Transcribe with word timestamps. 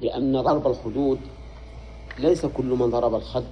لأن 0.00 0.40
ضرب 0.40 0.66
الخدود 0.66 1.18
ليس 2.18 2.46
كل 2.46 2.64
من 2.64 2.90
ضرب 2.90 3.14
الخد 3.14 3.44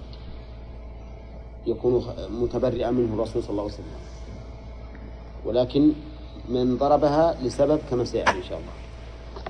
يكون 1.66 2.06
متبرئا 2.30 2.90
منه 2.90 3.14
الرسول 3.14 3.42
صلى 3.42 3.50
الله 3.50 3.62
عليه 3.62 3.72
وسلم. 3.72 3.86
ولكن 5.44 5.92
من 6.48 6.76
ضربها 6.76 7.36
لسبب 7.42 7.80
كما 7.90 8.04
سيأتي 8.04 8.30
إن 8.30 8.42
شاء 8.42 8.58
الله. 8.58 8.72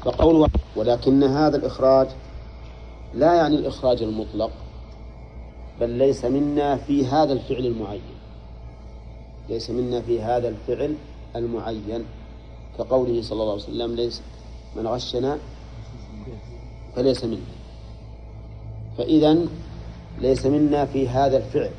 فقول 0.04 0.50
ولكن 0.76 1.22
هذا 1.22 1.56
الإخراج 1.56 2.08
لا 3.14 3.34
يعني 3.34 3.56
الإخراج 3.56 4.02
المطلق 4.02 4.50
بل 5.80 5.90
ليس 5.90 6.24
منا 6.24 6.76
في 6.76 7.06
هذا 7.06 7.32
الفعل 7.32 7.66
المعين. 7.66 8.00
ليس 9.48 9.70
منا 9.70 10.00
في 10.00 10.22
هذا 10.22 10.48
الفعل 10.48 10.94
المعين. 11.36 12.04
كقوله 12.78 13.22
صلى 13.22 13.42
الله 13.42 13.52
عليه 13.52 13.62
وسلم 13.62 13.94
ليس 13.94 14.22
من 14.76 14.86
غشنا 14.86 15.38
فليس 16.98 17.24
منا. 17.24 17.54
فإذا 18.98 19.38
ليس 20.20 20.46
منا 20.46 20.84
في 20.84 21.08
هذا 21.08 21.36
الفعل 21.36 21.70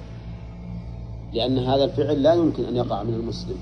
لأن 1.34 1.60
هذا 1.60 1.84
الفعل 1.84 2.23
لا 2.23 2.34
يمكن 2.34 2.66
أن 2.66 2.76
يقع 2.76 3.04
من 3.04 3.14
المسلم. 3.14 3.58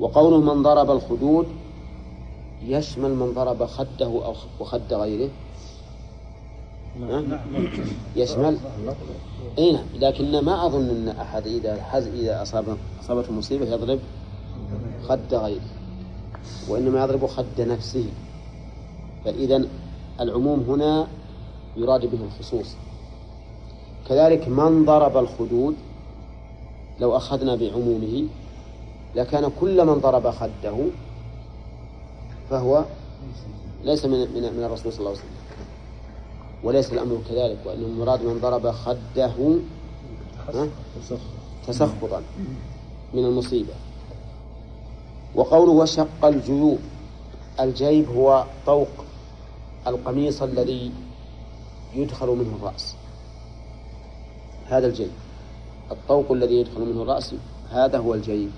وقوله 0.00 0.40
من 0.40 0.62
ضرب 0.62 0.90
الخدود 0.90 1.46
يشمل 2.66 3.14
من 3.14 3.32
ضرب 3.32 3.66
خده 3.66 4.06
أو 4.06 4.34
وخد 4.60 4.92
غيره. 4.92 5.30
يشمل. 8.16 8.58
إي 9.58 9.72
نعم 9.72 9.84
لكن 9.94 10.44
ما 10.44 10.66
أظن 10.66 10.88
أن 10.88 11.08
أحد 11.08 11.46
إذا 11.46 11.82
حز 11.82 12.06
إذا 12.06 12.42
اصاب 12.42 12.64
أصابته 13.04 13.32
مصيبة 13.32 13.66
يضرب 13.66 13.98
خد 15.08 15.34
غيره 15.34 15.70
وإنما 16.68 17.04
يضرب 17.04 17.26
خد 17.26 17.60
نفسه. 17.60 18.06
فاذا 19.24 19.64
العموم 20.20 20.60
هنا 20.68 21.06
يراد 21.76 22.06
به 22.06 22.18
الخصوص. 22.24 22.74
كذلك 24.08 24.48
من 24.48 24.84
ضرب 24.84 25.16
الخدود 25.16 25.74
لو 27.00 27.16
أخذنا 27.16 27.56
بعمومه 27.56 28.24
لكان 29.14 29.50
كل 29.60 29.86
من 29.86 29.94
ضرب 29.94 30.30
خده 30.30 30.76
فهو 32.50 32.84
ليس 33.84 34.04
من 34.04 34.18
من, 34.20 34.52
من 34.56 34.64
الرسول 34.64 34.92
صلى 34.92 34.98
الله 34.98 35.10
عليه 35.10 35.20
وسلم. 35.20 35.36
وليس 36.64 36.92
الأمر 36.92 37.18
كذلك 37.28 37.58
وإنه 37.66 37.86
المراد 37.86 38.22
من 38.22 38.38
ضرب 38.42 38.70
خده 38.70 39.32
تسخطا 41.66 42.22
من 43.14 43.24
المصيبة. 43.24 43.74
وقوله 45.34 45.72
وشق 45.72 46.24
الجيوب 46.24 46.78
الجيب 47.60 48.08
هو 48.08 48.44
طوق 48.66 48.88
القميص 49.86 50.42
الذي 50.42 50.92
يدخل 51.94 52.26
منه 52.26 52.56
الرأس. 52.56 52.94
هذا 54.66 54.86
الجيب. 54.86 55.10
الطوق 55.90 56.32
الذي 56.32 56.54
يدخل 56.54 56.80
منه 56.80 57.02
الرأس 57.02 57.34
هذا 57.70 57.98
هو 57.98 58.14
الجيب. 58.14 58.50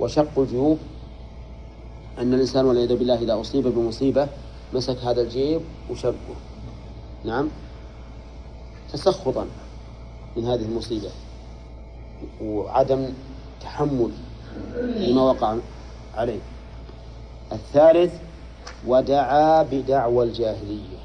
وشق 0.00 0.38
الجيوب 0.38 0.78
أن 2.18 2.34
الإنسان 2.34 2.64
والعياذ 2.64 2.96
بالله 2.96 3.18
إذا 3.18 3.40
أصيب 3.40 3.66
بمصيبة 3.66 4.28
مسك 4.74 4.96
هذا 4.96 5.22
الجيب 5.22 5.60
وشقه. 5.90 6.34
نعم. 7.24 7.48
تسخطا 8.92 9.46
من 10.36 10.44
هذه 10.44 10.62
المصيبة. 10.62 11.10
وعدم 12.42 13.08
تحمل 13.60 14.10
لما 14.76 15.22
وقع 15.22 15.56
عليه. 16.14 16.40
الثالث 17.52 18.12
ودعا 18.86 19.62
بدعوى 19.62 20.24
الجاهلية. 20.24 20.98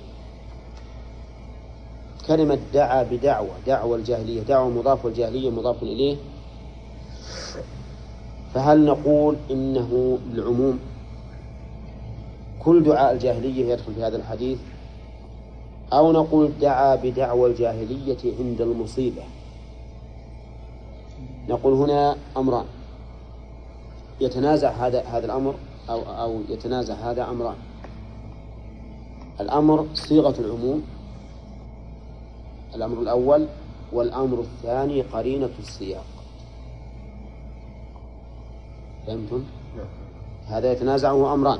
كلمة 2.28 2.60
دعا 2.74 3.04
بدعوة 3.04 3.50
دعوة 3.68 3.96
الجاهلية 3.98 4.42
دعوة 4.42 4.70
مضاف 4.70 5.06
والجاهلية 5.06 5.50
مضاف 5.50 5.84
إليه. 5.84 6.18
فهل 8.54 8.86
نقول 8.86 9.36
إنه 9.52 10.20
للعموم 10.34 10.80
كل 12.60 12.84
دعاء 12.84 13.14
الجاهلية 13.14 13.74
يدخل 13.74 13.94
في 13.94 14.04
هذا 14.04 14.18
الحديث؟ 14.18 14.60
أو 15.94 16.12
نقول 16.12 16.52
دعا 16.62 16.96
بدعوى 16.96 17.50
الجاهلية 17.50 18.18
عند 18.40 18.62
المصيبة؟ 18.62 19.24
نقول 21.50 21.74
هنا 21.74 22.16
أمران. 22.38 22.66
يتنازع 24.22 24.70
هذا 24.70 25.04
هذا 25.04 25.26
الأمر 25.26 25.56
أو 25.90 26.02
أو 26.02 26.42
يتنازع 26.50 26.94
هذا 26.94 27.24
أمران. 27.30 27.56
الأمر 29.42 29.86
صيغة 29.94 30.36
العموم. 30.40 30.84
الأمر 32.76 33.02
الأول 33.02 33.48
والأمر 33.94 34.40
الثاني 34.40 35.02
قرينة 35.02 35.50
السياق. 35.60 36.06
فهمتم؟ 39.08 39.44
هذا 40.48 40.72
يتنازعه 40.72 41.34
أمران. 41.34 41.60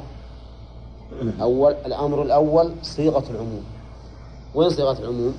أول 1.42 1.74
الأمر 1.74 2.22
الأول 2.22 2.72
صيغة 2.82 3.24
العموم. 3.30 3.64
وين 4.56 4.70
صيغة 4.70 5.00
العموم؟ 5.00 5.34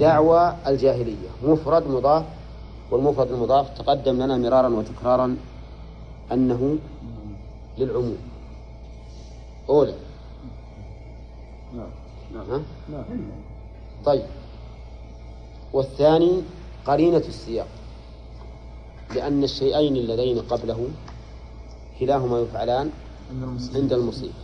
دعوة 0.00 0.68
الجاهلية. 0.68 1.28
مفرد 1.44 1.86
مضاف 1.88 2.24
والمفرد 2.90 3.30
المضاف 3.30 3.78
تقدم 3.78 4.22
لنا 4.22 4.36
مرارا 4.36 4.68
وتكرارا 4.68 5.36
أنه 6.32 6.78
للعموم. 7.78 8.16
أولى 9.68 9.94
نعم. 11.74 11.90
نعم 12.34 12.62
طيب. 14.04 14.26
والثاني 15.72 16.42
قرينة 16.86 17.22
السياق. 17.28 17.68
لأن 19.14 19.44
الشيئين 19.44 19.96
اللذين 19.96 20.38
قبله 20.38 20.88
كلاهما 22.00 22.38
يفعلان 22.40 22.90
عند 23.74 23.92
المصيبة 23.92 24.34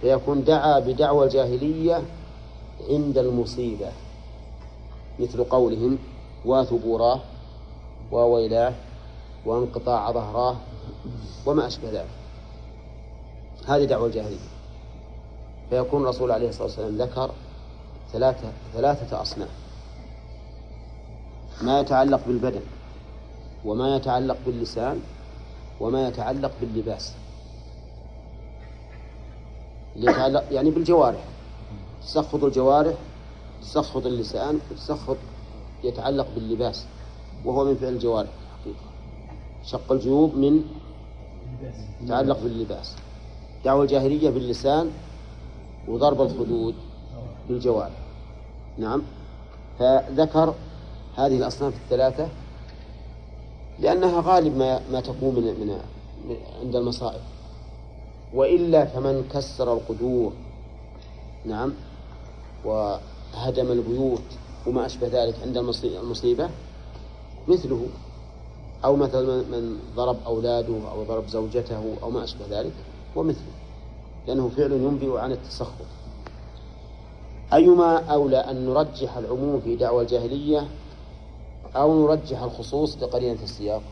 فيكون 0.00 0.44
دعا 0.44 0.78
بدعوى 0.78 1.24
الجاهلية 1.24 2.02
عند 2.90 3.18
المصيبة. 3.18 3.92
مثل 5.18 5.44
قولهم 5.44 5.98
واثبوراه 6.44 7.20
وويلاه 8.12 8.74
وانقطاع 9.46 10.12
ظهراه 10.12 10.56
وما 11.46 11.66
أشبه 11.66 11.90
ذلك. 11.90 12.08
هذه 13.66 13.84
دعوة 13.84 14.06
الجاهلية. 14.06 14.61
فيكون 15.72 16.02
الرسول 16.02 16.30
عليه 16.30 16.48
الصلاة 16.48 16.64
والسلام 16.64 16.96
ذكر 16.96 17.30
ثلاثة 18.12 18.52
ثلاثة 18.74 19.22
أصناف. 19.22 19.48
ما 21.62 21.80
يتعلق 21.80 22.20
بالبدن 22.26 22.60
وما 23.64 23.96
يتعلق 23.96 24.36
باللسان 24.46 25.00
وما 25.80 26.08
يتعلق 26.08 26.52
باللباس. 26.60 27.12
يتعلق 29.96 30.44
يعني 30.50 30.70
بالجوارح. 30.70 31.24
تسخط 32.02 32.44
الجوارح 32.44 32.94
تسخط 33.62 34.06
اللسان 34.06 34.60
وتسخط 34.70 35.16
يتعلق 35.84 36.26
باللباس 36.34 36.84
وهو 37.44 37.64
من 37.64 37.76
فعل 37.76 37.92
الجوارح 37.92 38.30
حقيقة 38.60 38.90
شق 39.64 39.92
الجيوب 39.92 40.34
من 40.34 40.64
يتعلق 42.00 42.38
باللباس. 42.42 42.96
دعوة 43.64 43.82
الجاهلية 43.82 44.30
باللسان 44.30 44.90
وضرب 45.88 46.20
الخدود 46.20 46.74
بالجوارح 47.48 47.98
نعم. 48.78 49.02
فذكر 49.78 50.54
هذه 51.16 51.36
الأصناف 51.36 51.74
الثلاثة 51.74 52.28
لأنها 53.78 54.22
غالب 54.26 54.56
ما 54.56 54.80
ما 54.92 55.00
تكون 55.00 55.34
من 55.34 55.78
من 56.28 56.36
عند 56.62 56.76
المصائب. 56.76 57.20
وإلا 58.34 58.84
فمن 58.84 59.28
كسر 59.32 59.72
القدور 59.72 60.32
نعم 61.44 61.72
وهدم 62.64 63.72
البيوت 63.72 64.22
وما 64.66 64.86
أشبه 64.86 65.08
ذلك 65.08 65.34
عند 65.42 65.56
المصيبة 65.56 66.50
مثله. 67.48 67.86
أو 68.84 68.96
مثلا 68.96 69.36
من 69.42 69.78
ضرب 69.96 70.16
أولاده 70.26 70.90
أو 70.90 71.02
ضرب 71.04 71.28
زوجته 71.28 71.96
أو 72.02 72.10
ما 72.10 72.24
أشبه 72.24 72.44
ذلك 72.50 72.72
ومثله. 73.16 73.61
لأنه 74.26 74.48
فعل 74.48 74.72
ينبئ 74.72 75.18
عن 75.18 75.32
التسخط. 75.32 75.86
أيما 77.52 77.98
أولى 77.98 78.36
أن 78.36 78.66
نرجح 78.66 79.16
العموم 79.16 79.60
في 79.60 79.76
دعوى 79.76 80.02
الجاهلية 80.02 80.68
أو 81.76 82.02
نرجح 82.02 82.42
الخصوص 82.42 82.96
لقرينة 83.02 83.42
السياق؟ 83.42 83.82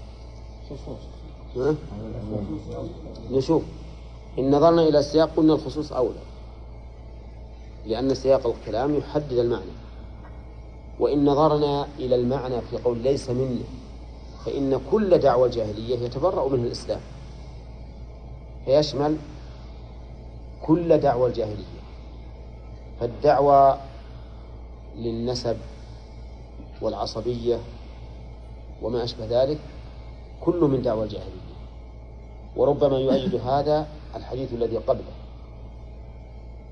نشوف. 3.31 3.63
إن 4.39 4.51
نظرنا 4.51 4.83
إلى 4.83 4.99
السياق 4.99 5.31
قلنا 5.37 5.55
الخصوص 5.55 5.93
أولى. 5.93 6.21
لأن 7.87 8.15
سياق 8.15 8.47
الكلام 8.47 8.95
يحدد 8.95 9.33
المعنى. 9.33 9.73
وإن 11.01 11.25
نظرنا 11.25 11.87
إلى 11.99 12.15
المعنى 12.15 12.61
في 12.61 12.77
قول 12.77 12.99
ليس 12.99 13.31
منا 13.31 13.65
فإن 14.47 14.81
كل 14.91 15.19
دعوة 15.19 15.49
جاهلية 15.49 15.99
يتبرأ 15.99 16.49
منه 16.49 16.63
الإسلام. 16.63 17.01
فيشمل 18.65 19.17
كل 20.71 20.99
دعوى 20.99 21.29
الجاهلية. 21.29 21.81
فالدعوى 23.01 23.79
للنسب 24.97 25.57
والعصبية 26.83 27.59
وما 28.83 29.05
أشبه 29.05 29.27
ذلك 29.27 29.59
كل 30.41 30.61
من 30.61 30.83
دعوى 30.83 31.05
الجاهلية. 31.05 31.51
وربما 32.57 32.99
يؤيد 32.99 33.35
هذا 33.35 33.87
الحديث 34.17 34.53
الذي 34.53 34.77
قبله 34.77 35.13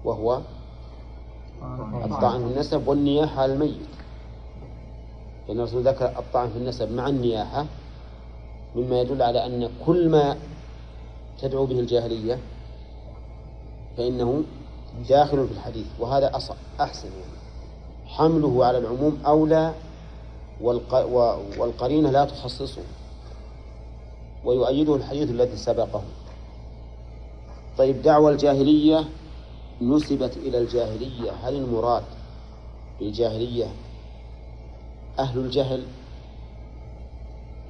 وهو 0.05 0.41
الطعن 2.05 2.39
في 2.39 2.53
النسب 2.55 2.89
والنياحة 2.89 3.43
على 3.43 3.53
الميت. 3.53 3.89
لأن 5.49 5.59
الرسول 5.59 5.83
ذكر 5.83 6.19
الطعن 6.19 6.50
في 6.50 6.56
النسب 6.56 6.93
مع 6.93 7.09
النياحة 7.09 7.67
مما 8.77 9.00
يدل 9.00 9.23
على 9.23 9.47
أن 9.47 9.71
كل 9.87 10.09
ما 10.09 10.37
تدعو 11.39 11.67
به 11.67 11.81
الجاهلية 11.81 12.39
فإنه 13.99 14.43
داخل 15.09 15.47
في 15.47 15.53
الحديث 15.53 15.87
وهذا 15.99 16.31
أحسن 16.81 17.09
يعني. 17.09 17.39
حمله 18.06 18.65
على 18.65 18.79
العموم 18.79 19.19
أولى 19.27 19.75
والقرينة 21.59 22.11
لا 22.11 22.25
تخصصه 22.25 22.83
ويؤيده 24.45 24.97
الحديث 24.97 25.31
الذي 25.31 25.56
سبقه. 25.56 26.03
طيب 27.79 28.03
دعوى 28.03 28.33
الجاهلية 28.33 29.05
نسبت 29.83 30.37
إلى 30.37 30.59
الجاهلية 30.59 31.31
هل 31.31 31.55
المراد 31.55 32.05
بالجاهلية 33.00 33.67
أهل 35.19 35.39
الجهل 35.39 35.83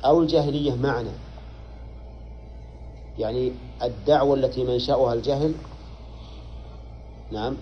أو 0.05 0.23
الجاهلية 0.23 0.75
معنى 0.75 1.11
يعني 3.19 3.53
الدعوة 3.83 4.35
التي 4.35 4.65
منشأها 4.65 5.15
الجهل 5.15 5.55
نعم. 7.33 7.57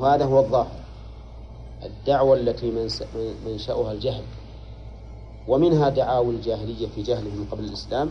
وهذا 0.00 0.24
هو 0.24 0.40
الظاهر. 0.40 0.80
الدعوة 1.82 2.36
التي 2.36 2.90
منشأها 3.46 3.92
الجهل. 3.92 4.24
ومنها 5.48 5.88
دعاوى 5.88 6.30
الجاهلية 6.34 6.86
في 6.94 7.02
جهلهم 7.02 7.46
قبل 7.50 7.64
الإسلام 7.64 8.10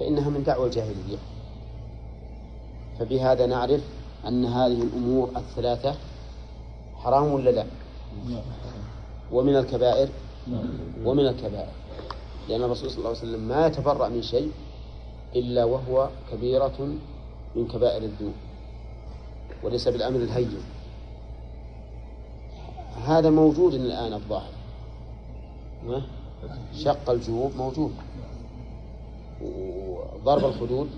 فإنها 0.00 0.30
من 0.30 0.42
دعوى 0.42 0.66
الجاهلية. 0.66 1.18
فبهذا 2.98 3.46
نعرف 3.46 3.80
أن 4.28 4.44
هذه 4.44 4.82
الأمور 4.82 5.30
الثلاثة 5.36 5.94
حرام 6.96 7.32
ولا 7.32 7.50
لا؟ 7.50 7.66
ومن 9.32 9.56
الكبائر؟ 9.56 10.08
ومن 11.04 11.26
الكبائر. 11.26 11.72
لأن 12.48 12.62
الرسول 12.62 12.90
صلى 12.90 12.98
الله 12.98 13.08
عليه 13.08 13.18
وسلم 13.18 13.48
ما 13.48 13.66
يتبرأ 13.66 14.08
من 14.08 14.22
شيء 14.22 14.52
إلا 15.36 15.64
وهو 15.64 16.08
كبيرة 16.32 16.78
من 17.56 17.66
كبائر 17.68 18.02
الذنوب. 18.02 18.34
وليس 19.62 19.88
بالأمر 19.88 20.16
الهين. 20.16 20.60
هذا 23.04 23.30
موجود 23.30 23.74
الآن 23.74 24.12
الظاهر. 24.12 24.52
شق 26.74 27.10
الجيوب 27.10 27.56
موجود. 27.56 27.92
وضرب 29.42 30.44
الخدود. 30.44 30.88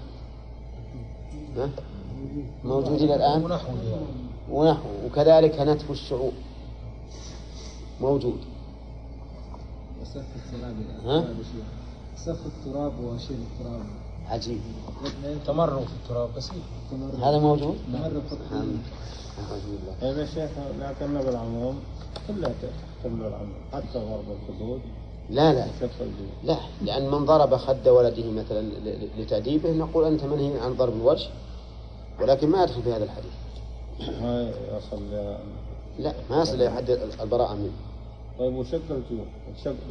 موجود 2.65 3.03
إلى 3.03 3.15
الآن؟ 3.15 3.59
ونحو. 4.51 4.89
وكذلك 5.07 5.61
نتف 5.61 5.91
الشعوب. 5.91 6.33
موجود. 8.01 8.39
سف 10.05 10.27
التراب 10.37 10.77
ها؟ 11.05 11.25
سف 12.17 12.47
التراب 12.47 12.93
وشيل 13.05 13.37
التراب. 13.37 14.00
عجيب. 14.31 14.61
تمرغ 15.47 15.85
في 15.85 15.93
التراب 16.03 16.29
بسيط. 16.37 16.55
هذا 17.23 17.39
موجود؟ 17.39 17.77
تمرغ 17.93 18.21
في 18.21 18.33
التراب. 18.33 18.69
يا 20.03 20.27
شيخ 20.27 20.51
لكن 20.81 21.15
بالعموم 21.19 21.81
كلها 22.29 22.53
تحتمل 22.63 23.27
العموم 23.27 23.55
حتى 23.73 23.99
ضرب 23.99 24.25
الخدود. 24.43 24.81
لا 25.31 25.53
لا. 25.55 25.67
لا 26.45 26.57
لأن 26.83 27.11
من 27.11 27.25
ضرب 27.25 27.57
خد 27.57 27.89
ولده 27.89 28.31
مثلا 28.31 28.61
لتأديبه 29.19 29.71
نقول 29.71 30.05
أنت 30.05 30.25
منهي 30.25 30.61
عن 30.61 30.75
ضرب 30.75 30.93
الوجه 30.93 31.29
ولكن 32.21 32.49
ما 32.49 32.63
يدخل 32.63 32.83
في 32.83 32.93
هذا 32.93 33.05
الحديث. 33.05 33.33
ما 34.23 34.53
يصل 34.77 35.03
لا 35.99 36.15
ما 36.31 36.43
يصل 36.43 36.55
إلى 36.55 36.71
حد 36.71 36.91
البراءة 37.21 37.55
منه. 37.55 37.73
طيب 38.39 38.55
وشق 38.55 38.81
الجيوب. 38.91 39.27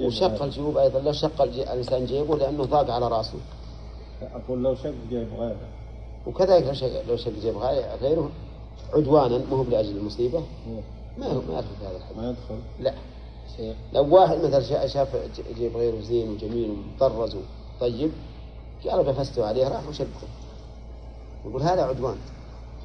وشق, 0.02 0.44
الجيوب 0.44 0.78
أيضا 0.78 1.00
لو 1.00 1.12
شق 1.12 1.42
الإنسان 1.42 2.06
جيبه 2.06 2.38
لأنه 2.38 2.64
ضاق 2.64 2.92
على 2.92 3.08
رأسه. 3.08 3.40
أقول 4.24 4.64
لو 4.64 4.76
شق 4.76 4.94
جيب 5.10 5.28
غيره. 5.38 5.68
وكذلك 6.28 6.66
لو 6.68 6.74
شق 6.74 7.08
لو 7.08 7.16
شق 7.16 7.32
جيب 7.42 7.58
غيره 8.02 8.30
عدوانا 8.94 9.42
مو 9.52 9.64
لأجل 9.64 9.98
المصيبة. 9.98 10.44
ما 11.18 11.34
ما 11.34 11.60
يدخل 11.60 11.76
في 11.80 11.86
هذا 11.86 11.98
الحديث 11.98 12.18
ما 12.18 12.30
يدخل. 12.30 12.60
لا. 12.80 12.94
لو 13.94 14.16
واحد 14.16 14.38
مثلا 14.38 14.88
شاف 14.88 15.16
جيب 15.58 15.78
غيره 15.78 16.02
زين 16.02 16.30
وجميل 16.30 16.70
ومطرز 16.72 17.36
طيب 17.80 18.12
قال 18.86 19.04
بفسته 19.04 19.46
عليه 19.46 19.68
راح 19.68 19.88
وشقه 19.88 20.28
يقول 21.46 21.62
هذا 21.62 21.84
عدوان. 21.84 22.18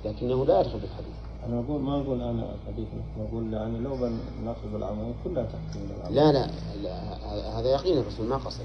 لكنه 0.05 0.47
لا 0.47 0.61
يدخل 0.61 0.81
في 0.81 0.87
الحديث. 0.87 1.15
أنا 1.47 1.61
أقول 1.61 1.81
ما 1.81 2.01
أقول 2.01 2.21
أنا 2.23 2.55
الحديث 2.55 2.89
أقول 3.29 3.53
يعني 3.53 3.79
لو 3.79 3.97
بناخذ 4.41 4.69
بالعموم 4.73 5.15
كلها 5.25 5.49
بالعموم 5.75 6.15
لا, 6.15 6.33
لا 6.33 6.51
لا 6.83 7.61
هذا 7.61 7.69
يقين 7.69 7.99
الرسول 7.99 8.27
ما 8.27 8.37
قصد. 8.37 8.65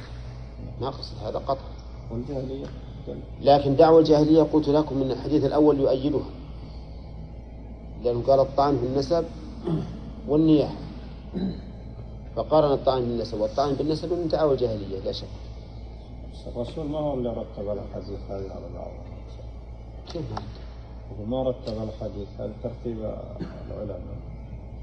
ما 0.81 0.89
قصد 0.89 1.13
هذا 1.23 1.37
قطع. 1.37 1.61
والجاهلية 2.11 2.65
لكن 3.41 3.75
دعوة 3.75 3.99
الجاهلية 3.99 4.43
قلت 4.43 4.69
لكم 4.69 4.97
من 4.97 5.11
الحديث 5.11 5.45
الأول 5.45 5.79
يؤيدها. 5.79 6.29
لأنه 8.03 8.23
قال 8.27 8.39
الطعن 8.39 8.77
في 8.77 8.85
النسب 8.85 9.25
والنياحة 10.27 10.75
فقارن 12.35 12.73
الطعن 12.73 13.01
بالنسب 13.01 13.41
والطعن 13.41 13.73
بالنسب 13.73 14.13
من 14.13 14.27
دعوة 14.27 14.53
الجاهلية 14.53 14.99
لا 14.99 15.11
شك. 15.11 15.27
الرسول 16.47 16.85
ما 16.85 16.99
هو 16.99 17.13
اللي 17.13 17.29
رتب 17.29 17.69
الحديث 17.69 18.19
هذه 18.29 18.51
على 18.51 18.65
بعض؟ 18.75 18.91
كيف 20.13 20.21
ما 21.27 21.43
رتب؟ 21.43 21.73
الحديث 21.73 22.27
هذا 22.39 22.51
ترتيب 22.63 22.97
العلماء؟ 23.71 23.99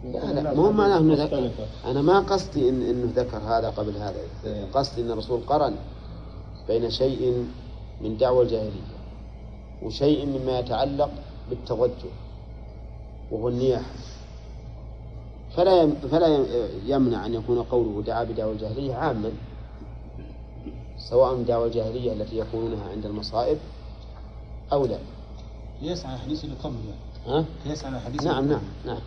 لا 0.05 0.41
لا 0.41 0.55
مو 0.55 0.71
معناه 0.71 0.99
إنه 0.99 1.51
أنا 1.85 2.03
ما 2.03 2.21
قصدي 2.21 2.69
إن 2.69 2.83
إنه 2.83 3.13
ذكر 3.17 3.37
هذا 3.37 3.71
قبل 3.71 3.97
هذا. 3.97 4.17
إيه. 4.45 4.65
قصدي 4.75 5.03
إن 5.03 5.11
الرسول 5.11 5.41
قرن. 5.47 5.75
بين 6.69 6.91
شيء 6.91 7.47
من 8.01 8.17
دعوى 8.17 8.45
الجاهلية 8.45 8.97
وشيء 9.83 10.27
مما 10.27 10.59
يتعلق 10.59 11.11
بالتوجه 11.51 12.11
وهو 13.31 13.49
النياحة 13.49 13.91
فلا 15.57 15.91
فلا 15.95 16.47
يمنع 16.87 17.27
أن 17.27 17.35
يكون 17.35 17.63
قوله 17.63 18.03
دعا 18.03 18.25
بدعوى 18.25 18.53
الجاهلية 18.53 18.95
عاما 18.95 19.31
سواء 21.11 21.43
دعوى 21.43 21.67
الجاهلية 21.67 22.13
التي 22.13 22.37
يقولونها 22.37 22.91
عند 22.91 23.07
المصائب 23.07 23.59
أو 24.73 24.87
لا. 24.87 24.99
قياس 25.81 26.07
على 26.07 26.15
الحديث 26.15 26.45
اللي 26.45 26.57
قبل 26.65 26.75
يعني 26.75 27.39
ها؟ 27.41 27.45
قياس 27.65 27.85
على 27.85 27.97
الحديث 27.97 28.23
نعم 28.23 28.49
نعم 28.49 28.61
نعم 28.87 28.99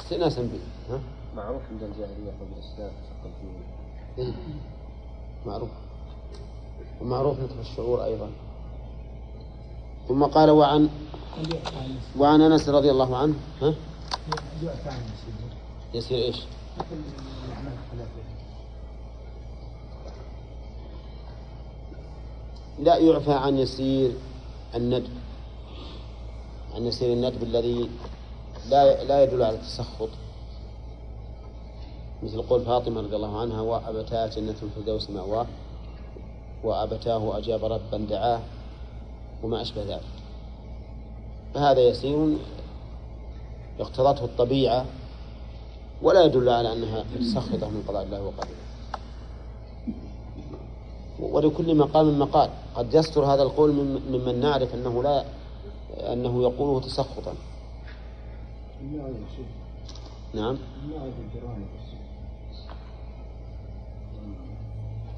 استئناسا 0.00 0.42
به 0.42 0.94
ها؟ 0.94 1.00
معروف 1.36 1.62
عند 1.70 1.82
الجاهلية 1.82 2.30
قبل 2.40 2.52
الإسلام 2.56 2.90
إيه؟ 4.18 4.32
معروف 5.46 5.68
ومعروف 7.00 7.40
نتف 7.40 7.60
الشعور 7.60 8.04
أيضا 8.04 8.30
ثم 10.08 10.24
قال 10.24 10.50
وعن 10.50 10.88
وعن 12.18 12.40
أنس 12.40 12.68
رضي 12.68 12.90
الله 12.90 13.16
عنه 13.16 13.34
ها؟ 13.62 13.74
يصير 15.94 16.18
إيش؟ 16.18 16.36
لا 22.78 22.96
يعفى 22.96 23.32
عن 23.32 23.58
يسير 23.58 24.12
الندب 24.74 25.10
عن 26.74 26.86
يسير 26.86 27.12
الندب 27.12 27.42
الذي 27.42 27.90
لا 28.68 29.04
لا 29.04 29.22
يدل 29.22 29.42
على 29.42 29.56
التسخط 29.56 30.08
مثل 32.22 32.42
قول 32.42 32.64
فاطمة 32.64 33.00
رضي 33.00 33.16
الله 33.16 33.40
عنها 33.40 33.60
وأبتاه 33.60 34.26
جنة 34.26 34.54
الفردوس 34.62 35.10
مأواه 35.10 35.46
وأبتاه 36.64 37.38
أجاب 37.38 37.64
ربا 37.64 37.98
دعاه 37.98 38.40
وما 39.42 39.62
أشبه 39.62 39.82
ذلك. 39.82 40.14
فهذا 41.54 41.80
يسير 41.80 42.36
اقتضته 43.80 44.24
الطبيعة 44.24 44.86
ولا 46.02 46.24
يدل 46.24 46.48
على 46.48 46.72
أنها 46.72 47.04
متسخطة 47.14 47.68
من 47.68 47.84
قضاء 47.88 48.02
الله 48.02 48.22
وقدره. 48.22 48.64
ولكل 51.20 51.74
مقام 51.74 52.18
مقال. 52.18 52.50
قد 52.74 52.94
يستر 52.94 53.24
هذا 53.24 53.42
القول 53.42 53.72
ممن 54.10 54.40
نعرف 54.40 54.74
أنه 54.74 55.02
لا 55.02 55.24
أنه 56.12 56.42
يقوله 56.42 56.80
تسخطا. 56.80 57.34
نعم. 60.34 60.58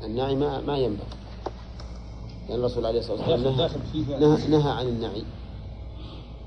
النعي 0.05 0.35
ما 0.35 0.61
ما 0.61 0.79
ينبغي. 0.79 1.07
لأن 2.49 2.59
الرسول 2.59 2.87
عليه 2.87 2.99
الصلاة 2.99 3.17
والسلام 3.17 3.43
نهى, 3.43 3.71
نهى, 4.21 4.49
نهى 4.49 4.71
عن 4.71 4.87
النعي. 4.87 5.23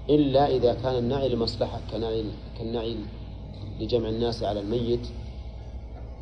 إلا 0.09 0.47
إذا 0.47 0.73
كان 0.73 0.95
النعي 0.95 1.29
لمصلحة 1.29 1.79
كنعي 1.91 2.25
كالنعي 2.57 2.95
لجمع 3.79 4.09
الناس 4.09 4.43
على 4.43 4.59
الميت 4.59 5.07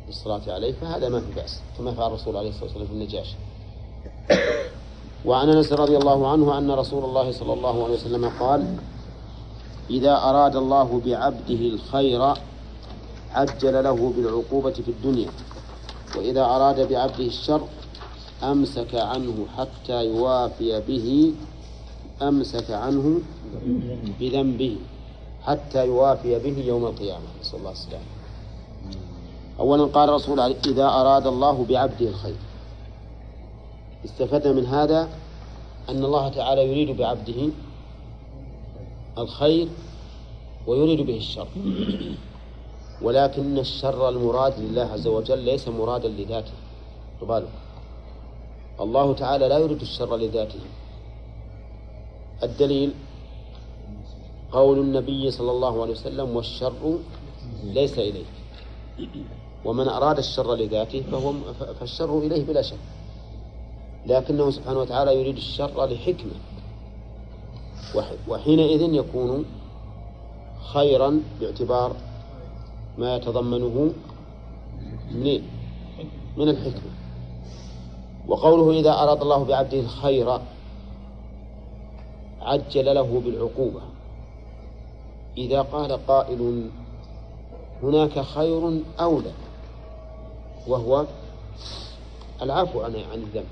للصلاة 0.08 0.40
عليه 0.48 0.72
فهذا 0.72 1.08
ما 1.08 1.20
في 1.20 1.32
بأس 1.36 1.60
كما 1.78 1.92
فعل 1.94 2.06
الرسول 2.06 2.36
عليه 2.36 2.48
الصلاة 2.48 2.64
والسلام 2.64 2.86
في 2.86 2.92
النجاشي 2.92 3.36
وعن 5.24 5.48
أنس 5.48 5.72
رضي 5.72 5.96
الله 5.96 6.28
عنه 6.28 6.58
أن 6.58 6.70
رسول 6.70 7.04
الله 7.04 7.32
صلى 7.32 7.52
الله 7.52 7.84
عليه 7.84 7.94
وسلم 7.94 8.28
قال 8.40 8.76
إذا 9.90 10.16
أراد 10.16 10.56
الله 10.56 11.00
بعبده 11.06 11.60
الخير 11.60 12.34
عجل 13.34 13.84
له 13.84 14.12
بالعقوبة 14.16 14.72
في 14.72 14.88
الدنيا 14.88 15.30
وإذا 16.16 16.44
أراد 16.44 16.88
بعبده 16.88 17.26
الشر 17.26 17.60
أمسك 18.42 18.94
عنه 18.94 19.46
حتى 19.56 20.06
يوافي 20.06 20.80
به 20.80 21.32
أمسك 22.22 22.70
عنه 22.70 23.20
بذنبه 24.20 24.76
حتى 25.42 25.86
يوافي 25.86 26.38
به 26.38 26.64
يوم 26.66 26.84
القيامة. 26.86 27.24
نسأل 27.40 27.58
الله 27.58 27.72
السلامة. 27.72 28.04
اولا 29.60 29.84
قال 29.84 30.08
الرسول 30.08 30.40
إذا 30.40 30.84
أراد 30.84 31.26
الله 31.26 31.66
بعبده 31.68 32.08
الخير. 32.08 32.36
استفدنا 34.04 34.52
من 34.52 34.66
هذا 34.66 35.08
أن 35.88 36.04
الله 36.04 36.28
تعالى 36.28 36.70
يريد 36.70 36.96
بعبده 36.96 37.48
الخير 39.18 39.68
ويريد 40.66 41.00
به 41.06 41.16
الشر. 41.16 41.48
ولكن 43.02 43.58
الشر 43.58 44.08
المراد 44.08 44.60
لله 44.60 44.82
عز 44.82 45.06
وجل 45.06 45.38
ليس 45.38 45.68
مرادا 45.68 46.08
لذاته. 46.08 46.52
بالك 47.22 47.48
الله 48.80 49.14
تعالى 49.14 49.48
لا 49.48 49.58
يريد 49.58 49.80
الشر 49.80 50.16
لذاته. 50.16 50.60
الدليل 52.42 52.90
قول 54.52 54.78
النبي 54.78 55.30
صلى 55.30 55.50
الله 55.50 55.82
عليه 55.82 55.92
وسلم 55.92 56.36
والشر 56.36 56.98
ليس 57.64 57.98
إليه 57.98 58.24
ومن 59.64 59.88
أراد 59.88 60.18
الشر 60.18 60.54
لذاته 60.54 61.02
فهو 61.12 61.32
فالشر 61.80 62.18
إليه 62.18 62.44
بلا 62.46 62.62
شك. 62.62 62.78
لكنه 64.06 64.50
سبحانه 64.50 64.78
وتعالى 64.78 65.20
يريد 65.20 65.36
الشر 65.36 65.86
لحكمة. 65.86 66.38
وحينئذ 68.28 68.94
يكون 68.94 69.44
خيرا 70.72 71.20
باعتبار 71.40 71.96
ما 72.98 73.16
يتضمنه 73.16 73.92
من 75.12 75.42
من 76.36 76.48
الحكمة. 76.48 76.90
وقوله 78.28 78.80
إذا 78.80 78.90
أراد 78.90 79.22
الله 79.22 79.44
بعبده 79.44 79.80
الخير 79.80 80.40
عجل 82.42 82.94
له 82.94 83.22
بالعقوبة. 83.24 83.80
إذا 85.38 85.62
قال 85.62 86.06
قائل 86.06 86.70
هناك 87.82 88.20
خير 88.20 88.80
أولى 89.00 89.32
وهو 90.66 91.04
العفو 92.42 92.80
عن 92.80 92.96
عن 93.12 93.18
الذنب. 93.18 93.48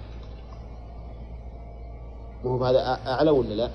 وهو 2.44 2.64
هذا 2.64 2.98
أعلى 3.06 3.30
ولا 3.30 3.54
لا؟ 3.54 3.70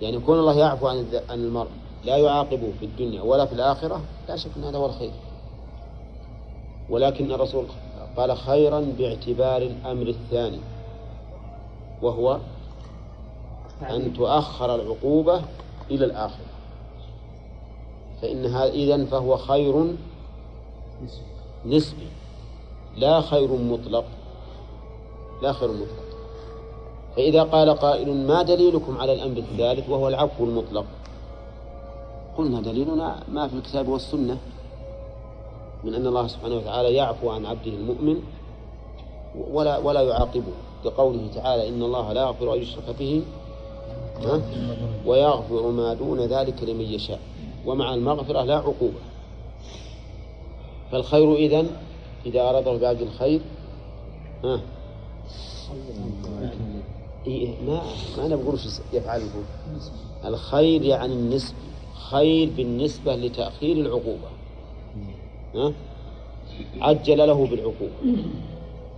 يعني 0.00 0.18
كون 0.18 0.38
الله 0.38 0.58
يعفو 0.58 0.88
عن 0.88 1.06
عن 1.30 1.38
المرء 1.38 1.68
لا 2.04 2.16
يعاقبه 2.16 2.72
في 2.80 2.84
الدنيا 2.84 3.22
ولا 3.22 3.46
في 3.46 3.52
الآخرة 3.52 4.00
لا 4.28 4.36
شك 4.36 4.50
أن 4.56 4.64
هذا 4.64 4.78
هو 4.78 4.86
الخير. 4.86 5.12
ولكن 6.90 7.32
الرسول 7.32 7.64
قال 8.16 8.36
خيرا 8.36 8.80
باعتبار 8.98 9.62
الأمر 9.62 10.06
الثاني 10.06 10.60
وهو 12.02 12.38
أن 13.82 14.12
تؤخر 14.12 14.74
العقوبة 14.74 15.42
إلى 15.90 16.04
الآخرة 16.04 16.46
فإن 18.22 18.46
هذا 18.46 18.70
إذن 18.70 19.06
فهو 19.06 19.36
خير 19.36 19.94
نسبي 21.66 22.08
لا 22.96 23.20
خير 23.20 23.52
مطلق 23.52 24.04
لا 25.42 25.52
خير 25.52 25.68
مطلق. 25.68 26.10
فإذا 27.16 27.42
قال 27.42 27.70
قائل 27.70 28.26
ما 28.26 28.42
دليلكم 28.42 28.98
على 28.98 29.12
الأمر 29.12 29.36
الثالث؟ 29.36 29.88
وهو 29.88 30.08
العفو 30.08 30.44
المطلق. 30.44 30.84
قلنا 32.38 32.60
دليلنا 32.60 33.22
ما 33.28 33.48
في 33.48 33.54
الكتاب 33.54 33.88
والسنة. 33.88 34.38
من 35.84 35.94
أن 35.94 36.06
الله 36.06 36.26
سبحانه 36.26 36.56
وتعالى 36.56 36.94
يعفو 36.94 37.30
عن 37.30 37.46
عبده 37.46 37.70
المؤمن 37.70 38.16
ولا 39.50 39.78
ولا 39.78 40.00
يعاقبه 40.00 40.52
كقوله 40.84 41.28
تعالى 41.34 41.68
إن 41.68 41.82
الله 41.82 42.12
لا 42.12 42.20
يغفر 42.20 42.54
أن 42.54 42.62
يشرك 42.62 42.96
به 42.98 43.22
ويغفر 45.06 45.70
ما 45.70 45.94
دون 45.94 46.20
ذلك 46.20 46.62
لمن 46.62 46.84
يشاء 46.84 47.20
ومع 47.66 47.94
المغفرة 47.94 48.42
لا 48.42 48.56
عقوبة. 48.56 49.00
فالخير 50.92 51.34
إذن 51.34 51.70
إذا 52.26 52.40
أراد 52.40 52.68
الله 52.68 52.80
بعبد 52.80 53.00
الخير 53.00 53.40
ها؟ 54.44 54.60
إيه 57.26 57.54
ما 57.66 57.82
ما 58.18 58.26
أنا 58.26 58.36
بقول 58.36 58.58
يفعله 58.92 59.30
الخير 60.24 60.82
يعني 60.82 61.12
النسبة 61.12 61.56
خير 62.10 62.50
بالنسبة 62.56 63.16
لتأخير 63.16 63.76
العقوبة؟ 63.76 64.28
عجل 66.80 67.18
له 67.18 67.46
بالعقوبة. 67.46 68.22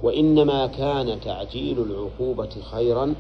وإنما 0.02 0.66
كان 0.66 1.20
تعجيل 1.20 1.78
العقوبة 1.78 2.50
خيرا 2.70 3.14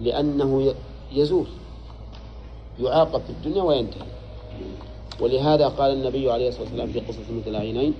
لأنه 0.00 0.74
يزول 1.12 1.46
يعاقب 2.80 3.20
في 3.20 3.30
الدنيا 3.30 3.62
وينتهي. 3.62 4.06
ولهذا 5.20 5.68
قال 5.68 5.92
النبي 5.92 6.30
عليه 6.30 6.48
الصلاة 6.48 6.62
والسلام 6.64 6.88
في 6.88 7.00
قصة 7.00 7.32
مثل 7.40 7.50
العينين 7.50 7.94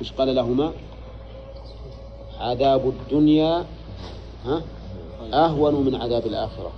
مش 0.00 0.12
قال 0.12 0.34
لهما؟ 0.34 0.72
عذاب 2.40 2.88
الدنيا 2.88 3.64
ها؟ 4.44 4.62
أهون 5.32 5.74
من 5.74 5.94
عذاب 5.94 6.26
الآخرة. 6.26 6.70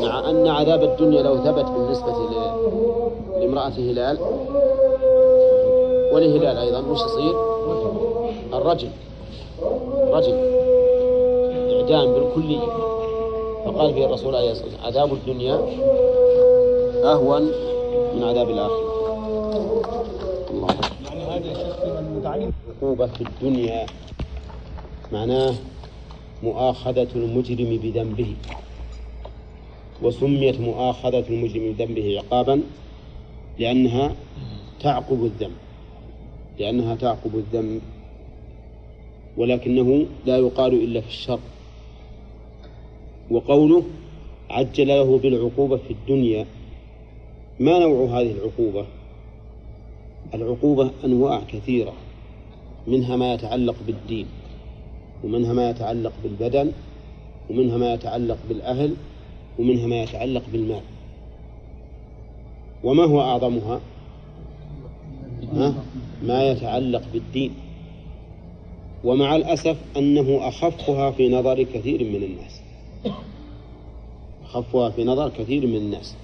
مع 0.00 0.30
أن 0.30 0.46
عذاب 0.46 0.82
الدنيا 0.82 1.22
لو 1.22 1.36
ثبت 1.36 1.64
بالنسبة 1.64 2.12
لامرأة 3.40 3.68
هلال 3.68 4.18
ولهلال 6.12 6.58
أيضا 6.58 6.78
وش 6.80 7.00
يصير؟ 7.00 7.34
الرجل 8.52 8.88
رجل 10.10 10.34
إعدام 11.76 12.12
بالكلية 12.14 12.66
فقال 13.64 13.94
فيه 13.94 14.06
الرسول 14.06 14.36
عليه 14.36 14.50
الصلاة 14.50 14.66
والسلام 14.66 14.86
عذاب 14.86 15.12
الدنيا 15.12 15.54
أهون 17.04 17.42
من 18.14 18.22
عذاب 18.22 18.50
الآخرة. 18.50 18.86
الله 20.50 20.68
يعني 22.24 22.52
عقوبة 22.76 23.06
في 23.06 23.20
الدنيا 23.20 23.86
معناه 25.12 25.54
مؤاخذة 26.42 27.08
المجرم 27.14 27.76
بذنبه 27.82 28.34
وسميت 30.02 30.60
مؤاخذة 30.60 31.24
المجرم 31.30 31.72
بذنبه 31.72 32.18
عقابا 32.18 32.62
لأنها 33.58 34.12
تعقب 34.80 35.24
الذنب. 35.24 35.56
لأنها 36.58 36.94
تعقب 36.94 37.34
الذنب 37.34 37.80
ولكنه 39.36 40.06
لا 40.26 40.36
يقال 40.36 40.74
إلا 40.74 41.00
في 41.00 41.08
الشر. 41.08 41.40
وقوله 43.30 43.82
عجل 44.50 44.88
له 44.88 45.18
بالعقوبة 45.18 45.76
في 45.76 45.90
الدنيا 45.90 46.46
ما 47.60 47.78
نوع 47.78 48.20
هذه 48.20 48.32
العقوبة؟ 48.32 48.86
العقوبة 50.34 50.90
أنواع 51.04 51.40
كثيرة 51.48 51.92
منها 52.86 53.16
ما 53.16 53.34
يتعلق 53.34 53.74
بالدين 53.86 54.26
ومنها 55.24 55.52
ما 55.52 55.70
يتعلق 55.70 56.12
بالبدن 56.22 56.72
ومنها 57.50 57.76
ما 57.76 57.94
يتعلق 57.94 58.38
بالأهل 58.48 58.94
ومنها 59.58 59.86
ما 59.86 60.02
يتعلق 60.02 60.42
بالمال. 60.52 60.82
وما 62.84 63.04
هو 63.04 63.20
أعظمها؟ 63.20 63.80
ها؟ 65.52 65.74
ما 66.22 66.50
يتعلق 66.50 67.02
بالدين. 67.12 67.54
ومع 69.04 69.36
الأسف 69.36 69.76
أنه 69.96 70.48
أخفها 70.48 71.10
في 71.10 71.28
نظر 71.28 71.62
كثير 71.62 72.04
من 72.04 72.22
الناس. 72.22 72.60
أخفها 74.44 74.90
في 74.90 75.04
نظر 75.04 75.28
كثير 75.28 75.66
من 75.66 75.76
الناس. 75.76 76.16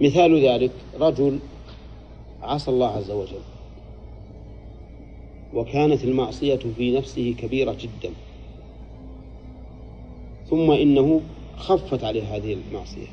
مثال 0.00 0.46
ذلك 0.46 0.70
رجل 1.00 1.38
عصى 2.42 2.70
الله 2.70 2.86
عز 2.86 3.10
وجل. 3.10 3.40
وكانت 5.54 6.04
المعصية 6.04 6.56
في 6.76 6.96
نفسه 6.96 7.34
كبيرة 7.38 7.72
جدا. 7.72 8.14
ثم 10.50 10.70
إنه 10.70 11.20
خفت 11.56 12.04
عليه 12.04 12.36
هذه 12.36 12.56
المعصية. 12.70 13.06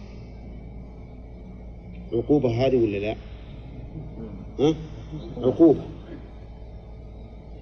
عقوبة 2.13 2.65
هذه 2.65 2.75
ولا 2.75 2.97
لا؟ 2.97 3.15
عقوبة. 5.37 5.81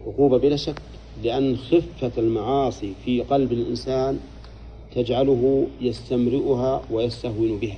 عقوبة 0.07 0.37
بلا 0.37 0.55
شك 0.55 0.81
لأن 1.23 1.57
خفة 1.57 2.11
المعاصي 2.17 2.93
في 3.05 3.21
قلب 3.21 3.51
الإنسان 3.51 4.19
تجعله 4.95 5.67
يستمرئها 5.81 6.81
ويستهون 6.91 7.57
بها. 7.57 7.77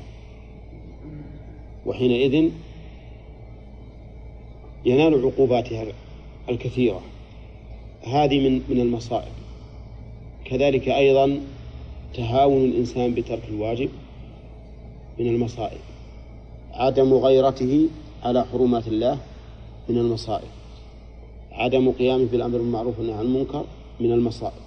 وحينئذ 1.86 2.50
ينال 4.86 5.26
عقوباتها 5.26 5.86
الكثيرة. 6.50 7.02
هذه 8.04 8.50
من 8.50 8.62
من 8.70 8.80
المصائب. 8.82 9.32
كذلك 10.46 10.90
أيضا 10.90 11.40
تهاون 12.14 12.66
الإنسان 12.66 13.14
بترك 13.14 13.44
الواجب 13.50 13.90
من 15.20 15.28
المصائب. 15.28 15.80
عدم 16.74 17.14
غيرته 17.14 17.88
على 18.26 18.46
حرمات 18.46 18.88
الله 18.88 19.18
من 19.90 19.98
المصائب. 19.98 20.48
عدم 21.52 21.92
قيامه 21.92 22.26
بالأمر 22.26 22.58
بالمعروف 22.58 23.00
والنهي 23.00 23.16
عن 23.16 23.26
المنكر 23.26 23.66
من 24.00 24.12
المصائب. 24.12 24.66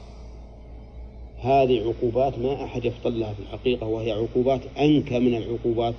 هذه 1.39 1.81
عقوبات 1.81 2.39
ما 2.39 2.65
أحد 2.65 2.85
يفضل 2.85 3.21
لها 3.21 3.33
في 3.33 3.41
الحقيقة 3.41 3.87
وهي 3.87 4.13
عقوبات 4.13 4.61
أنكى 4.79 5.19
من 5.19 5.35
العقوبات 5.35 5.95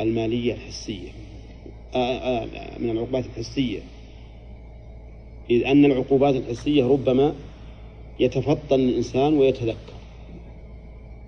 المالية 0.00 0.54
الحسية. 0.54 1.08
آه، 1.94 1.98
آه، 1.98 2.78
من 2.78 2.90
العقوبات 2.90 3.24
الحسية. 3.26 3.80
إذ 5.50 5.64
أن 5.64 5.84
العقوبات 5.84 6.34
الحسية 6.34 6.84
ربما 6.84 7.34
يتفطن 8.20 8.80
الإنسان 8.80 9.38
ويتذكر. 9.38 9.98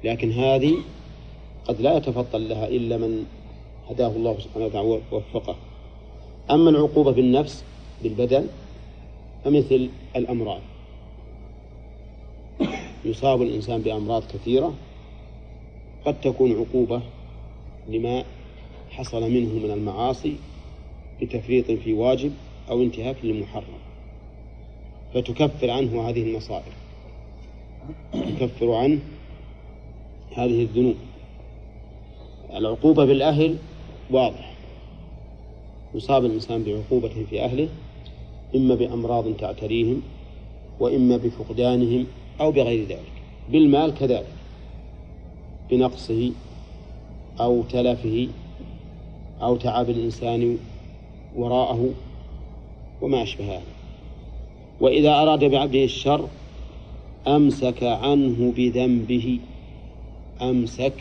لكن 0.05 0.33
هذه 0.33 0.75
قد 1.65 1.81
لا 1.81 1.97
يتفطن 1.97 2.49
لها 2.49 2.69
إلا 2.69 2.97
من 2.97 3.27
هداه 3.91 4.09
الله 4.09 4.39
سبحانه 4.39 4.67
وتعالى 4.67 5.01
ووفقه. 5.13 5.57
أما 6.51 6.71
العقوبة 6.71 7.13
بالنفس 7.13 7.65
بالبدن 8.03 8.47
فمثل 9.45 9.91
الأمراض. 10.17 10.61
يصاب 13.05 13.43
الإنسان 13.43 13.83
بأمراض 13.83 14.23
كثيرة 14.23 14.75
قد 16.05 16.21
تكون 16.21 16.53
عقوبة 16.53 17.03
لما 17.89 18.25
حصل 18.91 19.31
منه 19.31 19.55
من 19.55 19.71
المعاصي 19.71 20.37
بتفريط 21.23 21.71
في 21.71 21.93
واجب 21.93 22.33
أو 22.71 22.83
انتهاك 22.83 23.17
لمحرم 23.25 23.81
فتكفر 25.15 25.71
عنه 25.71 26.09
هذه 26.09 26.23
المصائب. 26.23 26.73
تكفر 28.13 28.73
عنه 28.73 28.99
هذه 30.33 30.63
الذنوب. 30.63 30.97
العقوبة 32.55 33.05
بالأهل 33.05 33.57
واضح. 34.11 34.53
يصاب 35.95 36.25
الإنسان 36.25 36.65
بعقوبة 36.65 37.25
في 37.31 37.45
أهله 37.45 37.69
إما 38.55 38.75
بأمراض 38.75 39.37
تعتريهم 39.37 40.03
وإما 40.81 41.17
بفقدانهم 41.17 42.07
أو 42.41 42.53
بغير 42.53 42.89
ذلك. 42.89 43.13
بالمال 43.53 43.95
كذلك. 43.95 44.33
بنقصه 45.71 46.33
أو 47.41 47.63
تلفه 47.63 48.29
أو 49.43 49.57
تعب 49.57 49.91
الإنسان 49.91 50.59
وراءه 51.37 51.91
وما 53.03 53.23
أشبه 53.23 53.45
هذا. 53.45 53.63
وإذا 54.81 55.15
أراد 55.15 55.45
بعبده 55.45 55.85
الشر 55.85 56.29
أمسك 57.27 57.83
عنه 57.83 58.53
بذنبه. 58.57 59.39
أمسك 60.43 60.95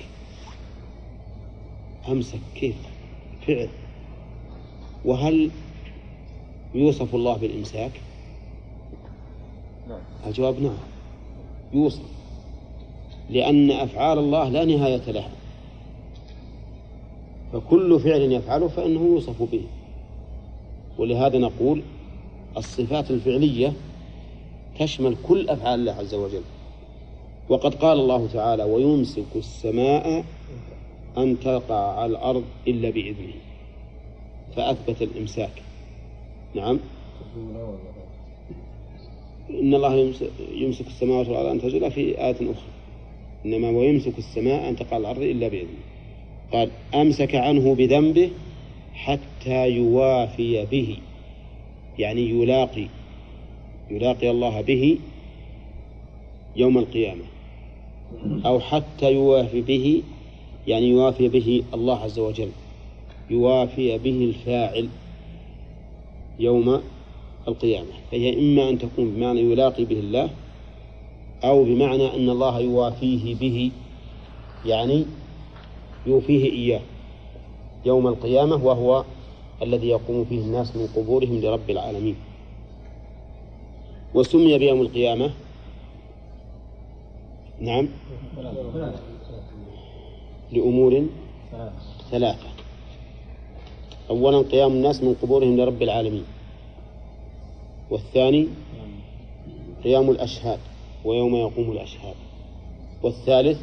أمسك 2.08 2.40
كيف؟ 2.56 2.89
فعل. 3.50 3.70
وهل 5.06 5.52
يوصف 6.76 7.16
الله 7.16 7.38
بالإمساك؟ 7.38 7.92
نعم. 9.90 10.00
الجواب 10.28 10.62
نعم. 10.62 10.78
يوصف. 11.74 12.02
لأن 13.30 13.72
أفعال 13.72 14.20
الله 14.20 14.50
لا 14.50 14.66
نهاية 14.66 15.12
لها. 15.12 15.32
فكل 17.54 18.00
فعل 18.00 18.32
يفعله 18.32 18.68
فإنه 18.68 19.02
يوصف 19.02 19.44
به. 19.52 19.62
ولهذا 20.98 21.38
نقول 21.38 21.84
الصفات 22.58 23.12
الفعلية 23.12 23.74
تشمل 24.80 25.16
كل 25.28 25.50
أفعال 25.50 25.80
الله 25.80 25.92
عز 25.94 26.14
وجل. 26.14 26.44
وقد 27.50 27.76
قال 27.76 28.00
الله 28.00 28.28
تعالى 28.34 28.64
ويمسك 28.64 29.36
السماء 29.36 30.26
أن 31.18 31.40
تقع 31.40 32.00
على 32.00 32.12
الأرض 32.12 32.44
إلا 32.68 32.90
بإذنه. 32.90 33.34
فأثبت 34.56 35.02
الإمساك. 35.02 35.62
نعم. 36.56 36.80
إن 39.50 39.74
الله 39.74 40.14
يمسك 40.52 40.88
السماوات 40.88 41.28
والأرض 41.28 41.48
أن 41.48 41.62
تزولا 41.62 41.90
في 41.90 42.02
آية 42.02 42.36
أخرى. 42.36 42.70
إنما 43.46 43.70
ويمسك 43.70 44.18
السماء 44.18 44.70
أن 44.70 44.76
تقع 44.76 44.96
على 44.96 45.02
الأرض 45.02 45.22
إلا 45.22 45.48
بإذنه. 45.48 45.84
قال 46.52 46.70
أمسك 46.96 47.36
عنه 47.36 47.76
بذنبه 47.76 48.30
حتى 48.94 49.70
يوافي 49.70 50.66
به. 50.66 50.98
يعني 52.00 52.30
يلاقي 52.30 52.88
يلاقي 53.92 54.30
الله 54.30 54.62
به 54.62 54.98
يوم 56.56 56.78
القيامة. 56.78 57.24
أو 58.46 58.60
حتى 58.60 59.14
يوافي 59.14 59.62
به 59.62 60.04
يعني 60.68 60.90
يوافي 60.90 61.28
به 61.28 61.64
الله 61.74 61.98
عز 62.00 62.20
وجل. 62.20 62.50
يوافي 63.30 63.98
به 63.98 64.24
الفاعل 64.24 64.90
يوم 66.40 66.82
القيامة. 67.48 67.94
فهي 68.12 68.40
إما 68.40 68.70
أن 68.70 68.78
تكون 68.78 69.16
بمعنى 69.16 69.40
يلاقي 69.42 69.86
به 69.86 70.00
الله 70.00 70.30
أو 71.44 71.64
بمعنى 71.64 72.16
أن 72.16 72.30
الله 72.30 72.60
يوافيه 72.60 73.36
به 73.36 73.72
يعني 74.66 75.06
يوفيه 76.06 76.52
إياه 76.52 76.82
يوم 77.86 78.08
القيامة 78.08 78.66
وهو 78.66 79.06
الذي 79.62 79.88
يقوم 79.88 80.26
فيه 80.26 80.40
الناس 80.40 80.76
من 80.76 80.88
قبورهم 80.96 81.42
لرب 81.42 81.70
العالمين. 81.70 82.16
وسمي 84.14 84.58
بيوم 84.58 84.82
القيامة. 84.82 85.32
نعم. 87.62 87.88
لأمور 90.52 91.06
ثلاثة. 92.12 92.50
أولا 94.10 94.38
قيام 94.38 94.72
الناس 94.72 95.04
من 95.04 95.16
قبورهم 95.22 95.58
لرب 95.58 95.82
العالمين. 95.82 96.26
والثاني 97.90 98.48
قيام 99.84 100.10
الأشهاد 100.10 100.60
ويوم 101.06 101.36
يقوم 101.36 101.72
الأشهاد. 101.72 102.16
والثالث 103.04 103.62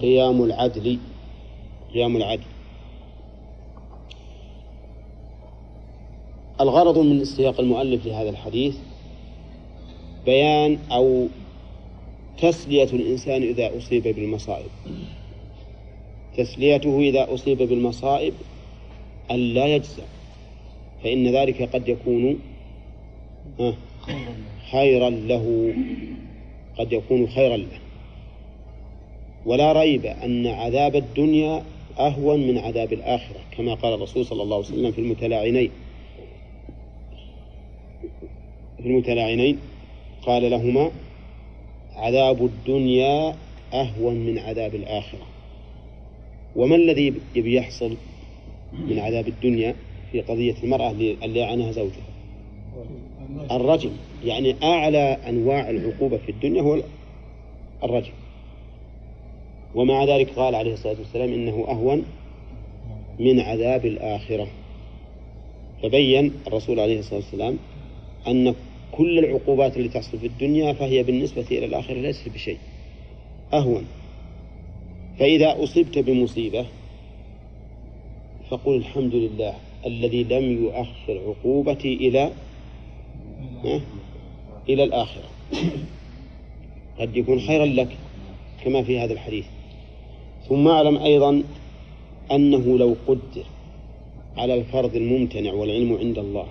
قيام 0.00 0.42
العدل 0.42 0.98
قيام 1.94 2.16
العدل. 2.16 2.42
الغرض 6.60 6.98
من 6.98 7.24
سياق 7.24 7.60
المؤلف 7.60 8.06
لهذا 8.06 8.30
الحديث 8.30 8.76
بيان 10.26 10.78
أو 10.92 11.26
تسلية 12.38 12.84
الإنسان 12.92 13.42
إذا 13.42 13.78
أصيب 13.78 14.02
بالمصائب. 14.02 14.70
تسليته 16.38 17.00
إذا 17.00 17.34
أصيب 17.34 17.58
بالمصائب 17.58 18.34
أن 19.30 19.36
لا 19.54 19.66
يجزع 19.66 20.02
فإن 21.02 21.28
ذلك 21.28 21.62
قد 21.62 21.88
يكون 21.88 22.38
خيرا 24.70 25.10
له 25.10 25.74
قد 26.78 26.92
يكون 26.92 27.28
خيرا 27.28 27.56
له. 27.56 27.78
ولا 29.46 29.72
ريب 29.72 30.06
أن 30.06 30.46
عذاب 30.46 30.96
الدنيا 30.96 31.62
أهون 31.98 32.40
من 32.46 32.58
عذاب 32.58 32.92
الآخرة 32.92 33.40
كما 33.56 33.74
قال 33.74 33.94
الرسول 33.94 34.26
صلى 34.26 34.42
الله 34.42 34.56
عليه 34.56 34.66
وسلم 34.66 34.92
في 34.92 35.00
المتلاعنين. 35.00 35.70
في 38.78 38.86
المتلاعنين 38.86 39.58
قال 40.22 40.50
لهما 40.50 40.90
عذاب 41.96 42.44
الدنيا 42.44 43.34
أهون 43.72 44.14
من 44.14 44.38
عذاب 44.38 44.74
الآخرة. 44.74 45.37
وما 46.58 46.76
الذي 46.76 47.14
يحصل 47.36 47.96
من 48.72 48.98
عذاب 48.98 49.28
الدنيا 49.28 49.74
في 50.12 50.20
قضية 50.20 50.54
المرأة 50.62 50.90
اللي 50.90 51.42
عنها 51.42 51.72
زوجها؟ 51.72 52.08
الرجم 53.50 53.90
يعني 54.24 54.56
أعلى 54.62 55.18
أنواع 55.28 55.70
العقوبة 55.70 56.16
في 56.16 56.28
الدنيا 56.32 56.62
هو 56.62 56.82
الرجم 57.84 58.12
ومع 59.74 60.04
ذلك 60.04 60.30
قال 60.30 60.54
عليه 60.54 60.72
الصلاة 60.72 60.96
والسلام 60.98 61.32
إنه 61.32 61.64
أهون 61.68 62.04
من 63.18 63.40
عذاب 63.40 63.86
الآخرة. 63.86 64.48
فبين 65.82 66.32
الرسول 66.46 66.80
عليه 66.80 66.98
الصلاة 66.98 67.20
والسلام 67.20 67.58
أن 68.26 68.54
كل 68.92 69.18
العقوبات 69.18 69.76
التي 69.76 69.88
تحصل 69.88 70.18
في 70.18 70.26
الدنيا 70.26 70.72
فهي 70.72 71.02
بالنسبة 71.02 71.46
إلى 71.50 71.64
الآخرة 71.64 71.94
ليست 71.94 72.28
بشيء. 72.28 72.58
أهون. 73.52 73.84
فإذا 75.18 75.62
أصبت 75.64 75.98
بمصيبة 75.98 76.66
فقل 78.50 78.76
الحمد 78.76 79.14
لله 79.14 79.54
الذي 79.86 80.24
لم 80.24 80.64
يؤخر 80.64 81.20
عقوبتي 81.26 81.94
إلى 81.94 82.32
إلى 84.68 84.84
الآخرة. 84.84 85.28
قد 86.98 87.16
يكون 87.16 87.40
خيرا 87.40 87.66
لك 87.66 87.96
كما 88.64 88.82
في 88.82 88.98
هذا 89.00 89.12
الحديث. 89.12 89.46
ثم 90.48 90.68
أعلم 90.68 90.96
أيضا 90.96 91.42
أنه 92.32 92.78
لو 92.78 92.96
قدر 93.06 93.44
على 94.36 94.54
الفرض 94.54 94.96
الممتنع 94.96 95.52
والعلم 95.52 95.96
عند 95.96 96.18
الله 96.18 96.46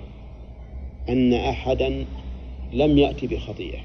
أن 1.10 1.34
أحدا 1.34 2.06
لم 2.74 2.98
يأتي 2.98 3.28
بخطيئة 3.28 3.80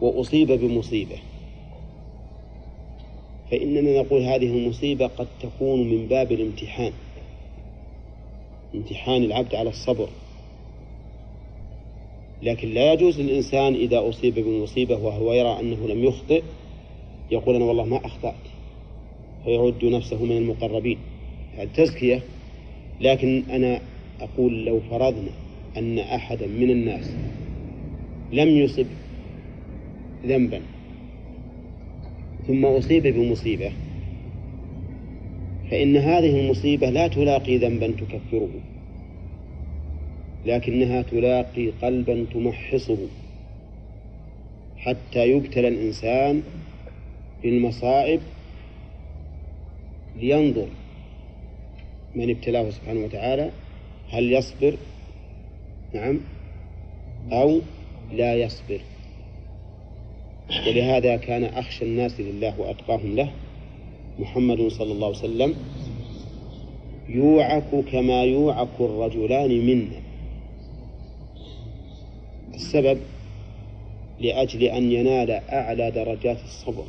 وأصيب 0.00 0.52
بمصيبة 0.52 1.16
فإننا 3.52 4.00
نقول 4.00 4.22
هذه 4.22 4.46
المصيبة 4.46 5.06
قد 5.06 5.26
تكون 5.42 5.90
من 5.90 6.06
باب 6.06 6.32
الامتحان. 6.32 6.92
امتحان 8.74 9.22
العبد 9.22 9.54
على 9.54 9.70
الصبر. 9.70 10.08
لكن 12.42 12.68
لا 12.68 12.92
يجوز 12.92 13.20
للإنسان 13.20 13.74
إذا 13.74 14.08
أصيب 14.08 14.34
بمصيبة 14.34 14.96
وهو 14.96 15.32
يرى 15.32 15.60
أنه 15.60 15.88
لم 15.88 16.04
يخطئ 16.04 16.42
يقول 17.30 17.54
أنا 17.54 17.64
والله 17.64 17.84
ما 17.84 18.06
أخطأت. 18.06 18.44
فيعد 19.44 19.84
نفسه 19.84 20.24
من 20.24 20.36
المقربين. 20.36 20.98
هذه 21.56 21.68
تزكية. 21.76 22.22
لكن 23.00 23.42
أنا 23.50 23.80
أقول 24.20 24.64
لو 24.64 24.80
فرضنا 24.90 25.30
أن 25.76 25.98
أحدا 25.98 26.46
من 26.46 26.70
الناس 26.70 27.10
لم 28.32 28.48
يصب 28.48 28.86
ذنبا 30.26 30.62
ثم 32.46 32.64
أصيب 32.64 33.06
بمصيبة. 33.06 33.72
فإن 35.70 35.96
هذه 35.96 36.40
المصيبة 36.40 36.90
لا 36.90 37.08
تلاقي 37.08 37.56
ذنبا 37.58 37.86
تكفره 37.86 38.50
لكنها 40.44 41.02
تلاقي 41.02 41.70
قلبا 41.82 42.26
تمحصه. 42.32 42.98
حتى 44.76 45.30
يبتلى 45.30 45.68
الإنسان 45.68 46.42
بالمصائب 47.42 48.20
لينظر 50.16 50.68
من 52.14 52.30
ابتلاه 52.30 52.70
سبحانه 52.70 53.04
وتعالى 53.04 53.50
هل 54.10 54.32
يصبر؟ 54.32 54.76
نعم. 55.94 56.20
أو 57.32 57.60
لا 58.12 58.34
يصبر. 58.34 58.80
ولهذا 60.66 61.16
كان 61.16 61.44
أخشى 61.44 61.84
الناس 61.84 62.20
لله 62.20 62.60
وأتقاهم 62.60 63.16
له. 63.16 63.30
محمد 64.18 64.68
صلى 64.68 64.92
الله 64.92 65.06
عليه 65.06 65.18
وسلم 65.18 65.54
يوعك 67.08 67.84
كما 67.92 68.24
يوعك 68.24 68.80
الرجلان 68.80 69.66
منا. 69.66 70.00
السبب 72.54 72.98
لأجل 74.20 74.62
أن 74.62 74.92
ينال 74.92 75.30
أعلى 75.30 75.90
درجات 75.90 76.38
الصبر. 76.44 76.84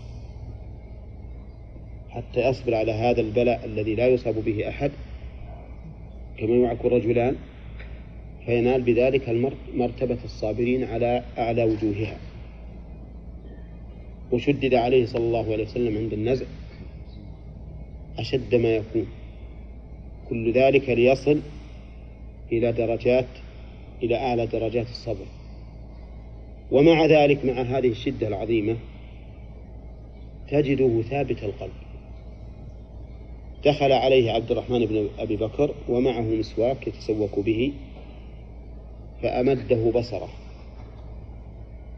حتى 2.09 2.49
يصبر 2.49 2.75
على 2.75 2.91
هذا 2.91 3.21
البلاء 3.21 3.65
الذي 3.65 3.95
لا 3.95 4.07
يصاب 4.07 4.35
به 4.45 4.69
أحد. 4.69 4.91
كما 6.37 6.55
يوعك 6.55 6.85
الرجلان 6.85 7.35
فينال 8.45 8.81
بذلك 8.81 9.29
مرتبة 9.75 10.17
الصابرين 10.23 10.83
على 10.83 11.23
أعلى 11.37 11.63
وجوهها. 11.63 12.17
وشدد 14.33 14.73
عليه 14.73 15.05
صلى 15.05 15.25
الله 15.25 15.51
عليه 15.53 15.63
وسلم 15.63 15.97
عند 15.97 16.13
النزع 16.13 16.45
أشد 18.19 18.55
ما 18.55 18.75
يكون. 18.75 19.07
كل 20.29 20.53
ذلك 20.53 20.89
ليصل 20.89 21.39
إلى 22.51 22.71
درجات 22.71 23.27
إلى 24.03 24.15
أعلى 24.15 24.45
درجات 24.47 24.85
الصبر. 24.89 25.25
ومع 26.71 27.05
ذلك 27.05 27.45
مع 27.45 27.61
هذه 27.61 27.87
الشدة 27.87 28.27
العظيمة 28.27 28.77
تجده 30.51 31.01
ثابت 31.01 31.43
القلب. 31.43 31.71
دخل 33.65 33.91
عليه 33.91 34.31
عبد 34.31 34.51
الرحمن 34.51 34.85
بن 34.85 35.09
أبي 35.19 35.35
بكر 35.35 35.73
ومعه 35.89 36.21
مسواك 36.21 36.87
يتسوك 36.87 37.39
به 37.39 37.73
فأمده 39.21 39.91
بصره. 39.95 40.29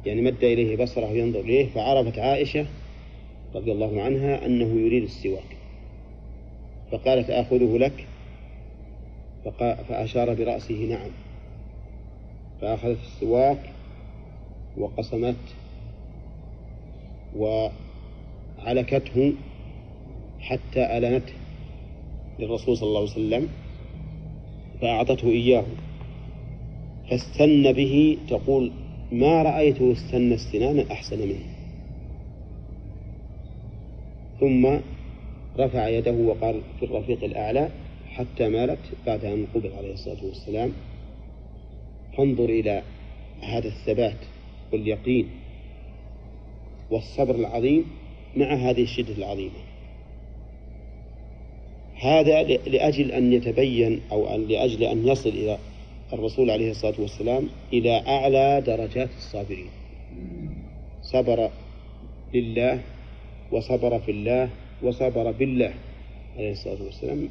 يعني 0.06 0.22
مد 0.22 0.44
إليه 0.44 0.84
بصرة 0.84 1.06
ينظر 1.06 1.40
إليه 1.40 1.70
فعرفت 1.70 2.20
عائشة 2.20 2.66
رضي 3.56 3.72
الله 3.72 4.02
عنها 4.02 4.46
أنه 4.46 4.80
يريد 4.80 5.04
السواك. 5.04 5.58
فقالت 6.92 7.30
آخذه 7.30 7.78
لك؟ 7.78 8.08
فأشار 9.90 10.34
برأسه 10.34 10.86
نعم. 10.86 11.10
فأخذت 12.62 13.00
السواك 13.04 13.70
وقسمت 14.78 15.36
وعلكته 17.38 19.34
حتى 20.40 20.98
ألنته 20.98 21.34
للرسول 22.40 22.78
صلى 22.78 22.88
الله 22.88 23.00
عليه 23.00 23.12
وسلم 23.12 23.50
فأعطته 24.82 25.30
إياه. 25.30 25.66
فاستن 27.10 27.72
به 27.72 28.18
تقول 28.30 28.72
ما 29.16 29.44
رأيته 29.44 29.92
استنى 29.92 30.36
استنانا 30.36 30.92
أحسن 30.92 31.20
منه. 31.20 31.46
ثم 34.40 34.78
رفع 35.60 35.88
يده 35.88 36.12
وقال 36.12 36.62
في 36.80 36.86
الرفيق 36.86 37.24
الأعلى 37.24 37.70
حتى 38.10 38.50
مالت 38.50 38.80
بعد 39.06 39.26
أن 39.26 39.48
قبل 39.56 39.72
عليه 39.78 39.94
الصلاة 39.94 40.26
والسلام. 40.26 40.72
فانظر 42.18 42.46
إلى 42.46 42.84
هذا 43.42 43.68
الثبات 43.68 44.18
واليقين 44.74 45.30
والصبر 46.92 47.36
العظيم 47.36 47.86
مع 48.36 48.54
هذه 48.54 48.84
الشدة 48.84 49.16
العظيمة. 49.18 49.60
هذا 51.96 52.44
لأجل 52.44 53.12
أن 53.12 53.34
يتبين 53.34 54.02
أو 54.12 54.38
لأجل 54.38 54.84
أن 54.84 55.08
يصل 55.08 55.30
إلى 55.30 55.58
الرسول 56.16 56.50
عليه 56.52 56.72
الصلاة 56.72 57.02
والسلام 57.02 57.50
إلى 57.74 58.04
أعلى 58.08 58.64
درجات 58.66 59.10
الصابرين. 59.18 59.70
صبر 61.02 61.50
لله 62.34 62.82
وصبر 63.52 64.00
في 64.00 64.12
الله 64.12 64.50
وصبر 64.84 65.32
بالله 65.32 65.74
عليه 66.38 66.52
الصلاة 66.52 66.84
والسلام 66.84 67.30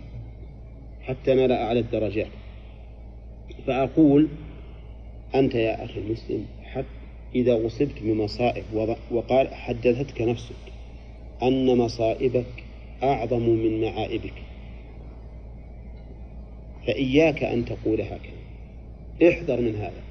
حتى 1.03 1.35
نال 1.35 1.53
أعلى 1.53 1.81
الدرجات. 1.81 2.31
فأقول 3.67 4.29
أنت 5.35 5.55
يا 5.55 5.85
أخي 5.85 6.01
المسلم 6.01 6.47
حتى 6.65 6.87
إذا 7.35 7.67
أصبت 7.67 8.03
بمصائب 8.03 8.65
وقال 9.11 9.55
حدثتك 9.55 10.21
نفسك 10.21 10.65
أن 11.43 11.79
مصائبك 11.79 12.65
أعظم 13.03 13.43
من 13.43 13.81
معائبك. 13.81 14.39
فإياك 16.87 17.45
أن 17.45 17.65
تقول 17.65 18.01
هكذا. 18.01 18.44
احذر 19.23 19.61
من 19.61 19.77
هذا 19.77 20.03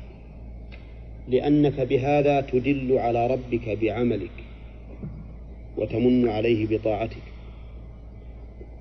لأنك 1.28 1.80
بهذا 1.82 2.42
تدل 2.42 2.98
على 2.98 3.28
ربك 3.28 3.70
بعملك 3.70 4.32
وتمن 5.78 6.30
عليه 6.30 6.68
بطاعتك. 6.68 7.24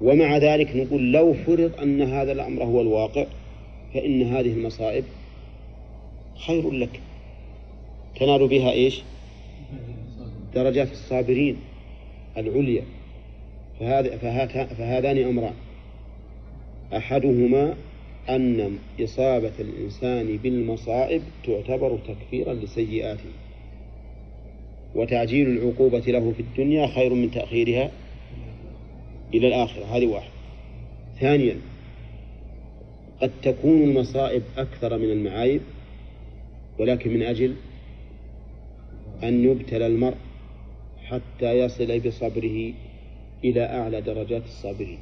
ومع 0.01 0.37
ذلك 0.37 0.77
نقول 0.77 1.13
لو 1.13 1.35
فرض 1.35 1.81
أن 1.83 2.03
هذا 2.03 2.33
الأمر 2.33 2.65
هو 2.65 2.81
الواقع 2.81 3.27
فإن 3.95 4.23
هذه 4.23 4.53
المصائب 4.53 5.05
خير 6.47 6.71
لك. 6.71 7.01
تنال 8.21 8.49
بها 8.49 8.73
إيش؟ 8.73 9.03
درجات 10.55 10.93
الصابرين 10.93 11.57
العليا. 12.37 12.83
فهذا 13.81 14.17
فهذان 14.67 15.19
أمران. 15.19 15.55
أحدهما 16.97 17.75
أن 18.29 18.79
إصابة 19.01 19.53
الإنسان 19.59 20.37
بالمصائب 20.37 21.23
تعتبر 21.47 21.99
تكفيرا 22.09 22.55
لسيئاته. 22.55 23.31
وتعجيل 24.95 25.49
العقوبة 25.49 25.99
له 25.99 26.33
في 26.33 26.41
الدنيا 26.41 26.87
خير 26.87 27.15
من 27.15 27.31
تأخيرها 27.31 27.91
إلى 29.35 29.49
الآخرة. 29.49 29.85
هذه 29.85 30.07
واحد 30.07 30.31
ثانيا 31.21 31.57
قد 33.21 33.31
تكون 33.43 33.83
المصائب 33.83 34.43
أكثر 34.57 34.99
من 34.99 35.11
المعايب 35.11 35.61
ولكن 36.79 37.15
من 37.15 37.23
أجل 37.23 37.55
أن 39.23 39.45
يبتلى 39.45 39.87
المرء 39.87 40.17
حتى 41.05 41.59
يصل 41.59 42.01
بصبره 42.01 42.73
إلى 43.45 43.65
أعلى 43.65 44.01
درجات 44.01 44.45
الصابرين. 44.45 44.99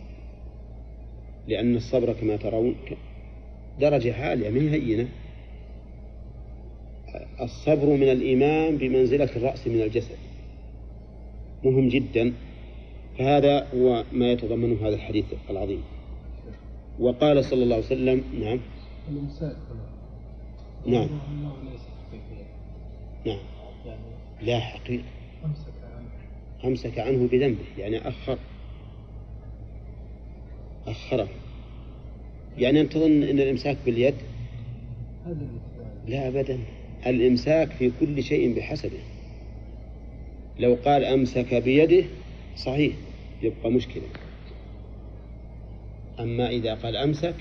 لأن 1.49 1.77
الصبر 1.77 2.13
كما 2.13 2.37
ترون 2.37 2.75
درجة 3.81 4.15
عالية 4.15 4.49
هي 4.49 4.71
هينة 4.71 5.09
الصبر 7.41 7.87
من 7.87 8.09
الإيمان 8.09 8.77
بمنزلة 8.77 9.31
الرأس 9.37 9.67
من 9.67 9.83
الجسد. 9.83 10.17
مهم 11.65 11.89
جدا. 11.89 12.33
فهذا 13.19 13.67
هو 13.75 14.05
ما 14.13 14.33
يتضمنه 14.33 14.89
هذا 14.89 14.95
الحديث 14.95 15.25
العظيم. 15.51 15.83
وقال 17.01 17.45
صلى 17.45 17.63
الله 17.63 17.75
عليه 17.77 17.87
وسلم 17.87 18.25
نعم. 18.41 18.61
نعم. 20.87 21.09
نعم. 23.27 23.39
لا 24.43 24.61
حقيقة. 24.61 25.05
أمسك 26.65 26.99
عنه 26.99 27.29
بذنبه 27.29 27.65
يعني 27.79 28.09
أخر. 28.09 28.39
أخره. 30.87 31.29
يعني 32.61 32.81
أنت 32.81 32.93
تظن 32.93 33.23
أن 33.23 33.41
الإمساك 33.41 33.77
باليد؟ 33.87 34.15
لا 36.09 36.29
أبدا. 36.29 36.59
الإمساك 37.07 37.71
في 37.71 37.91
كل 38.01 38.23
شيء 38.23 38.57
بحسبه 38.57 38.99
لو 40.59 40.79
قال 40.85 41.05
أمسك 41.05 41.55
بيده 41.55 42.05
صحيح 42.57 42.95
يبقى 43.43 43.71
مشكلة. 43.71 44.03
أما 46.21 46.49
إذا 46.49 46.75
قال 46.75 46.97
أمسك 46.97 47.35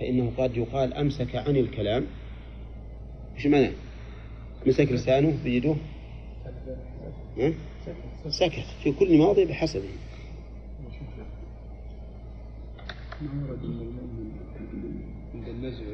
فإنه 0.00 0.32
قد 0.38 0.56
يقال 0.56 0.94
أمسك 0.94 1.36
عن 1.36 1.56
الكلام. 1.56 2.06
إيش 3.36 3.46
معنى؟ 3.46 3.70
مسك 4.66 4.92
لسانه 4.92 5.38
بيده؟ 5.44 5.74
سكت 8.28 8.64
في 8.82 8.92
كل 8.92 9.16
موضع 9.18 9.44
بحسبه 9.44 9.88
ما 13.22 13.48
ورد 13.48 13.64
ان 13.64 15.02
عند 15.34 15.48
النزع 15.48 15.84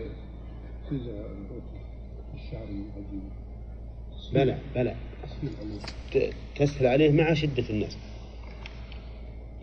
الشعر 2.35 2.67
بلى 4.33 4.59
بلى. 4.75 4.95
تسهل 6.57 6.87
عليه 6.87 7.13
مع 7.13 7.35
شدة 7.35 7.65
النزع. 7.71 7.99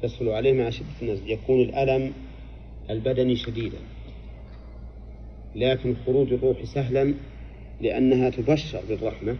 تسهل 0.01 0.29
عليه 0.29 0.53
مع 0.53 0.69
شدة 0.69 0.85
النزع. 1.01 1.25
يكون 1.25 1.61
الألم 1.61 2.13
البدني 2.89 3.35
شديدا. 3.35 3.77
لكن 5.55 5.95
خروج 6.05 6.33
الروح 6.33 6.63
سهلا 6.63 7.13
لأنها 7.81 8.29
تبشر 8.29 8.81
بالرحمة 8.89 9.35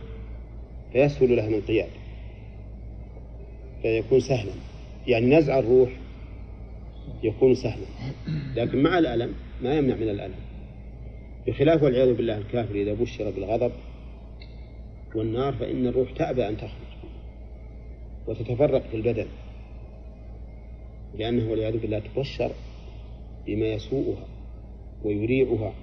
فيسهل 0.93 1.35
لها 1.35 1.47
الانقياد 1.47 1.89
فيكون 3.81 4.19
سهلا. 4.19 4.53
يعني 5.07 5.37
نزع 5.37 5.59
الروح 5.59 5.89
يكون 7.23 7.55
سهلا. 7.55 7.85
لكن 8.55 8.83
مع 8.83 8.97
الألم 8.97 9.33
ما 9.63 9.77
يمنع 9.77 9.95
من 9.95 10.09
الألم. 10.09 10.35
بخلاف 11.47 11.83
والعياذ 11.83 12.13
بالله 12.13 12.37
الكافر 12.37 12.75
إذا 12.75 12.93
بشر 12.93 13.29
بالغضب 13.29 13.71
والنار 15.15 15.53
فإن 15.53 15.87
الروح 15.87 16.11
تأبى 16.11 16.47
أن 16.47 16.57
تخرج 16.57 16.95
وتتفرق 18.27 18.87
في 18.91 18.97
البدن 18.97 19.27
لأنه 21.17 21.51
والعياذ 21.51 21.77
بالله 21.77 21.99
تبشر 21.99 22.51
بما 23.47 23.65
يسوءها 23.65 24.25
ويريعها. 25.03 25.73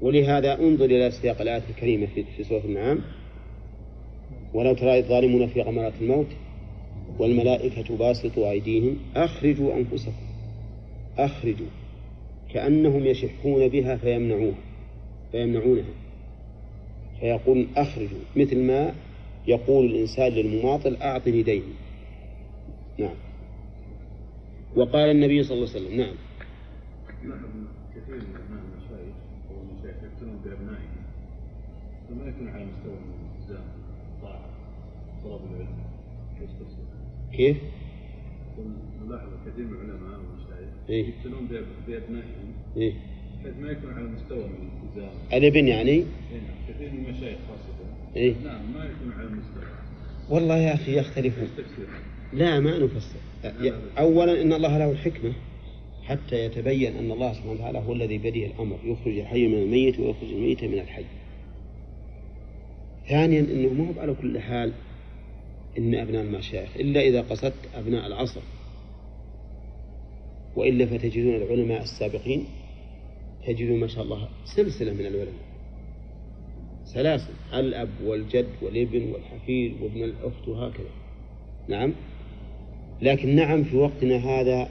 ولهذا 0.00 0.60
انظر 0.60 0.84
إلى 0.84 1.10
سياق 1.10 1.40
الآية 1.40 1.62
الكريمة 1.70 2.06
في 2.36 2.44
سورة 2.44 2.64
النعام. 2.64 3.00
ولو 4.54 4.74
ترى 4.74 4.98
الظالمون 4.98 5.46
في 5.46 5.62
غمرات 5.62 5.92
الموت 6.00 6.26
والملائكة 7.18 7.96
باسطوا 7.96 8.50
أيديهم. 8.50 8.96
أخرجوا 9.16 9.76
أنفسكم. 9.76 10.26
أخرجوا. 11.18 11.66
كأنهم 12.54 13.06
يشحون 13.06 13.68
بها 13.68 13.96
فيمنعوها. 13.96 14.58
فيمنعونها. 15.32 15.94
فيقول 17.20 17.66
أخرجوا. 17.76 18.20
مثل 18.36 18.58
ما 18.58 18.94
يقول 19.48 19.86
الإنسان 19.86 20.32
للمماطل 20.32 20.96
أعطني 20.96 21.42
ديني 21.42 21.74
نعم. 22.98 23.14
وقال 24.76 25.10
النبي 25.10 25.42
صلى 25.42 25.56
الله 25.58 25.68
عليه 25.68 25.80
وسلم 25.86 26.00
نعم. 26.00 26.14
كثير 27.94 28.16
من 28.16 28.58
أو 29.50 29.54
المشايخ 29.62 29.96
يفتنون 30.04 30.36
بأبنائهم 30.44 31.02
فما 32.08 32.28
يكون 32.28 32.48
على 32.48 32.64
مستوى 32.64 32.94
الالتزام 32.94 33.64
الطاعه 34.16 34.50
طلب 35.24 35.40
العلم 35.50 35.88
كيف؟ 37.36 37.56
نلاحظ 39.06 39.28
كثير 39.46 39.64
من 39.64 39.74
العلماء 39.74 40.18
والمشايخ 40.20 40.68
إيه. 40.88 41.08
يفتنون 41.08 41.48
بأب- 41.48 41.90
بأبنائهم 41.90 42.52
إيه؟ 42.76 42.92
بحيث 43.44 43.54
ما 43.60 43.70
يكون 43.70 43.92
على 43.92 44.04
مستوى 44.04 44.38
من 44.48 44.68
الالتزام 44.68 45.10
الابن 45.32 45.68
يعني 45.68 45.90
إيه 45.90 46.04
نعم 46.32 46.74
كثير 46.74 46.90
من 46.92 47.04
المشايخ 47.06 47.38
خاصة 47.48 48.16
إيه؟ 48.16 48.34
نعم 48.44 48.72
ما 48.74 48.84
يكون 48.84 49.12
على 49.18 49.26
المستوى 49.28 49.62
والله 50.30 50.56
يا 50.56 50.74
أخي 50.74 50.98
يختلفون؟ 50.98 51.48
لا 52.32 52.60
ما 52.60 52.78
نفسر 52.78 53.16
أولا 53.98 54.42
إن 54.42 54.52
الله 54.52 54.78
له 54.78 54.90
الحكمة 54.90 55.32
حتى 56.02 56.44
يتبين 56.44 56.96
أن 56.96 57.10
الله 57.10 57.32
سبحانه 57.32 57.52
وتعالى 57.52 57.78
هو 57.78 57.92
الذي 57.92 58.18
بيده 58.18 58.46
الأمر 58.46 58.78
يخرج 58.84 59.18
الحي 59.18 59.46
من 59.48 59.54
الميت 59.54 59.98
ويخرج 60.00 60.28
الميت 60.32 60.64
من 60.64 60.78
الحي 60.78 61.04
ثانيا 63.08 63.40
أنه 63.40 63.72
ما 63.72 63.88
هو 63.96 64.00
على 64.00 64.14
كل 64.22 64.38
حال 64.40 64.72
إن 65.78 65.94
أبناء 65.94 66.22
المشايخ 66.22 66.76
إلا 66.76 67.00
إذا 67.00 67.20
قصدت 67.20 67.68
أبناء 67.74 68.06
العصر. 68.06 68.40
وإلا 70.56 70.86
فتجدون 70.86 71.34
العلماء 71.34 71.82
السابقين 71.82 72.44
تجدون 73.46 73.80
ما 73.80 73.86
شاء 73.86 74.04
الله 74.04 74.28
سلسلة 74.44 74.92
من 74.92 75.06
العلماء. 75.06 75.48
سلاسل 76.84 77.32
الأب 77.54 77.88
والجد 78.04 78.48
والابن 78.62 79.10
والحفيد 79.12 79.82
وابن 79.82 80.02
الأخت 80.02 80.48
وهكذا. 80.48 80.90
نعم؟ 81.68 81.92
لكن 83.02 83.36
نعم 83.36 83.64
في 83.64 83.76
وقتنا 83.76 84.16
هذا 84.16 84.68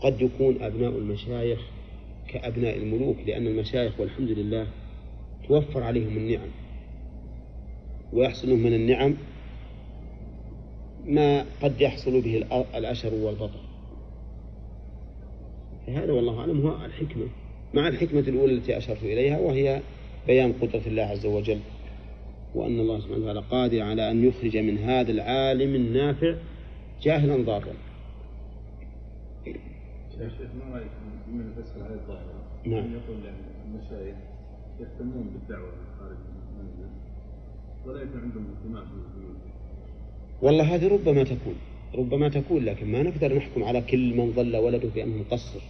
قد 0.00 0.20
يكون 0.20 0.62
أبناء 0.62 0.90
المشايخ 0.90 1.60
كأبناء 2.28 2.76
الملوك 2.76 3.16
لأن 3.26 3.46
المشايخ 3.46 4.00
والحمد 4.00 4.30
لله 4.30 4.66
توفر 5.48 5.82
عليهم 5.82 6.16
النعم. 6.16 6.48
ويحصل 8.12 8.48
من 8.48 8.74
النعم 8.74 9.14
ما 11.08 11.44
قد 11.62 11.80
يحصل 11.80 12.20
به 12.20 12.40
الأ- 12.40 12.76
الأشر 12.76 13.14
والبطر. 13.14 13.60
فهذا 15.86 16.12
والله 16.12 16.40
أعلم 16.40 16.66
هو 16.66 16.84
الحكمة. 16.84 17.26
مع 17.74 17.88
الحكمة 17.88 18.20
الأولى 18.20 18.52
التي 18.52 18.76
أشرت 18.78 19.02
إليها 19.02 19.38
وهي 19.38 19.80
بيان 20.26 20.52
قدرة 20.52 20.82
الله 20.86 21.02
عز 21.02 21.26
وجل 21.26 21.58
وأن 22.54 22.80
الله 22.80 23.00
سبحانه 23.00 23.22
وتعالى 23.22 23.40
قادر 23.50 23.82
على 23.82 24.10
أن 24.10 24.24
يخرج 24.28 24.56
من 24.56 24.78
هذا 24.78 25.10
العالم 25.12 25.74
النافع 25.74 26.34
جاهلا 27.02 27.44
ضارا 27.44 27.72
شيخ 30.18 30.32
ما 30.40 30.74
رأيك 30.76 30.90
بمن 31.28 31.52
يفسر 31.52 31.80
هذه 31.80 31.94
الظاهرة؟ 32.00 32.42
نعم. 32.66 32.84
من 32.84 32.92
يقول 32.92 33.24
يعني 33.24 33.38
المشايخ 33.64 34.16
يهتمون 34.80 35.30
بالدعوة 35.32 35.72
خارج 36.00 36.16
المنزل 36.52 36.90
ولا 37.86 38.02
يكون 38.02 38.20
عندهم 38.20 38.46
اهتمام 38.56 38.84
في 38.84 38.92
والله 40.42 40.74
هذه 40.74 40.88
ربما 40.88 41.24
تكون 41.24 41.54
ربما 41.94 42.28
تكون 42.28 42.64
لكن 42.64 42.92
ما 42.92 43.02
نقدر 43.02 43.36
نحكم 43.36 43.64
على 43.64 43.80
كل 43.80 44.16
من 44.16 44.32
ظل 44.32 44.56
ولده 44.56 44.88
بأنه 44.88 45.16
مقصر. 45.16 45.60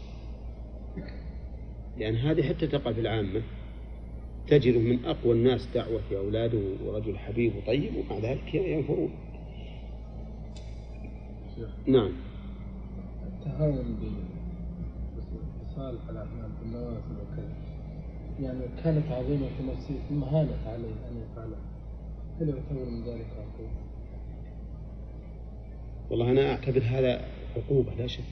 لأن 1.99 2.17
هذه 2.17 2.43
حتى 2.43 2.67
تقع 2.67 2.93
في 2.93 3.01
العامة 3.01 3.43
تجد 4.49 4.77
من 4.77 5.05
أقوى 5.05 5.33
الناس 5.33 5.69
دعوة 5.75 6.01
في 6.09 6.17
أولاده 6.17 6.59
ورجل 6.85 7.19
حبيب 7.19 7.53
وطيب 7.57 7.93
ومع 7.97 8.19
ذلك 8.19 8.55
ينفرون. 8.55 9.11
نعم. 11.87 12.13
التهاون 13.27 13.97
بصالح 15.65 16.09
الأعمال 16.09 16.51
بالنوافل 16.63 17.13
وكذا 17.23 17.53
يعني 18.41 18.61
كانت 18.85 19.13
عظيمة 19.13 19.47
في 19.47 19.63
نفسه 19.73 19.95
ثم 20.09 20.23
هانت 20.23 20.67
عليه 20.67 20.95
أن 21.09 21.23
يفعلها. 21.23 21.61
هل 22.41 22.49
يعتبر 22.49 22.91
من 22.91 23.05
ذلك 23.05 23.27
عقوبة؟ 23.39 23.96
والله 26.11 26.31
أنا 26.31 26.51
أعتبر 26.51 26.83
هذا 26.83 27.25
عقوبة 27.57 27.95
لا 27.99 28.07
شك. 28.07 28.23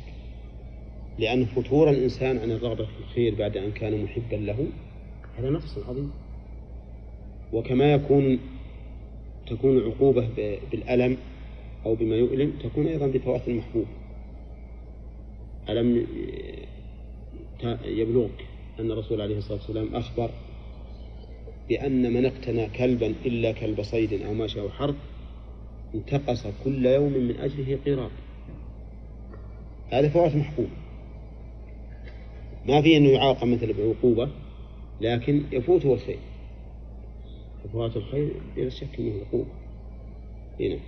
لأن 1.19 1.45
فتور 1.45 1.91
الإنسان 1.91 2.39
عن 2.39 2.51
الرغبة 2.51 2.85
في 2.85 2.99
الخير 3.01 3.35
بعد 3.35 3.57
أن 3.57 3.73
كان 3.73 4.05
محبا 4.05 4.37
له 4.37 4.67
هذا 5.39 5.51
نقص 5.51 5.79
عظيم. 5.79 6.13
وكما 7.53 7.93
يكون 7.93 8.39
تكون 9.47 9.77
العقوبة 9.79 10.29
بالألم 10.73 11.17
أو 11.87 11.95
بما 11.95 12.17
يؤلم 12.17 12.53
تكون 12.63 12.87
أيضا 12.87 13.07
بفوات 13.07 13.49
المحبوب 13.49 13.87
ألم 15.69 16.07
يبلغك 17.85 18.47
أن 18.81 18.91
الرسول 18.91 19.21
عليه 19.21 19.39
الصلاة 19.39 19.59
والسلام 19.59 19.95
أخبر 19.95 20.31
بأن 21.69 22.13
من 22.13 22.27
اقتنى 22.27 22.67
كلبا 22.69 23.15
إلا 23.27 23.53
كلب 23.53 23.83
صيد 23.83 24.23
أو 24.23 24.35
ماشي 24.35 24.61
أو 24.61 24.69
حرث 24.71 24.95
انتقص 25.95 26.47
كل 26.65 26.87
يوم 26.87 27.13
من 27.13 27.37
أجله 27.41 27.79
قيراط 27.85 28.11
هذا 29.91 30.09
فوات 30.09 30.37
محبوب 30.37 30.69
ما 32.69 32.83
في 32.83 32.97
أنه 32.97 33.09
يعاقب 33.09 33.47
مثل 33.47 33.73
بعقوبة 33.73 34.29
لكن 35.01 35.43
يفوته 35.53 35.95
الخير 35.95 36.19
فوات 37.73 37.97
الخير 37.97 38.31
بلا 38.57 38.69
شك 38.69 38.99
أنه 38.99 39.13
عقوبة 39.27 39.51
هنا 40.61 40.79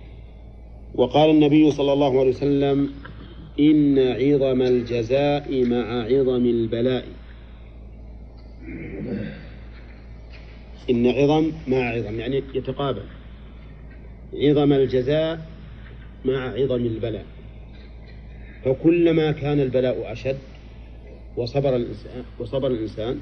وقال 0.95 1.29
النبي 1.29 1.71
صلى 1.71 1.93
الله 1.93 2.19
عليه 2.19 2.29
وسلم 2.29 2.89
إن 3.59 3.99
عظم 3.99 4.61
الجزاء 4.61 5.65
مع 5.65 6.03
عظم 6.03 6.45
البلاء. 6.45 7.05
إن 10.89 11.07
عظم 11.07 11.51
مع 11.67 11.77
عظم 11.77 12.19
يعني 12.19 12.43
يتقابل. 12.53 13.03
عظم 14.33 14.73
الجزاء 14.73 15.49
مع 16.25 16.53
عظم 16.53 16.85
البلاء. 16.85 17.25
فكلما 18.65 19.31
كان 19.31 19.59
البلاء 19.59 20.11
أشد 20.11 20.37
وصبر 21.37 21.75
الإنسان 21.75 22.23
وصبر 22.39 22.67
الإنسان 22.67 23.19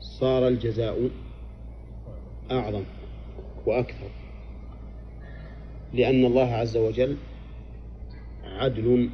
صار 0.00 0.48
الجزاء 0.48 1.10
أعظم 2.50 2.82
وأكثر. 3.66 4.10
لأن 5.94 6.24
الله 6.24 6.54
عز 6.54 6.76
وجل 6.76 7.16
عدل. 8.44 9.10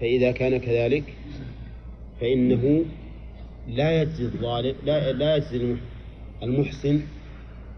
فإذا 0.00 0.32
كان 0.32 0.56
كذلك 0.56 1.14
فإنه 2.20 2.84
لا 3.68 4.02
يجزي 4.02 4.24
الظالم 4.24 4.74
لا 4.84 5.12
لا 5.12 5.36
يجزي 5.36 5.76
المحسن 6.42 7.00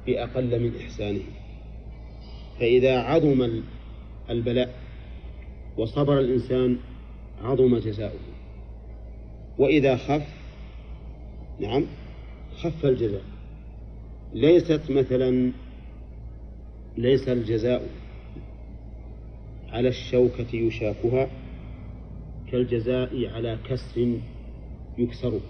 بأقل 0.08 0.60
من 0.60 0.72
إحسانه. 0.80 1.20
فإذا 2.60 2.98
عظم 2.98 3.62
البلاء 4.30 4.74
وصبر 5.76 6.18
الإنسان 6.18 6.78
عظم 7.42 7.78
جزاؤه. 7.78 8.20
وإذا 9.58 9.96
خف 9.96 10.28
نعم 11.60 11.86
خف 12.56 12.84
الجزاء. 12.84 13.22
ليست 14.34 14.90
مثلا 14.90 15.52
ليس 16.96 17.28
الجزاء 17.28 17.88
على 19.68 19.88
الشوكة 19.88 20.56
يشاكها 20.56 21.30
كالجزاء 22.52 23.28
على 23.34 23.58
كسر 23.68 24.18
يكسره. 24.98 25.40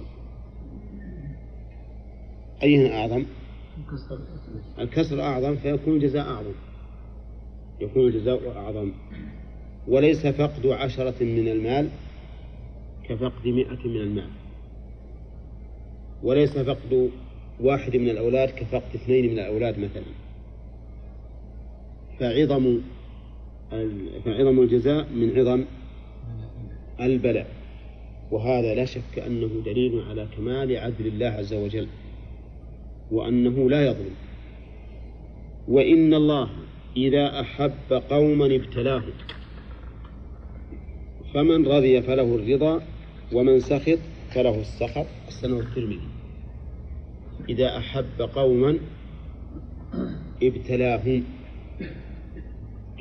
أيهما 2.63 3.01
أعظم؟ 3.01 3.25
الكسر 4.79 5.23
أعظم 5.23 5.57
فيكون 5.57 5.95
الجزاء 5.95 6.29
أعظم. 6.29 6.53
يكون 7.81 8.07
الجزاء 8.07 8.57
أعظم. 8.57 8.93
وليس 9.89 10.27
فقد 10.27 10.67
عشرة 10.67 11.25
من 11.25 11.49
المال 11.49 11.89
كفقد 13.09 13.47
مئة 13.47 13.89
من 13.89 13.97
المال. 13.97 14.29
وليس 16.23 16.59
فقد 16.59 17.11
واحد 17.61 17.97
من 17.97 18.09
الأولاد 18.09 18.49
كفقد 18.49 18.95
اثنين 18.95 19.33
من 19.33 19.39
الأولاد 19.39 19.79
مثلا. 19.79 20.05
فعظم 22.21 22.79
فعظم 24.25 24.61
الجزاء 24.61 25.09
من 25.09 25.39
عظم 25.39 25.65
البلاء. 27.01 27.47
وهذا 28.31 28.75
لا 28.75 28.85
شك 28.85 29.19
أنه 29.27 29.63
دليل 29.65 30.03
على 30.09 30.29
كمال 30.37 30.77
عدل 30.77 31.07
الله 31.07 31.27
عز 31.27 31.55
وجل. 31.55 31.89
وأنه 33.11 33.71
لا 33.71 33.87
يظلم. 33.87 34.15
وإن 35.69 36.15
الله 36.15 36.51
إذا 36.97 37.41
أحب 37.41 38.03
قوما 38.11 38.47
ابتلاهم 38.47 39.13
فمن 41.35 41.67
رضي 41.67 42.03
فله 42.03 42.35
الرضا 42.35 42.83
ومن 43.33 43.61
سخط 43.61 43.99
فله 44.35 44.61
السخط. 44.61 45.07
السنة 45.29 45.59
الترمذي. 45.61 46.09
إذا 47.49 47.79
أحب 47.79 48.23
قوما 48.35 48.79
ابتلاهم. 50.43 51.25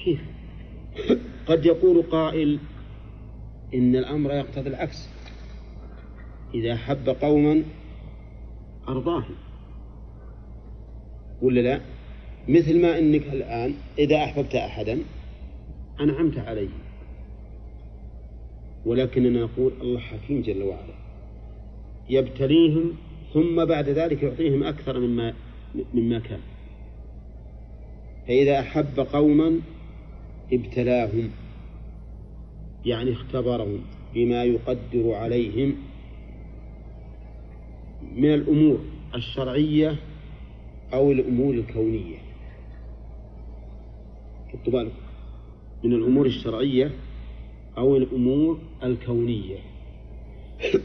كيف 0.06 0.22
قد 1.48 1.66
يقول 1.66 2.02
قائل 2.02 2.60
إن 3.74 3.96
الأمر 3.96 4.34
يقتضي 4.34 4.70
العكس. 4.70 5.10
إذا 6.54 6.74
أحب 6.74 7.10
قوما 7.10 7.64
أرضاهم. 8.88 9.36
ولا 11.42 11.62
لا؟ 11.62 11.82
مثل 12.48 12.82
ما 12.82 13.00
إنك 13.00 13.24
الآن 13.34 13.74
إذا 14.00 14.24
أحببت 14.24 14.56
أحدا 14.56 15.00
أنعمت 16.00 16.38
عليه. 16.38 16.70
ولكننا 18.86 19.42
نقول 19.42 19.72
الله 19.82 20.00
حكيم 20.00 20.42
جل 20.42 20.64
وعلا. 20.64 20.94
يبتليهم 22.10 22.94
ثم 23.34 23.66
بعد 23.66 23.90
ذلك 23.90 24.24
يعطيهم 24.24 24.64
أكثر 24.64 25.00
مما 25.00 25.34
مما 25.94 26.20
كان. 26.20 26.40
فإذا 28.28 28.60
أحب 28.60 29.00
قوما 29.00 29.60
ابتلاهم. 30.54 31.30
يعني 32.86 33.12
اختبرهم 33.12 33.82
بما 34.16 34.44
يقدر 34.44 35.14
عليهم 35.14 35.76
من 38.16 38.34
الأمور 38.34 38.80
الشرعية 39.16 39.96
أو 40.94 41.12
الأمور 41.12 41.54
الكونية. 41.54 42.18
بالك 44.68 44.92
من 45.84 45.94
الأمور 45.94 46.26
الشرعية 46.26 46.92
أو 47.78 47.98
الأمور 47.98 48.60
الكونية. 48.84 49.58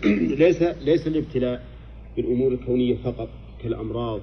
ليس 0.43 0.63
ليس 0.63 1.07
الابتلاء 1.07 1.67
بالأمور 2.17 2.53
الكونية 2.53 2.97
فقط 2.97 3.29
كالأمراض 3.63 4.21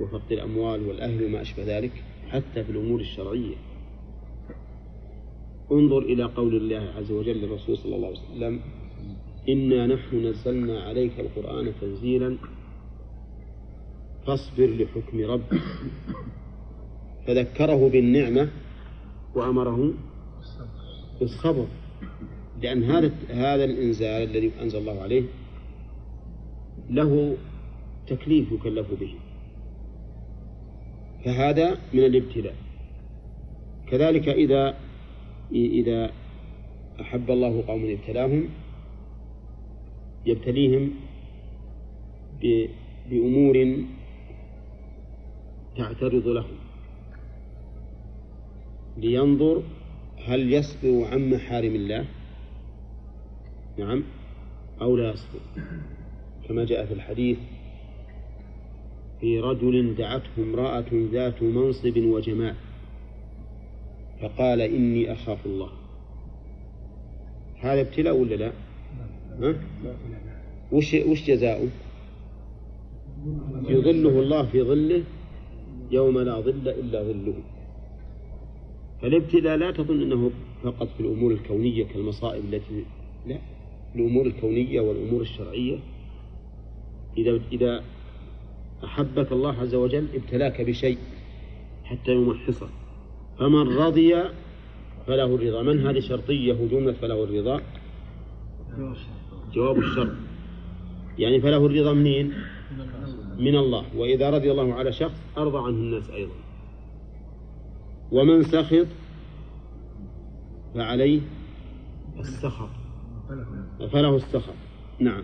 وفقد 0.00 0.32
الأموال 0.32 0.86
والأهل 0.86 1.24
وما 1.24 1.42
أشبه 1.42 1.78
ذلك 1.78 1.92
حتى 2.28 2.64
في 2.64 2.70
الأمور 2.70 3.00
الشرعية. 3.00 3.54
انظر 5.72 5.98
إلى 5.98 6.24
قول 6.24 6.56
الله 6.56 6.92
عز 6.96 7.12
وجل 7.12 7.36
للرسول 7.36 7.78
صلى 7.78 7.96
الله 7.96 8.08
عليه 8.08 8.18
وسلم 8.18 8.60
إنا 9.48 9.86
نحن 9.86 10.26
نزلنا 10.26 10.82
عليك 10.82 11.12
القرآن 11.20 11.72
تنزيلا 11.80 12.36
فاصبر 14.26 14.66
لحكم 14.66 15.20
ربك. 15.20 15.62
فذكره 17.26 17.88
بالنعمة 17.88 18.50
وأمره 19.34 19.94
بالصبر. 21.20 21.66
لأن 22.62 22.82
هذا 22.82 23.12
هذا 23.28 23.64
الإنزال 23.64 24.30
الذي 24.30 24.52
أنزل 24.62 24.78
الله 24.78 25.00
عليه 25.02 25.24
له 26.90 27.36
تكليف 28.06 28.52
يكلف 28.52 28.94
به. 29.00 29.14
فهذا 31.24 31.78
من 31.94 32.04
الابتلاء. 32.04 32.54
كذلك 33.86 34.28
إذا 34.28 34.74
إذا 35.52 36.10
أحب 37.00 37.30
الله 37.30 37.64
قوم 37.66 37.90
ابتلاهم 37.90 38.48
يبتليهم 40.26 40.90
بأمور 43.10 43.84
تعترض 45.76 46.28
لهم 46.28 46.56
لينظر 48.96 49.62
هل 50.26 50.52
يصبر 50.52 51.04
عن 51.04 51.30
محارم 51.30 51.74
الله 51.74 52.04
نعم 53.78 54.04
أو 54.80 54.96
لا 54.96 55.12
يصبر 55.12 55.40
كما 56.48 56.64
جاء 56.64 56.86
في 56.86 56.94
الحديث 56.94 57.38
في 59.20 59.40
رجل 59.40 59.94
دعته 59.94 60.30
امرأة 60.38 60.84
ذات 60.92 61.42
منصب 61.42 61.96
وجمال 61.96 62.54
فقال 64.20 64.60
إني 64.60 65.12
أخاف 65.12 65.46
الله 65.46 65.68
هذا 67.60 67.80
ابتلاء 67.80 68.16
ولا 68.16 68.34
لا؟ 68.34 68.52
ها؟ 69.40 69.54
وش 70.72 70.94
وش 70.94 71.26
جزاؤه؟ 71.26 71.68
يظله 73.68 74.20
الله 74.20 74.46
في 74.46 74.62
ظله 74.62 75.04
يوم 75.94 76.18
لا 76.18 76.40
ظل 76.40 76.68
إلا 76.68 77.02
ظله. 77.02 77.34
فالابتلاء 79.02 79.56
لا 79.56 79.70
تظن 79.70 80.02
أنه 80.02 80.30
فقط 80.62 80.88
في 80.96 81.00
الأمور 81.00 81.32
الكونية 81.32 81.84
كالمصائب 81.84 82.44
التي 82.44 82.84
لا 83.26 83.38
الأمور 83.94 84.26
الكونية 84.26 84.80
والأمور 84.80 85.20
الشرعية. 85.20 85.78
إذا 87.18 87.40
إذا 87.52 87.82
أحبك 88.84 89.32
الله 89.32 89.60
عز 89.60 89.74
وجل 89.74 90.06
ابتلاك 90.14 90.60
بشيء 90.60 90.98
حتى 91.84 92.12
يمحصك 92.12 92.68
فمن 93.38 93.68
رضي 93.68 94.14
فله 95.06 95.34
الرضا. 95.34 95.62
من 95.62 95.86
هذه 95.86 96.00
شرطية 96.00 96.52
وجملة 96.52 96.92
فله 96.92 97.24
الرضا؟ 97.24 97.60
جواب 99.54 99.78
الشرط. 99.78 100.12
يعني 101.18 101.40
فله 101.40 101.66
الرضا 101.66 101.92
منين؟ 101.92 102.32
من 103.38 103.56
الله. 103.56 103.84
وإذا 103.96 104.30
رضي 104.30 104.50
الله 104.50 104.74
على 104.74 104.92
شخص 104.92 105.20
أرضى 105.38 105.58
عنه 105.58 105.68
الناس 105.68 106.10
أيضا. 106.10 106.34
ومن 108.12 108.42
سخط 108.42 108.86
فعليه 110.74 111.20
السخط. 112.18 112.68
فله 113.92 114.16
السخط. 114.16 114.54
نعم. 115.00 115.22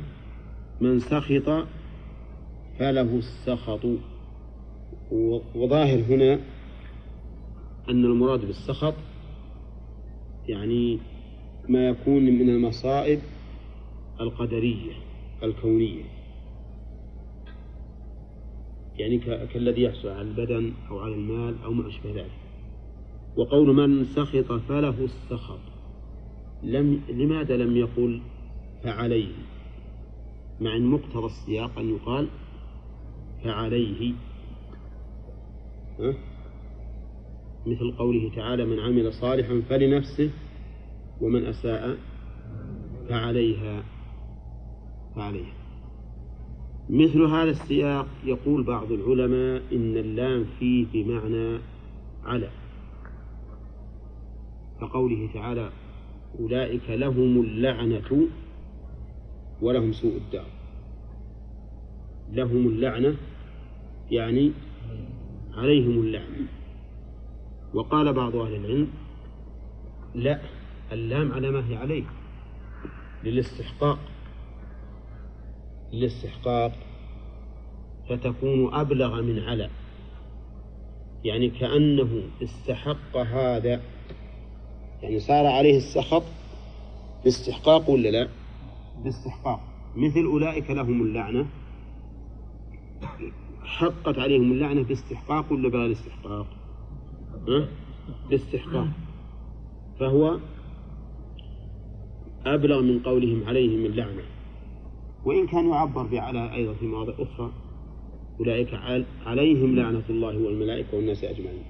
من 0.80 1.00
سخط 1.00 1.66
فله 2.78 3.18
السخط. 3.18 3.86
وظاهر 5.54 5.98
هنا 5.98 6.34
أن 7.88 8.04
المراد 8.04 8.40
بالسخط 8.44 8.94
يعني 10.48 10.98
ما 11.68 11.88
يكون 11.88 12.22
من 12.22 12.48
المصائب 12.48 13.20
القدرية 14.20 14.92
الكونية. 15.42 16.19
يعني 19.00 19.18
كالذي 19.46 19.82
يحصل 19.82 20.08
على 20.08 20.22
البدن 20.22 20.72
أو 20.90 20.98
على 20.98 21.14
المال 21.14 21.54
أو 21.64 21.72
ما 21.72 21.88
أشبه 21.88 22.10
ذلك. 22.10 22.38
وقول 23.36 23.74
من 23.74 24.04
سخط 24.04 24.52
فله 24.52 25.04
السخط. 25.04 25.60
لم 26.62 27.00
لماذا 27.08 27.56
لم 27.56 27.76
يقل 27.76 28.20
فعليه؟ 28.82 29.32
مع 30.60 30.76
أن 30.76 30.86
مقتضى 30.86 31.26
السياق 31.26 31.78
أن 31.78 31.94
يقال 31.94 32.28
فعليه؟ 33.44 34.14
مثل 37.66 37.96
قوله 37.98 38.30
تعالى 38.36 38.64
من 38.64 38.80
عمل 38.80 39.12
صالحا 39.12 39.62
فلنفسه 39.68 40.30
ومن 41.20 41.46
أساء 41.46 41.96
فعليها. 43.08 43.84
فعليها. 45.16 45.59
مثل 46.92 47.22
هذا 47.22 47.50
السياق 47.50 48.06
يقول 48.24 48.62
بعض 48.62 48.92
العلماء 48.92 49.62
إن 49.72 49.96
اللام 49.96 50.44
فيه 50.58 50.86
بمعنى 50.92 51.58
على 52.24 52.50
كقوله 54.80 55.28
تعالى 55.34 55.70
أولئك 56.40 56.90
لهم 56.90 57.40
اللعنة 57.40 58.28
ولهم 59.62 59.92
سوء 59.92 60.16
الدار. 60.16 60.46
لهم 62.32 62.66
اللعنة 62.66 63.16
يعني 64.10 64.52
عليهم 65.54 66.00
اللعنة 66.00 66.46
وقال 67.74 68.12
بعض 68.12 68.36
أهل 68.36 68.54
العلم 68.54 68.88
لا 70.14 70.40
اللام 70.92 71.32
على 71.32 71.50
ما 71.50 71.68
هي 71.68 71.76
عليه 71.76 72.04
للاستحقاق. 73.24 73.98
للاستحقاق 75.92 76.72
فتكون 78.08 78.74
أبلغ 78.74 79.22
من 79.22 79.38
على 79.38 79.70
يعني 81.24 81.50
كأنه 81.50 82.22
استحق 82.42 83.16
هذا 83.16 83.80
يعني 85.02 85.20
صار 85.20 85.46
عليه 85.46 85.76
السخط 85.76 86.22
باستحقاق 87.24 87.90
ولا 87.90 88.08
لا؟ 88.08 88.28
باستحقاق 89.04 89.60
مثل 89.96 90.24
أولئك 90.24 90.70
لهم 90.70 91.02
اللعنة 91.02 91.46
حقت 93.62 94.18
عليهم 94.18 94.52
اللعنة 94.52 94.82
باستحقاق 94.82 95.52
ولا 95.52 95.68
بغير 95.68 95.92
استحقاق؟ 95.92 96.46
باستحقاق 98.30 98.88
فهو 99.98 100.38
أبلغ 102.46 102.82
من 102.82 102.98
قولهم 102.98 103.44
عليهم 103.48 103.86
اللعنة 103.86 104.22
وإن 105.24 105.46
كان 105.46 105.68
يعبر 105.68 106.02
بعلى 106.02 106.54
أيضا 106.54 106.72
في 106.74 106.86
مواضع 106.86 107.12
أخرى 107.18 107.50
أولئك 108.40 108.74
عل- 108.74 109.04
عليهم 109.26 109.76
لعنة 109.76 110.02
الله 110.10 110.38
والملائكة 110.38 110.96
والناس 110.96 111.24
أجمعين. 111.24 111.62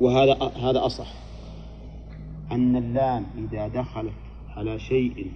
وهذا 0.00 0.32
هذا 0.42 0.86
أصح. 0.86 1.12
أن 2.52 2.76
اللام 2.76 3.26
إذا 3.38 3.68
دخلت 3.68 4.12
على 4.56 4.78
شيء 4.78 5.26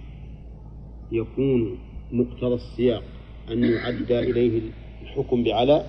يكون 1.11 1.77
مقتضى 2.11 2.53
السياق 2.55 3.03
أن 3.51 3.63
يعد 3.63 4.11
إليه 4.11 4.61
الحكم 5.01 5.43
بعلى 5.43 5.85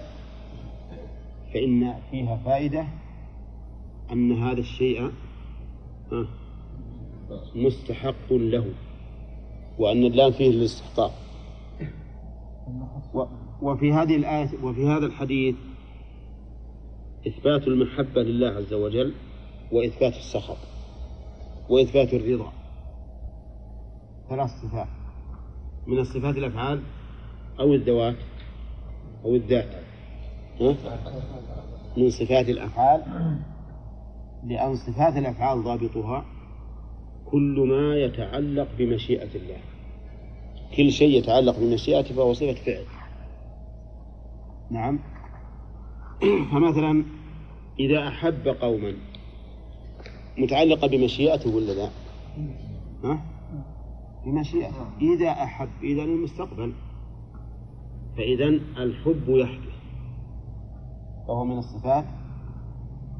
فإن 1.54 1.94
فيها 2.10 2.36
فائدة 2.44 2.86
أن 4.12 4.32
هذا 4.32 4.60
الشيء 4.60 5.10
مستحق 7.54 8.32
له. 8.32 8.64
وأن 9.80 10.04
اللام 10.04 10.32
فيه 10.32 10.50
الاستحقاق. 10.50 11.12
وفي 13.62 13.92
هذه 13.92 14.16
الآية 14.16 14.48
وفي 14.62 14.86
هذا 14.86 15.06
الحديث 15.06 15.56
إثبات 17.26 17.68
المحبة 17.68 18.22
لله 18.22 18.48
عز 18.48 18.72
وجل 18.72 19.14
وإثبات 19.72 20.12
السخط 20.12 20.56
وإثبات 21.68 22.14
الرضا. 22.14 22.52
ثلاث 24.28 24.50
صفات. 24.62 24.88
من 25.86 25.98
الصفات 25.98 26.36
الأفعال 26.36 26.82
أو 27.60 27.74
الذوات 27.74 28.16
أو 29.24 29.34
الذات؟ 29.34 29.70
من 31.96 32.10
صفات 32.10 32.48
الأفعال. 32.48 33.02
لأن 34.44 34.74
صفات 34.76 35.16
الأفعال 35.16 35.64
ضابطها 35.64 36.24
كل 37.30 37.66
ما 37.68 37.96
يتعلق 37.96 38.68
بمشيئة 38.78 39.34
الله. 39.34 39.69
كل 40.76 40.92
شيء 40.92 41.18
يتعلق 41.18 41.58
بمشيئته 41.58 42.14
فهو 42.14 42.32
صفة 42.32 42.52
فعل. 42.52 42.84
نعم. 44.70 44.98
فمثلا 46.52 47.04
إذا 47.80 48.08
أحب 48.08 48.48
قوما 48.48 48.94
متعلقة 50.38 50.88
بمشيئته 50.88 51.56
ولا 51.56 51.72
لا؟ 51.72 51.90
ها؟ 53.04 53.24
بمشيئته. 54.26 54.86
إذا 55.00 55.30
أحب 55.30 55.68
إذا 55.82 56.02
المستقبل 56.02 56.72
فإذا 58.16 58.46
الحب 58.78 59.24
يحدث. 59.28 59.74
فهو 61.28 61.44
من 61.44 61.58
الصفات 61.58 62.04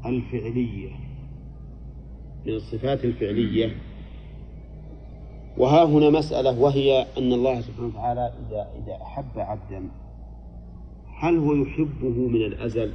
الفعلية. 0.05 0.91
من 2.45 2.53
الصفات 2.53 3.05
الفعلية. 3.05 3.90
وها 5.57 5.83
هنا 5.83 6.09
مسألة 6.09 6.59
وهي 6.59 7.05
أن 7.17 7.33
الله 7.33 7.61
سبحانه 7.61 7.87
وتعالى 7.87 8.33
إذا 8.47 8.69
إذا 8.83 9.01
أحب 9.01 9.39
عبدا 9.39 9.89
هل 11.19 11.37
هو 11.37 11.53
يحبه 11.53 12.27
من 12.27 12.41
الأزل؟ 12.41 12.91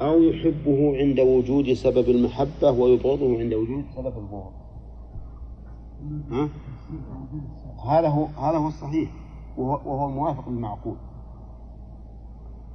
أو 0.00 0.22
يحبه 0.22 0.96
عند 0.98 1.20
وجود 1.20 1.72
سبب 1.72 2.08
المحبة 2.08 2.70
ويبغضه 2.70 3.38
عند 3.38 3.54
وجود 3.54 3.84
سبب 3.96 4.12
البغض؟ 4.18 4.52
ها؟ 6.30 6.48
هذا 7.90 8.08
هو 8.08 8.24
هذا 8.24 8.58
هو 8.58 8.68
الصحيح 8.68 9.10
وهو, 9.56 9.92
وهو 9.92 10.08
الموافق 10.08 10.48
للمعقول. 10.48 10.96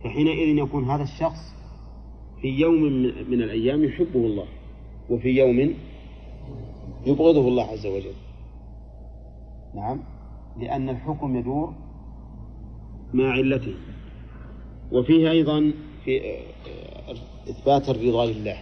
فحينئذ 0.04 0.58
يكون 0.58 0.89
هذا 0.89 1.04
الشخص 1.04 1.54
في 2.41 2.48
يوم 2.48 2.84
من, 2.84 3.32
من 3.32 3.41
الأيام 3.41 3.84
يحبه 3.84 4.20
الله 4.20 4.46
وفي 5.10 5.30
يوم 5.30 5.74
يبغضه 7.06 7.48
الله 7.48 7.64
عز 7.64 7.86
وجل. 7.86 8.24
نعم. 9.76 9.99
لأن 10.57 10.89
الحكم 10.89 11.36
يدور 11.36 11.73
مع 13.13 13.32
علته. 13.32 13.76
وفيه 14.91 15.32
أيضا 15.32 15.73
في 16.03 16.21
إثبات 17.49 17.89
الرضا 17.89 18.26
لله. 18.26 18.57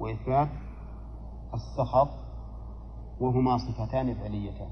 وإثبات 0.00 0.48
السخط 1.54 2.08
وهما 3.20 3.58
صفتان 3.58 4.14
فعليتان. 4.14 4.70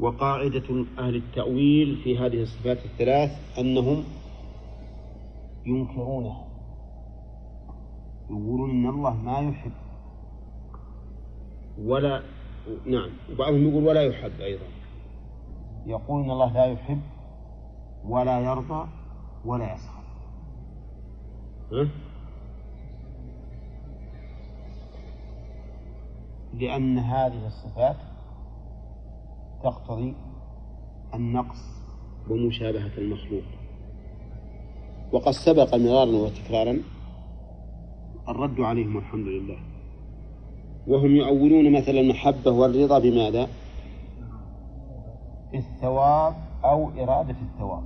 وقاعدة 0.00 0.86
أهل 0.98 1.16
التأويل 1.16 1.96
في 2.04 2.18
هذه 2.18 2.42
الصفات 2.42 2.78
الثلاث 2.84 3.58
أنهم 3.58 4.04
ينكرونها. 5.66 6.44
يقولون 8.30 8.70
إن 8.70 8.86
الله 8.86 9.14
ما 9.16 9.38
يحب. 9.38 9.72
ولا 11.78 12.22
نعم. 12.86 13.10
وبعضهم 13.32 13.68
يقول 13.68 13.84
ولا 13.84 14.02
يحب 14.02 14.40
أيضا. 14.40 14.64
يقول 15.86 16.24
إن 16.24 16.30
الله 16.30 16.52
لا 16.52 16.64
يحب 16.64 17.00
ولا 18.04 18.40
يرضى 18.40 18.88
ولا 19.44 19.74
يسخط 19.74 20.04
ها؟ 21.72 21.88
لأن 26.54 26.98
هذه 26.98 27.46
الصفات 27.46 27.96
تقتضي 29.62 30.14
النقص 31.14 31.62
ومشابهة 32.30 32.98
المخلوق. 32.98 33.44
وقد 35.12 35.32
سبق 35.32 35.74
مرارا 35.74 36.10
وتكرارا 36.10 36.78
الرد 38.28 38.60
عليهم 38.60 38.96
والحمد 38.96 39.26
لله. 39.26 39.73
وهم 40.86 41.16
يؤولون 41.16 41.72
مثل 41.72 41.90
المحبة 41.90 42.50
والرضا 42.50 42.98
بماذا؟ 42.98 43.48
الثواب 45.54 46.34
أو 46.64 46.90
إرادة 46.90 47.36
الثواب. 47.42 47.82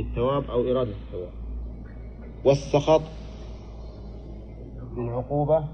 الثواب 0.00 0.50
أو 0.50 0.60
إرادة 0.60 0.90
الثواب. 0.90 1.32
والسخط؟ 2.44 3.02
بالعقوبة 4.96 5.64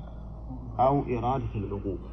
أو 0.79 1.03
إرادة 1.03 1.55
العقوبة. 1.55 2.13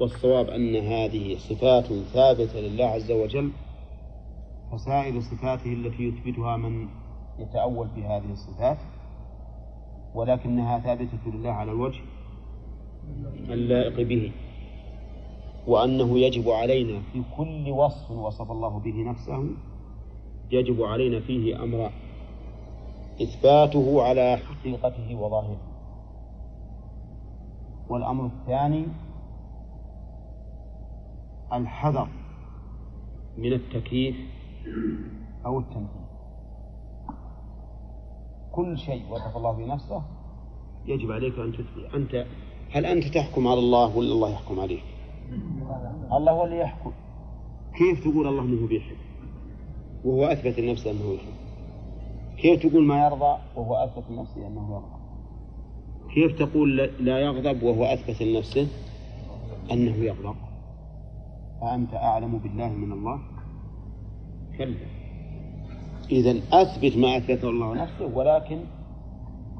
والصواب 0.00 0.48
أن 0.48 0.76
هذه 0.76 1.36
صفات 1.38 1.86
ثابتة 2.14 2.60
لله 2.60 2.84
عز 2.84 3.10
وجل. 3.10 3.50
فسائر 4.72 5.20
صفاته 5.20 5.72
التي 5.72 6.02
يثبتها 6.02 6.56
من 6.56 6.88
يتأول 7.38 7.88
في 7.94 8.04
هذه 8.04 8.32
الصفات 8.32 8.78
ولكنها 10.14 10.78
ثابتة 10.78 11.18
لله 11.26 11.50
على 11.50 11.72
الوجه. 11.72 12.00
اللائق 13.50 14.08
به 14.08 14.32
وأنه 15.66 16.18
يجب 16.18 16.48
علينا 16.50 17.00
في 17.12 17.22
كل 17.36 17.70
وصف 17.70 18.10
وصف 18.10 18.50
الله 18.50 18.78
به 18.78 19.02
نفسه 19.10 19.50
يجب 20.50 20.82
علينا 20.82 21.20
فيه 21.20 21.62
أمران 21.62 21.90
إثباته 23.22 24.02
على 24.02 24.36
حقيقته 24.36 25.14
وظاهره. 25.14 25.60
والأمر 27.88 28.26
الثاني 28.26 28.84
الحذر 31.52 32.08
من 33.38 33.52
التكييف 33.52 34.16
أو 35.46 35.58
التمثيل 35.58 36.08
كل 38.52 38.78
شيء 38.78 39.02
وصف 39.10 39.36
الله 39.36 39.52
بنفسه 39.52 40.02
يجب 40.86 41.12
عليك 41.12 41.38
أن 41.38 41.52
تثبت 41.52 41.94
أنت 41.94 42.26
هل 42.70 42.86
أنت 42.86 43.04
تحكم 43.04 43.48
على 43.48 43.58
الله 43.58 43.96
ولا 43.96 44.12
الله 44.12 44.30
يحكم 44.30 44.60
عليك؟ 44.60 44.84
الله 46.12 46.32
هو 46.32 46.44
اللي 46.44 46.58
يحكم. 46.58 46.92
كيف 47.78 48.00
تقول 48.00 48.26
الله 48.26 48.42
أنه 48.42 48.66
بيحب 48.66 48.96
وهو 50.04 50.24
أثبت 50.26 50.60
لنفسه 50.60 50.90
أنه 50.90 51.14
يحب 51.14 51.38
كيف 52.38 52.66
تقول 52.66 52.84
ما 52.84 53.06
يرضى 53.06 53.38
وهو 53.56 53.74
أثبت 53.74 54.04
لنفسه 54.10 54.46
أنه 54.46 54.72
يرضى؟ 54.72 54.98
كيف 56.14 56.38
تقول 56.38 56.76
لا 57.00 57.18
يغضب 57.18 57.62
وهو 57.62 57.84
أثبت 57.84 58.22
لنفسه 58.22 58.66
أنه 59.72 59.96
يغضب؟ 59.96 60.36
أأنت 61.62 61.94
أعلم 61.94 62.38
بالله 62.38 62.68
من 62.68 62.92
الله؟ 62.92 63.18
كلا. 64.58 64.74
إذا 66.10 66.40
أثبت 66.52 66.96
ما 66.96 67.16
أثبته 67.16 67.48
الله 67.50 67.74
نفسه 67.74 68.06
ولكن 68.16 68.60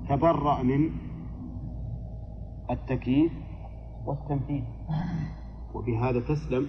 تبرأ 0.09 0.63
من 0.63 0.91
التكييف 2.71 3.33
والتمثيل 4.07 4.65
وبهذا 5.75 6.21
تسلم 6.21 6.69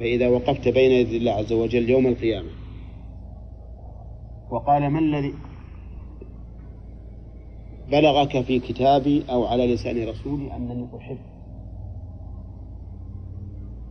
فإذا 0.00 0.28
وقفت 0.28 0.68
بين 0.68 0.90
يدي 0.90 1.16
الله 1.16 1.32
عز 1.32 1.52
وجل 1.52 1.90
يوم 1.90 2.06
القيامة. 2.06 2.48
وقال 4.50 4.88
ما 4.88 4.98
الذي 4.98 5.34
بلغك 7.90 8.40
في 8.40 8.60
كتابي 8.60 9.24
أو 9.30 9.44
على 9.44 9.74
لسان 9.74 10.08
رسولي 10.08 10.56
أنني 10.56 10.86
أحب. 10.96 11.18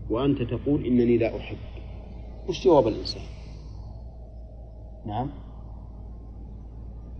وأنت 0.09 0.41
تقول 0.41 0.85
إنني 0.85 1.17
لا 1.17 1.37
أحب. 1.37 1.57
وش 2.49 2.63
جواب 2.65 2.87
الإنسان؟ 2.87 3.21
نعم. 5.05 5.29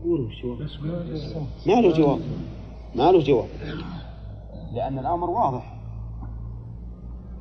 قولوا 0.03 0.27
وش 0.27 0.41
جواب؟ 0.43 0.59
ما 1.67 1.81
له 1.81 1.93
جواب. 1.93 2.19
ما 2.95 3.11
له 3.11 3.23
جواب. 3.23 3.49
لأن 4.73 4.99
الأمر 4.99 5.29
واضح. 5.29 5.75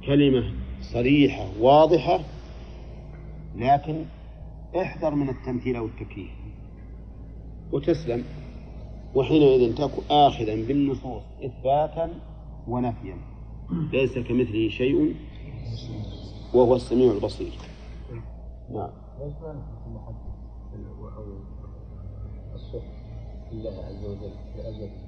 كلمة 0.06 0.52
صريحة 0.92 1.46
واضحة 1.60 2.20
لكن 3.56 4.04
احذر 4.76 5.14
من 5.14 5.28
التمثيل 5.28 5.76
أو 5.76 5.86
التكييف. 5.86 6.30
وتسلم. 7.72 8.24
وحينئذ 9.14 9.74
تكون 9.74 10.04
آخذا 10.10 10.54
بالنصوص 10.54 11.22
إثباتا 11.44 12.10
ونفيا. 12.68 13.16
ليس 13.92 14.18
كمثله 14.18 14.68
شيء 14.68 15.14
وهو 16.54 16.76
السميع 16.76 17.12
البصير. 17.12 17.52
نعم. 18.70 18.90
ليش 19.20 19.34
ما 19.42 19.58
أو 21.16 21.24
الصح 22.54 22.84
لله 23.52 23.70
عز 23.70 24.04
وجل 24.04 24.30
لأجل 24.56 25.07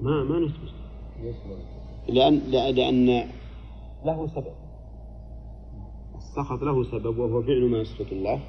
ما 0.00 0.24
ما 0.24 0.38
نثبت 0.38 0.72
ما 1.20 1.32
لأن 2.08 2.34
لأن 2.74 3.30
له 4.04 4.26
سبب. 4.26 4.54
السخط 6.16 6.62
له 6.62 6.84
سبب 6.84 7.18
وهو 7.18 7.42
فعل 7.42 7.70
ما 7.70 7.78
يسخط 7.78 8.12
الله. 8.12 8.40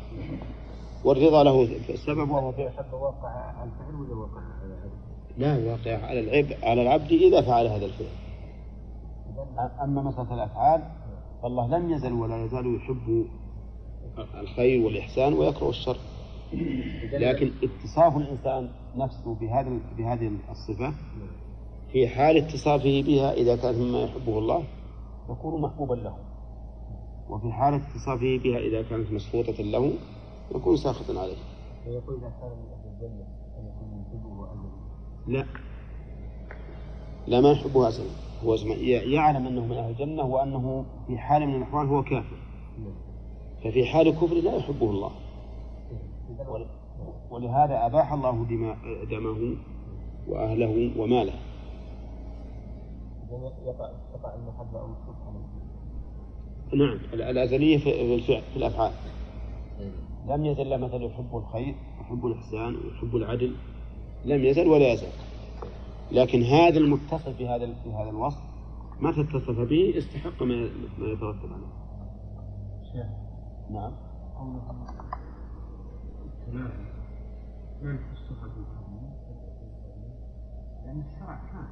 والرضا 1.06 1.44
له 1.44 1.68
سبب 2.06 2.30
وهو 2.30 2.52
فعل. 2.52 2.70
حتى 2.70 2.96
وقع 2.96 3.30
على 3.30 3.70
الفعل 3.70 3.96
ولا 3.96 4.16
وقع 4.16 4.42
على 4.42 4.74
هذا؟ 4.74 4.92
لا 5.38 5.72
واقع 5.72 6.06
على 6.06 6.20
العبد 6.20 6.64
على 6.64 6.82
العبد 6.82 7.12
إذا 7.12 7.42
فعل 7.42 7.68
هذا 7.68 7.86
الفعل. 7.86 8.08
أما 9.84 10.02
مسألة 10.02 10.34
الأفعال 10.34 10.82
فالله 11.42 11.68
لم 11.78 11.92
يزل 11.92 12.14
ولا 12.14 12.46
يزال 12.46 12.76
يحب 12.76 13.26
الخير 14.40 14.86
والإحسان 14.86 15.34
ويكره 15.34 15.70
الشر. 15.70 15.98
لكن 17.14 17.52
اتصاف 17.64 18.18
الإنسان 18.18 18.70
نفسه 18.96 19.36
بهذا 19.36 19.80
بهذه 19.98 20.32
الصفة 20.52 20.94
في 21.92 22.08
حال 22.08 22.38
اتصافه 22.38 23.02
بها 23.02 23.34
إذا 23.34 23.56
كانت 23.56 23.78
مما 23.78 24.04
يحبه 24.04 24.38
الله 24.38 24.64
يكون 25.30 25.62
محبوبا 25.62 25.94
له. 25.94 26.16
وفي 27.30 27.52
حال 27.52 27.74
اتصافه 27.74 28.40
بها 28.44 28.58
إذا 28.58 28.82
كانت 28.82 29.12
مسخوطة 29.12 29.64
له 29.64 29.94
يكون 30.56 30.78
ساخطا 30.78 31.20
عليه. 31.20 31.38
ويقول 31.88 32.16
إذا 32.16 32.32
كان 32.42 32.50
من 32.50 32.66
أهل 32.74 32.94
الجنة 32.94 33.26
أن 33.58 33.66
يكون 33.66 34.30
لا. 35.28 35.46
لا 37.28 37.42
ما 37.42 37.52
يحبه 37.52 37.88
أزلا 37.88 38.10
هو 38.44 38.56
يعلم 38.86 39.48
أنه 39.48 39.66
من 39.66 39.78
أهل 39.78 39.92
الجنة 39.92 40.24
وأنه 40.24 40.86
في 41.08 41.18
حال 41.18 41.48
من 41.48 41.56
الأحوال 41.56 41.88
هو 41.88 42.04
كافر. 42.04 42.38
ففي 43.64 43.86
حال 43.86 44.12
كفر 44.12 44.36
لا 44.36 44.56
يحبه 44.56 44.90
الله. 44.90 45.12
ولهذا 47.32 47.86
أباح 47.86 48.14
الله 48.14 48.46
دماء 48.46 48.78
دمه 49.12 49.56
وأهله 50.28 51.02
وماله. 51.02 51.34
يقع 53.66 53.90
يقع 54.16 54.36
المحبة 54.36 54.80
أو 54.80 54.86
الشبهة 54.86 55.30
نعم 56.74 57.00
الأزلية 57.14 57.78
في 57.78 58.16
الفعل 58.16 58.42
في 58.42 58.58
الأفعال. 58.58 58.92
لم 60.28 60.46
يزل 60.46 60.82
مثلا 60.82 61.04
يحب 61.04 61.36
الخير 61.38 61.76
يحب 62.02 62.26
الإحسان 62.26 62.76
ويحب 62.76 63.16
العدل 63.16 63.56
لم 64.26 64.46
يزل 64.46 64.68
ولا 64.68 64.94
يزال. 64.94 65.12
لكن 66.12 66.42
هذا 66.42 66.78
المتصف 66.78 67.40
بهذا 67.40 67.74
في 67.84 67.94
هذا 67.94 68.10
الوصف 68.10 68.42
متى 69.00 69.22
اتصف 69.22 69.60
به 69.60 69.98
استحق 69.98 70.44
ما 70.44 70.70
يترتب 71.00 71.54
عليه. 71.54 71.74
شيخ 72.92 73.08
نعم. 73.72 73.92
الصفة 78.14 78.50
لأن 80.86 81.04
الشرع 81.14 81.40
كان 81.52 81.68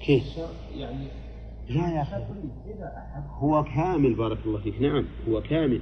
كيف؟ 0.00 0.38
يعني 0.74 1.08
لا 1.68 1.90
يا 1.90 2.02
أخي. 2.02 2.24
هو 3.38 3.64
كامل 3.64 4.14
بارك 4.14 4.38
الله 4.46 4.58
فيك. 4.58 4.80
نعم 4.82 5.04
هو 5.28 5.42
كامل. 5.42 5.80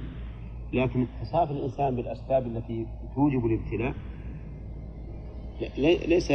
لكن 0.73 1.07
اتصاف 1.21 1.51
الإنسان 1.51 1.95
بالأسباب 1.95 2.47
التي 2.47 2.85
توجب 3.15 3.45
الابتلاء 3.45 3.93
ليس 6.07 6.31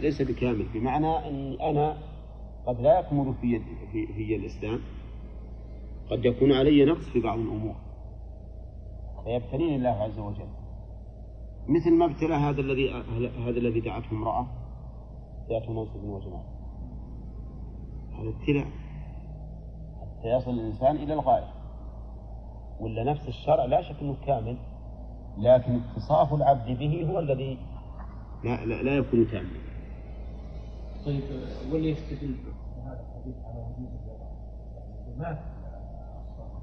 ليس 0.00 0.22
بكامل. 0.22 0.66
بمعنى 0.74 1.28
أن 1.28 1.56
أنا 1.60 1.96
قد 2.66 2.80
لا 2.80 3.00
يكمل 3.00 3.34
في 3.40 3.60
في, 3.92 4.06
في 4.06 4.36
الإسلام 4.36 4.80
قد 6.10 6.24
يكون 6.24 6.52
علي 6.52 6.84
نقص 6.84 7.04
في 7.04 7.20
بعض 7.20 7.38
الأمور. 7.38 7.74
فيبتليني 9.24 9.76
الله 9.76 10.02
عز 10.02 10.18
وجل. 10.18 10.48
مثل 11.68 11.92
ما 11.92 12.04
ابتلى 12.04 12.34
هذا 12.34 12.60
الذي 12.60 12.90
هذا 13.46 13.58
الذي 13.58 13.80
دعته 13.80 14.10
امرأة 14.12 14.46
ذات 15.48 15.68
منصب 15.68 16.04
وجمال 16.04 16.44
هذا 18.18 18.28
ابتلاء. 18.28 18.66
حتى 20.00 20.28
يصل 20.28 20.50
الإنسان 20.50 20.96
إلى 20.96 21.14
الغاية. 21.14 21.58
ولا 22.80 23.04
نفس 23.04 23.28
الشرع 23.28 23.64
لا 23.64 23.82
شك 23.82 23.96
أنه 24.02 24.16
كامل 24.26 24.56
لكن 25.38 25.80
اتصاف 25.96 26.34
العبد 26.34 26.78
به 26.78 27.06
هو 27.10 27.18
الذي 27.18 27.58
لا 28.44 28.64
لا, 28.64 28.82
لا 28.82 28.96
يكون 28.96 29.30
تاما 29.30 29.48
طيب 31.06 31.22
واللي 31.72 31.90
يستدل 31.90 32.34
بهذا 32.76 33.00
الحديث 33.00 33.36
على 33.44 33.60
وجود 33.60 33.88
ما 35.18 35.38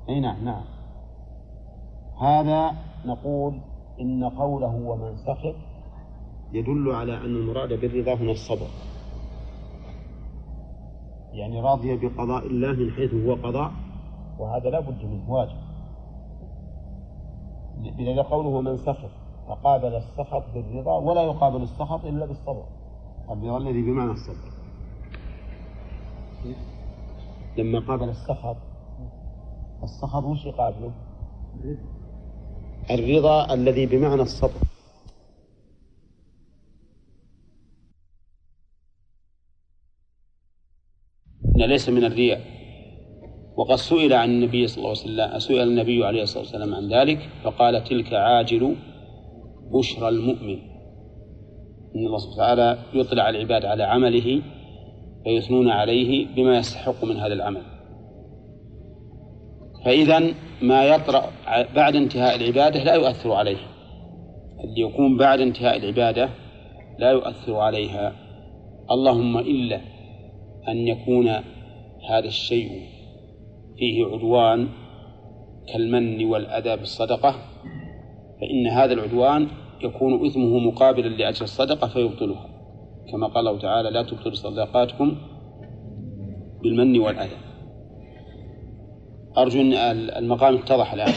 إي 0.09 0.19
نعم 0.19 0.45
نعم. 0.45 0.63
هذا 2.19 2.71
نقول 3.05 3.59
إن 4.01 4.23
قوله 4.23 4.75
ومن 4.75 5.17
سخط 5.17 5.55
يدل 6.53 6.91
على 6.91 7.17
أن 7.17 7.35
المراد 7.35 7.73
بالرضا 7.73 8.13
هنا 8.13 8.31
الصبر. 8.31 8.67
يعني 11.33 11.61
راضي 11.61 11.97
بقضاء 11.97 12.47
الله 12.47 12.71
من 12.71 12.91
حيث 12.91 13.13
هو 13.13 13.33
قضاء 13.33 13.71
وهذا 14.39 14.69
لا 14.69 14.79
بد 14.79 15.05
منه 15.05 15.31
واجب. 15.31 15.57
لذا 17.99 18.21
قوله 18.21 18.49
ومن 18.49 18.77
سخط 18.77 19.09
فقابل 19.47 19.95
السخط 19.95 20.43
بالرضا 20.53 20.97
ولا 20.97 21.21
يقابل 21.21 21.61
السخط 21.61 22.05
إلا 22.05 22.25
بالصبر. 22.25 22.63
الرضا 23.29 23.57
الذي 23.57 23.81
بمعنى 23.81 24.11
الصبر. 24.11 24.55
لما 27.57 27.79
قابل 27.79 28.09
السخط 28.09 28.57
السخط 29.83 30.23
وش 30.23 30.45
يقابله؟ 30.45 30.91
الرضا 32.91 33.53
الذي 33.53 33.85
بمعنى 33.85 34.21
الصبر. 34.21 34.59
ليس 41.55 41.89
من 41.89 42.03
الرياء 42.03 42.41
وقد 43.57 43.75
سئل 43.75 44.13
عن 44.13 44.29
النبي 44.29 44.67
صلى 44.67 44.77
الله 44.77 44.89
عليه 44.89 44.99
وسلم 44.99 45.39
سئل 45.39 45.67
النبي 45.67 46.05
عليه 46.05 46.23
الصلاة 46.23 46.43
والسلام 46.43 46.73
عن 46.75 46.93
ذلك 46.93 47.29
فقال 47.43 47.83
تلك 47.83 48.13
عاجل 48.13 48.75
بشرى 49.73 50.09
المؤمن. 50.09 50.59
إن 51.95 52.05
الله 52.05 52.17
سبحانه 52.17 52.41
وتعالى 52.41 52.77
يطلع 52.93 53.29
العباد 53.29 53.65
على 53.65 53.83
عمله 53.83 54.41
فيثنون 55.23 55.69
عليه 55.69 56.35
بما 56.35 56.57
يستحق 56.57 57.03
من 57.03 57.17
هذا 57.17 57.33
العمل. 57.33 57.74
فإذا 59.85 60.33
ما 60.61 60.85
يطرأ 60.85 61.31
بعد 61.75 61.95
انتهاء 61.95 62.35
العبادة 62.35 62.83
لا 62.83 62.93
يؤثر 62.93 63.31
عليه. 63.31 63.57
اللي 64.63 64.81
يكون 64.81 65.17
بعد 65.17 65.39
انتهاء 65.39 65.77
العبادة 65.77 66.29
لا 66.99 67.11
يؤثر 67.11 67.55
عليها. 67.55 68.15
اللهم 68.91 69.37
إلا 69.37 69.81
أن 70.67 70.87
يكون 70.87 71.27
هذا 72.09 72.27
الشيء 72.27 72.69
فيه 73.77 74.05
عدوان 74.05 74.67
كالمن 75.73 76.25
والأذى 76.25 76.75
بالصدقة 76.75 77.35
فإن 78.41 78.67
هذا 78.67 78.93
العدوان 78.93 79.47
يكون 79.81 80.25
إثمه 80.25 80.59
مقابلا 80.59 81.07
لأجر 81.07 81.43
الصدقة 81.43 81.87
فيبطلها 81.87 82.49
كما 83.11 83.27
قال 83.27 83.47
الله 83.47 83.59
تعالى 83.59 83.89
لا 83.89 84.03
تبطلوا 84.03 84.35
صدقاتكم 84.35 85.15
بالمن 86.63 86.99
والأذى. 86.99 87.54
أرجو 89.37 89.61
أن 89.61 89.73
المقام 90.17 90.55
اتضح 90.55 90.93
الآن. 90.93 91.13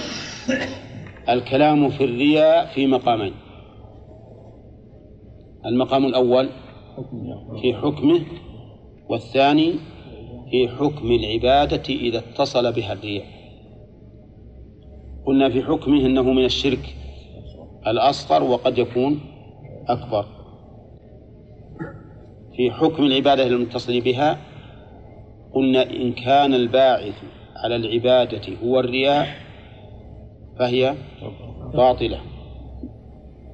الكلام 1.28 1.88
في 1.88 2.04
الرياء 2.04 2.66
في 2.66 2.86
مقامين. 2.86 3.34
المقام 5.66 6.06
الأول 6.06 6.48
في 7.62 7.74
حكمه 7.74 8.20
والثاني 9.08 9.74
في 10.50 10.68
حكم 10.68 11.12
العبادة 11.12 11.82
إذا 11.88 12.18
اتصل 12.18 12.72
بها 12.72 12.92
الرياء. 12.92 13.26
قلنا 15.26 15.50
في 15.50 15.62
حكمه 15.62 16.06
أنه 16.06 16.22
من 16.22 16.44
الشرك 16.44 16.94
الأصغر 17.86 18.42
وقد 18.42 18.78
يكون 18.78 19.20
أكبر. 19.88 20.26
في 22.56 22.70
حكم 22.70 23.02
العبادة 23.02 23.46
المتصل 23.46 24.00
بها 24.00 24.38
قلنا 25.54 25.90
إن 25.90 26.12
كان 26.12 26.54
الباعث 26.54 27.22
على 27.64 27.76
العبادة 27.76 28.56
هو 28.64 28.80
الرياء 28.80 29.26
فهي 30.58 30.94
باطلة. 31.74 32.20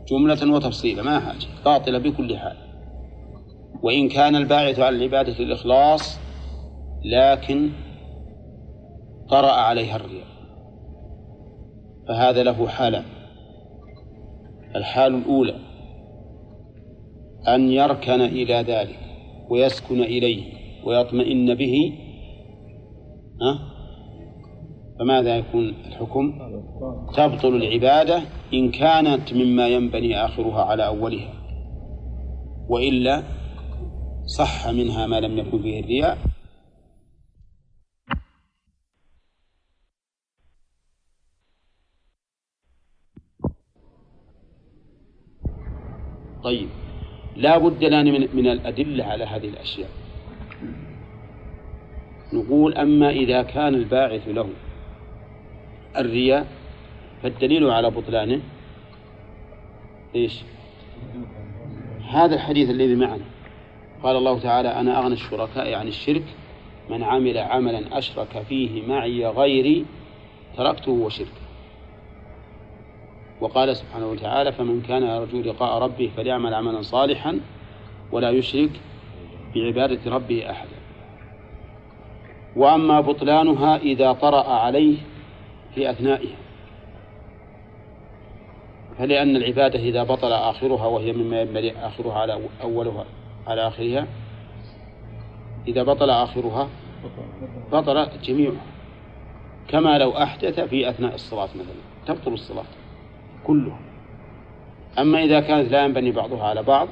جملة 0.08 0.54
وتفصيلا 0.54 1.02
ما 1.02 1.20
حاجة. 1.20 1.46
باطلة 1.64 1.98
بكل 1.98 2.36
حال. 2.36 2.56
وإن 3.82 4.08
كان 4.08 4.36
الباعث 4.36 4.80
على 4.80 4.96
العبادة 4.96 5.38
الإخلاص 5.38 6.18
لكن 7.04 7.70
طرأ 9.30 9.52
عليها 9.52 9.96
الرياء. 9.96 10.26
فهذا 12.08 12.42
له 12.42 12.68
حالان 12.68 13.04
الحال 14.76 15.14
الأولى 15.14 15.56
أن 17.48 17.70
يركن 17.70 18.20
إلى 18.20 18.54
ذلك 18.54 18.98
ويسكن 19.50 20.00
إليه 20.00 20.42
ويطمئن 20.84 21.54
به 21.54 21.92
فماذا 24.98 25.36
يكون 25.36 25.68
الحكم؟ 25.68 26.32
تبطل 27.16 27.56
العبادة 27.56 28.22
إن 28.54 28.70
كانت 28.70 29.32
مما 29.32 29.68
ينبني 29.68 30.24
آخرها 30.24 30.64
على 30.64 30.86
أولها 30.86 31.34
وإلا 32.68 33.22
صح 34.26 34.68
منها 34.68 35.06
ما 35.06 35.20
لم 35.20 35.38
يكن 35.38 35.62
فيه 35.62 35.80
الرياء. 35.80 36.18
طيب 46.44 46.68
لا 47.36 47.58
بد 47.58 47.84
لنا 47.84 48.02
من, 48.02 48.36
من 48.36 48.46
الأدلة 48.46 49.04
على 49.04 49.24
هذه 49.24 49.48
الأشياء. 49.48 49.90
نقول 52.32 52.74
أما 52.74 53.10
إذا 53.10 53.42
كان 53.42 53.74
الباعث 53.74 54.28
له 54.28 54.48
الرياء 55.96 56.46
فالدليل 57.22 57.70
على 57.70 57.90
بطلانه 57.90 58.40
إيش؟ 60.14 60.40
هذا 62.10 62.34
الحديث 62.34 62.70
الذي 62.70 62.94
معنا. 62.94 63.24
قال 64.02 64.16
الله 64.16 64.38
تعالى 64.38 64.68
أنا 64.68 64.98
أغنى 64.98 65.14
الشركاء 65.14 65.74
عن 65.74 65.88
الشرك 65.88 66.24
من 66.90 67.02
عمل 67.02 67.38
عملا 67.38 67.98
أشرك 67.98 68.44
فيه 68.48 68.86
معي 68.86 69.26
غيري 69.26 69.84
تركته 70.56 70.92
وشركه. 70.92 71.44
وقال 73.40 73.76
سبحانه 73.76 74.06
وتعالى 74.06 74.52
فمن 74.52 74.82
كان 74.82 75.02
يرجو 75.02 75.40
لقاء 75.40 75.82
ربه 75.82 76.10
فليعمل 76.16 76.54
عملا 76.54 76.82
صالحا 76.82 77.40
ولا 78.12 78.30
يشرك 78.30 78.70
بعبادة 79.54 80.10
ربه 80.10 80.50
أحدا. 80.50 80.76
وأما 82.56 83.00
بطلانها 83.00 83.76
إذا 83.76 84.12
طرأ 84.12 84.48
عليه 84.48 84.96
في 85.74 85.90
أثنائها. 85.90 86.36
فلأن 88.98 89.36
العبادة 89.36 89.78
إذا 89.78 90.02
بطل 90.02 90.32
آخرها 90.32 90.86
وهي 90.86 91.12
مما 91.12 91.40
ينبغي 91.40 91.72
آخرها 91.72 92.18
على 92.18 92.40
أولها 92.62 93.04
على 93.46 93.68
آخرها 93.68 94.06
إذا 95.66 95.82
بطل 95.82 96.10
آخرها 96.10 96.68
بطل 97.72 98.08
جميعها. 98.22 98.64
كما 99.68 99.98
لو 99.98 100.10
أحدث 100.10 100.60
في 100.60 100.90
أثناء 100.90 101.14
الصلاة 101.14 101.48
مثلا 101.54 101.74
تبطل 102.06 102.32
الصلاة 102.32 102.64
كلها. 103.44 103.78
أما 104.98 105.24
إذا 105.24 105.40
كانت 105.40 105.72
لا 105.72 105.84
ينبني 105.84 106.10
بعضها 106.10 106.44
على 106.44 106.62
بعض 106.62 106.88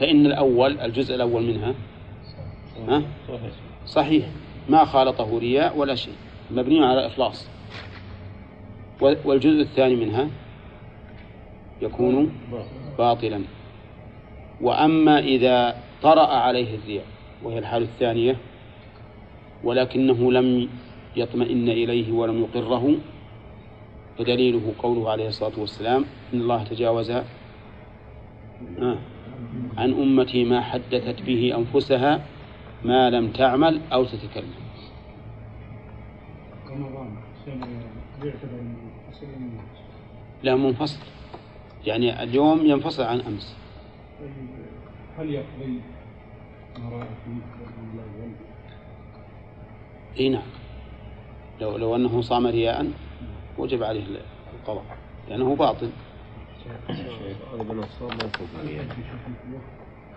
فإن 0.00 0.26
الأول 0.26 0.80
الجزء 0.80 1.14
الأول 1.14 1.42
منها 1.42 1.74
ها؟ 2.88 3.02
صحيح. 3.86 4.26
ما 4.68 4.84
خالطه 4.84 5.38
رياء 5.38 5.76
ولا 5.78 5.94
شيء. 5.94 6.14
مبني 6.50 6.84
على 6.84 7.06
إخلاص. 7.06 7.48
والجزء 9.00 9.60
الثاني 9.60 9.96
منها 9.96 10.28
يكون 11.82 12.32
باطلا. 12.98 13.40
وأما 14.60 15.18
إذا 15.18 15.76
طرأ 16.02 16.26
عليه 16.26 16.74
الرياء 16.74 17.04
وهي 17.42 17.58
الحال 17.58 17.82
الثانية 17.82 18.36
ولكنه 19.64 20.32
لم 20.32 20.68
يطمئن 21.16 21.68
إليه 21.68 22.12
ولم 22.12 22.42
يقره 22.42 22.94
فدليله 24.18 24.72
قوله 24.78 25.10
عليه 25.10 25.28
الصلاة 25.28 25.52
والسلام 25.58 26.04
إن 26.34 26.40
الله 26.40 26.64
تجاوز 26.64 27.10
عن 29.76 29.92
أمتي 29.92 30.44
ما 30.44 30.60
حدثت 30.60 31.22
به 31.22 31.54
أنفسها 31.58 32.24
ما 32.84 33.10
لم 33.10 33.28
تعمل 33.28 33.80
أو 33.92 34.04
تتكلم. 34.04 34.63
لا 40.42 40.56
منفصل. 40.56 40.98
يعني 41.86 42.22
اليوم 42.22 42.66
ينفصل 42.66 43.02
عن 43.02 43.20
أمس. 43.20 43.56
هل 45.18 45.30
يقضي 45.30 45.80
إي 50.18 50.28
نعم. 50.28 50.42
لو 51.60 51.76
لو 51.76 51.96
أنه 51.96 52.20
صام 52.20 52.46
رياء 52.46 52.90
وجب 53.58 53.82
عليه 53.82 54.04
القضاء. 54.54 54.84
لأنه 55.28 55.56
باطل. 55.56 55.90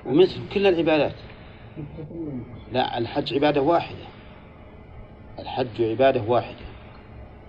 ومثل 0.06 0.50
كل 0.54 0.68
العبادات. 0.68 1.16
لا 2.72 2.98
الحج 2.98 3.34
عبادة 3.34 3.62
واحدة. 3.62 4.17
الحج 5.40 5.82
عبادة 5.82 6.22
واحدة 6.28 6.66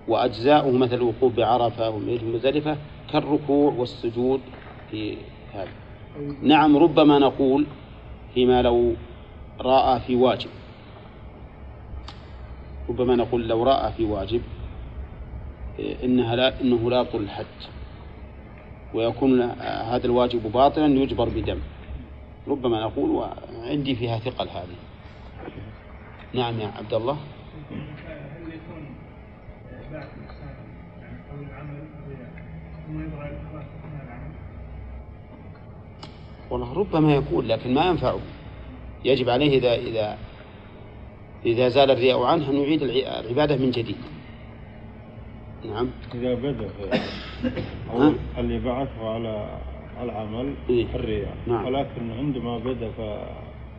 وأجزاؤه 0.08 0.70
مثل 0.70 0.94
الوقوف 0.94 1.36
بعرفة 1.36 1.90
ومزدلفة 1.90 2.76
كالركوع 3.12 3.72
والسجود 3.72 4.40
في 4.90 5.16
هذا. 5.54 5.72
نعم 6.42 6.76
ربما 6.76 7.18
نقول 7.18 7.66
فيما 8.34 8.62
لو 8.62 8.94
رأى 9.60 10.00
في 10.00 10.16
واجب. 10.16 10.50
ربما 12.88 13.16
نقول 13.16 13.48
لو 13.48 13.62
رأى 13.62 13.92
في 13.92 14.04
واجب 14.04 14.42
إنها 16.04 16.36
لا 16.36 16.60
إنه 16.60 16.90
لا 16.90 17.00
يبطل 17.00 17.18
الحج. 17.18 17.60
ويكون 18.94 19.40
هذا 19.60 20.06
الواجب 20.06 20.52
باطلا 20.52 20.86
يجبر 20.86 21.28
بدم. 21.28 21.58
ربما 22.48 22.80
نقول 22.80 23.10
وعندي 23.10 23.94
فيها 23.94 24.18
ثقل 24.18 24.48
هذه. 24.48 24.78
نعم 26.34 26.60
يا 26.60 26.66
عبد 26.66 26.94
الله. 26.94 27.16
والله 36.50 36.72
ربما 36.74 37.14
يكون 37.14 37.46
لكن 37.46 37.74
ما 37.74 37.86
ينفعه 37.86 38.18
يجب 39.04 39.28
عليه 39.28 39.58
إذا 39.58 39.74
إذا 39.74 40.18
إذا 41.46 41.68
زال 41.68 41.90
الرياء 41.90 42.22
عنه 42.22 42.50
أن 42.50 42.56
يعيد 42.56 42.82
الع- 42.82 43.20
العبادة 43.20 43.56
من 43.56 43.70
جديد 43.70 43.96
نعم 45.70 45.88
إذا 46.14 46.34
بدأ؟ 46.34 46.68
أول 47.92 48.14
اللي 48.38 48.58
بعثه 48.58 49.08
على 49.08 49.58
العمل 50.02 50.54
إيه. 50.70 50.86
الرياء 50.94 51.34
نعم. 51.46 51.64
ولكن 51.66 52.10
عندما 52.18 52.58
بدأ 52.58 52.90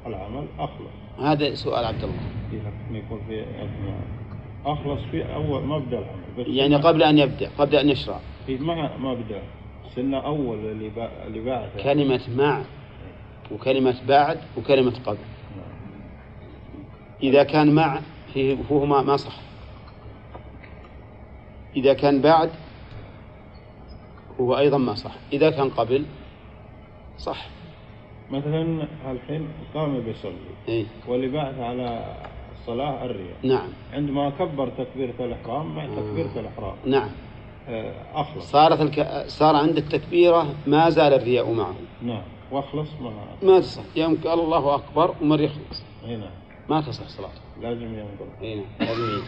العمل 0.08 0.46
أخلص 0.60 0.92
هذا 1.22 1.54
سؤال 1.56 1.86
عبد 1.86 2.04
الله 2.04 2.20
يكون 2.92 3.20
في. 3.28 3.44
أخلص 4.66 5.00
في 5.12 5.34
أول 5.36 5.64
ما 5.64 5.78
بدأ 5.78 5.98
العمل 5.98 6.56
يعني 6.58 6.76
قبل 6.76 7.04
أن 7.04 7.18
يبدأ 7.18 7.50
قبل 7.58 7.76
أن 7.76 7.90
يشرع 7.90 8.20
في 8.48 8.58
ما 8.58 8.98
ما 8.98 9.14
بدأ 9.14 9.42
سنة 9.96 10.18
أول 10.26 10.58
اللي 10.58 11.40
بعثه 11.46 11.84
كلمة 11.84 12.22
مع 12.38 12.62
وكلمة 13.52 13.96
بعد 14.08 14.40
وكلمة 14.58 14.94
قبل. 15.06 15.18
إذا 17.24 17.44
كان 17.44 17.76
مع 17.76 18.00
فيه 18.34 18.56
فهو 18.56 18.86
ما 18.86 19.18
صح. 19.18 19.36
إذا 21.76 21.94
كان 21.94 22.22
بعد 22.22 22.50
هو 24.40 24.58
أيضا 24.58 24.78
ما 24.78 24.96
صح. 24.96 25.16
إذا 25.34 25.50
كان 25.50 25.70
قبل 25.70 26.06
صح. 27.18 27.48
مثلا 28.32 28.88
الحين 29.12 29.48
قام 29.74 30.00
بيصلي. 30.02 30.34
إيه 30.68 30.86
واللي 31.08 31.28
بعث 31.28 31.60
على 31.60 32.16
الصلاة 32.60 33.06
الرياء 33.06 33.38
نعم. 33.44 33.70
عندما 33.94 34.30
كبر 34.30 34.70
تكبيرة 34.70 35.14
الإحرام 35.20 35.76
مع 35.76 35.86
تكبيرة 35.86 36.32
الإحرام؟ 36.36 36.76
نعم. 36.86 37.10
أخلص. 38.14 38.52
صارت 38.52 38.82
الك... 38.82 39.24
صار 39.28 39.56
عند 39.56 39.78
التكبيرة 39.78 40.56
ما 40.68 40.90
زال 40.90 41.14
الرياء 41.14 41.52
معه. 41.52 41.76
نعم. 42.02 42.22
وأخلص 42.52 42.90
ما 43.02 43.12
ما 43.44 43.60
تصح. 43.60 43.84
يوم 43.96 44.18
قال 44.24 44.40
الله 44.40 44.76
أكبر 44.76 45.16
ومر 45.22 45.42
يخلص. 45.42 45.84
هنا 46.04 46.30
ما 46.70 46.82
تصح 46.82 47.08
صلاته 47.08 47.42
لازم 47.62 47.94
ينظر 47.94 48.28
أي 48.42 48.56
نعم. 48.56 48.66
لازم 48.80 49.02
يعيد. 49.10 49.24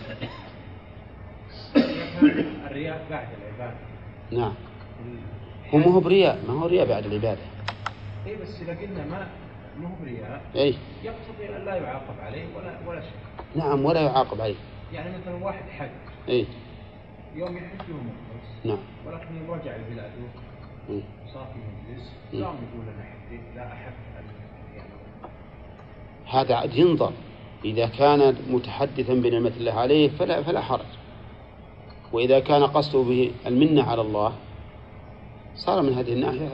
الرياء 2.68 3.06
بعد 3.10 3.28
العبادة. 3.42 3.78
نعم. 4.32 4.54
هو 5.74 5.78
ما 5.78 5.86
هو 5.86 6.00
برياء. 6.00 6.40
ما 6.48 6.54
هو 6.54 6.68
رياء 6.68 6.88
بعد 6.88 7.06
العبادة. 7.06 7.42
اي 8.28 8.36
بس 8.36 8.62
إذا 8.62 8.72
قلنا 8.80 9.06
ما 9.06 9.28
ما 9.80 9.88
هو 9.90 9.94
برياء 10.02 10.42
أي. 10.56 10.76
يقتضي 11.04 11.58
أن 11.58 11.66
لا 11.66 11.76
يعاقب 11.76 12.20
عليه 12.20 12.46
ولا 12.56 12.80
ولا 12.88 13.02
شيء 13.02 13.12
نعم 13.56 13.86
ولا 13.86 14.02
يعاقب 14.02 14.42
عليه. 14.42 14.56
يعني 14.94 15.18
مثلا 15.18 15.46
واحد 15.46 15.64
حج. 15.70 15.90
أي. 16.30 16.46
يوم 17.36 17.58
يحج 17.58 17.92
هو 17.92 17.98
مخلص. 17.98 18.66
نعم. 18.66 18.78
ولكن 19.08 19.36
يوم 19.36 19.52
رجع 19.52 19.78
لبلاده. 19.78 20.28
صار 21.34 21.48
في 21.54 21.60
مجلس. 21.60 22.12
قام 22.34 22.56
يقول 22.56 22.86
أنا 22.88 23.56
لا 23.56 23.74
أحب 23.74 23.94
أن 24.18 24.26
يعني. 24.76 24.90
هذا 26.26 26.56
عاد 26.56 26.76
ينظر. 26.76 27.12
إذا 27.66 27.88
كان 27.88 28.36
متحدثا 28.50 29.14
بنعمة 29.14 29.52
الله 29.58 29.74
عليه 29.74 30.10
فلا 30.10 30.44
فلا 30.44 30.62
حرج. 30.62 30.86
وإذا 32.14 32.40
كان 32.40 32.64
قصده 32.64 33.04
به 33.04 33.32
المنة 33.46 33.84
على 33.84 34.02
الله 34.02 34.34
صار 35.56 35.82
من 35.82 35.94
هذه 35.94 36.14
الناحية 36.14 36.50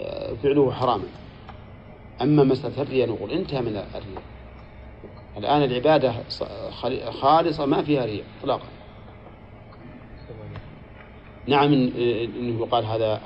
آه، 0.00 0.34
فعله 0.42 0.72
حراما. 0.72 1.04
أما 2.22 2.44
مسألة 2.44 2.82
الرياء 2.82 3.08
نقول 3.10 3.30
انتهى 3.30 3.60
من 3.60 3.76
الرياء. 3.76 4.22
الآن 5.36 5.62
العبادة 5.62 6.14
خالصة 7.10 7.66
ما 7.66 7.82
فيها 7.82 8.04
رياء 8.04 8.24
إطلاقا. 8.40 8.66
نعم 11.46 11.70
إن- 11.70 11.96
إنه 12.38 12.60
يقال 12.60 12.84
هذا 12.84 13.20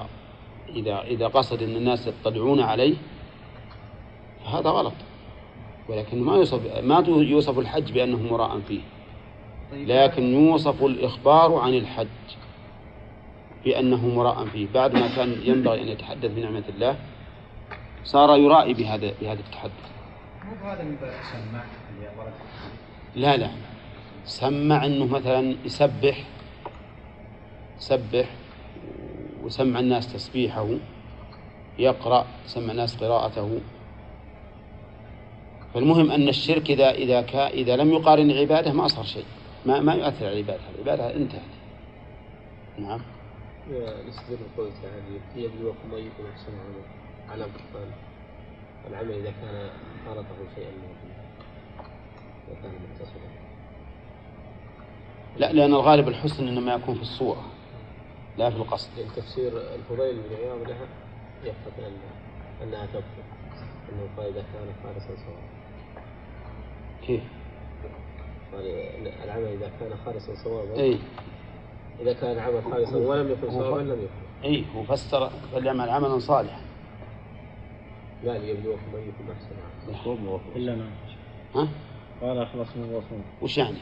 إذا 0.69 1.03
إذا 1.03 1.27
قصد 1.27 1.63
إن 1.63 1.77
الناس 1.77 2.07
يطلعون 2.07 2.61
عليه 2.61 2.95
فهذا 4.45 4.71
غلط. 4.71 4.93
ولكن 5.89 6.23
ما 6.23 6.35
يوصف 6.37 6.81
ما 6.83 7.05
يوصف 7.09 7.59
الحج 7.59 7.93
بأنه 7.93 8.33
مراء 8.33 8.61
فيه. 8.69 8.81
طيب. 9.73 9.89
لكن 9.89 10.23
يوصف 10.23 10.85
الإخبار 10.85 11.55
عن 11.55 11.75
الحج 11.75 12.07
بأنه 13.65 14.09
مراء 14.09 14.45
فيه. 14.45 14.67
بعد 14.75 14.95
ما 14.95 15.17
كان 15.17 15.37
ينبغي 15.45 15.83
أن 15.83 15.89
يتحدث 15.89 16.31
بنعمة 16.31 16.65
الله 16.69 16.97
صار 18.05 18.37
يرائي 18.37 18.75
بهذا 18.75 19.13
بهذا 19.21 19.41
التحدث. 19.41 19.73
مو 20.45 20.55
بهذا 20.63 20.83
من 20.83 20.97
باب 21.01 21.13
سماع 21.33 21.65
اللي 21.97 22.09
ورد. 22.19 22.33
لا 23.17 23.37
لا. 23.37 23.51
سمع 24.25 24.87
إنه 24.87 25.07
مثلا 25.07 25.57
يسبح 25.65 26.25
يسبح 27.79 28.29
وسمع 29.43 29.81
الناس 29.81 30.13
تسبيحه 30.13 30.69
يقرأ 31.79 32.27
سمع 32.47 32.71
الناس 32.71 32.97
قراءته. 32.97 33.61
فالمهم 35.75 36.11
أن 36.11 36.29
الشرك 36.29 36.71
إذا 36.71 36.91
إذا 36.91 37.23
كا 37.23 37.49
إذا 37.49 37.77
لم 37.77 37.93
يقارن 37.93 38.31
العبادة 38.31 38.73
ما 38.73 38.89
صار 38.89 39.05
شيء 39.05 39.25
ما 39.67 39.81
ما 39.81 39.95
يؤثر 39.95 40.27
على 40.27 40.41
العبادة 40.41 40.61
العبادة 40.75 41.17
انتهت. 41.17 41.43
نعم. 42.79 43.01
نستدل 44.09 44.37
بقول 44.57 44.71
تعالى 44.83 45.21
ليبلوكم 45.37 45.95
أيكم 45.95 46.27
أحسن 46.33 46.53
عملا 46.53 46.85
على 47.31 47.45
بطلان 47.45 47.91
العمل 48.91 49.11
إذا 49.11 49.31
كان 49.31 49.71
خالطه 50.07 50.55
شيئا 50.55 50.71
من 50.71 50.91
الدنيا 50.91 51.25
وكان 52.51 52.73
متصلا 52.73 53.29
لا 55.39 55.53
لأن 55.53 55.75
الغالب 55.75 56.09
الحسن 56.09 56.49
إنما 56.49 56.75
يكون 56.75 56.95
في 56.95 57.03
الصورة. 57.03 57.45
لا 58.39 58.51
في 58.51 58.57
القصد. 58.57 58.89
لأن 58.99 59.09
تفسير 59.17 59.53
الفضيل 59.75 60.17
بن 60.17 60.37
عياض 60.37 60.69
لها 60.69 60.87
يقتضي 61.45 61.87
أن 61.87 61.93
أنها 62.63 62.87
تكفر 62.87 63.25
أنه 63.93 64.09
قال 64.17 64.27
إذا 64.27 64.45
كان 64.53 64.75
خالصا 64.85 65.07
سواء 65.07 65.43
كيف؟ 67.07 67.23
قال 68.53 68.67
العمل 69.25 69.47
إذا 69.47 69.71
كان 69.81 69.91
خالصا 70.05 70.35
صوابا. 70.35 70.81
أي. 70.81 70.99
إذا 72.01 72.13
كان 72.13 72.33
العمل 72.33 72.63
خالصا 72.63 72.97
ولم 72.97 73.31
يكن 73.33 73.51
صوابا 73.51 73.81
لم 73.81 73.93
يكن. 73.93 74.45
أي 74.45 74.65
هو 74.75 74.83
فسر 74.83 75.31
فليعمل 75.53 75.91
عملا 75.91 76.19
صالحا. 76.19 76.61
لا 78.25 78.39
ليبلوكم 78.39 78.97
أيكم 78.97 79.31
أحسن. 79.31 80.09
عملا 80.09 80.41
إلا 80.57 80.75
نعم. 80.75 80.91
ها؟ 81.55 81.69
قال 82.23 82.39
أخلص 82.39 82.69
من 82.77 82.95
وصول 82.95 83.21
وش 83.43 83.59
يعني؟ 83.59 83.79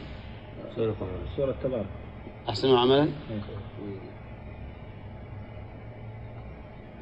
سورة 1.37 1.55
تبارك 1.63 1.87
أحسنوا 2.49 2.79
عملا؟ 2.79 3.09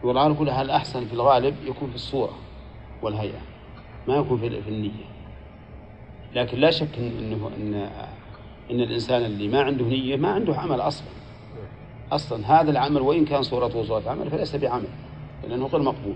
والغالب 0.03 0.37
كلها 0.37 0.63
الأحسن 0.63 1.07
في 1.07 1.13
الغالب 1.13 1.57
يكون 1.65 1.89
في 1.89 1.95
الصورة 1.95 2.35
والهيئة 3.03 3.41
ما 4.09 4.17
يكون 4.17 4.39
في 4.39 4.63
في 4.63 4.69
النية. 4.71 5.05
لكن 6.35 6.59
لا 6.59 6.71
شك 6.71 6.99
إن 6.99 7.13
إنه 7.19 7.51
إن 7.57 7.75
إن 8.71 8.81
الإنسان 8.81 9.25
اللي 9.25 9.49
ما 9.49 9.63
عنده 9.63 9.85
نية 9.85 10.17
ما 10.17 10.29
عنده 10.29 10.57
عمل 10.57 10.81
أصلا. 10.81 11.09
أصلا 12.13 12.61
هذا 12.61 12.71
العمل 12.71 13.01
وإن 13.01 13.25
كان 13.25 13.43
صورته 13.43 13.85
صورة 13.85 14.11
عمل 14.11 14.31
فليس 14.31 14.57
بعمل 14.57 14.89
لأنه 15.49 15.67
غير 15.67 15.83
مقبول. 15.83 16.15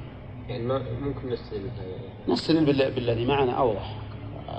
يعني 0.48 0.64
ما 0.64 0.82
ممكن 1.00 1.28
نستدل 1.28 1.60
بهذا 1.60 2.32
نستدل 2.32 2.90
بالذي 2.90 3.26
معنا 3.26 3.52
أوضح. 3.52 3.94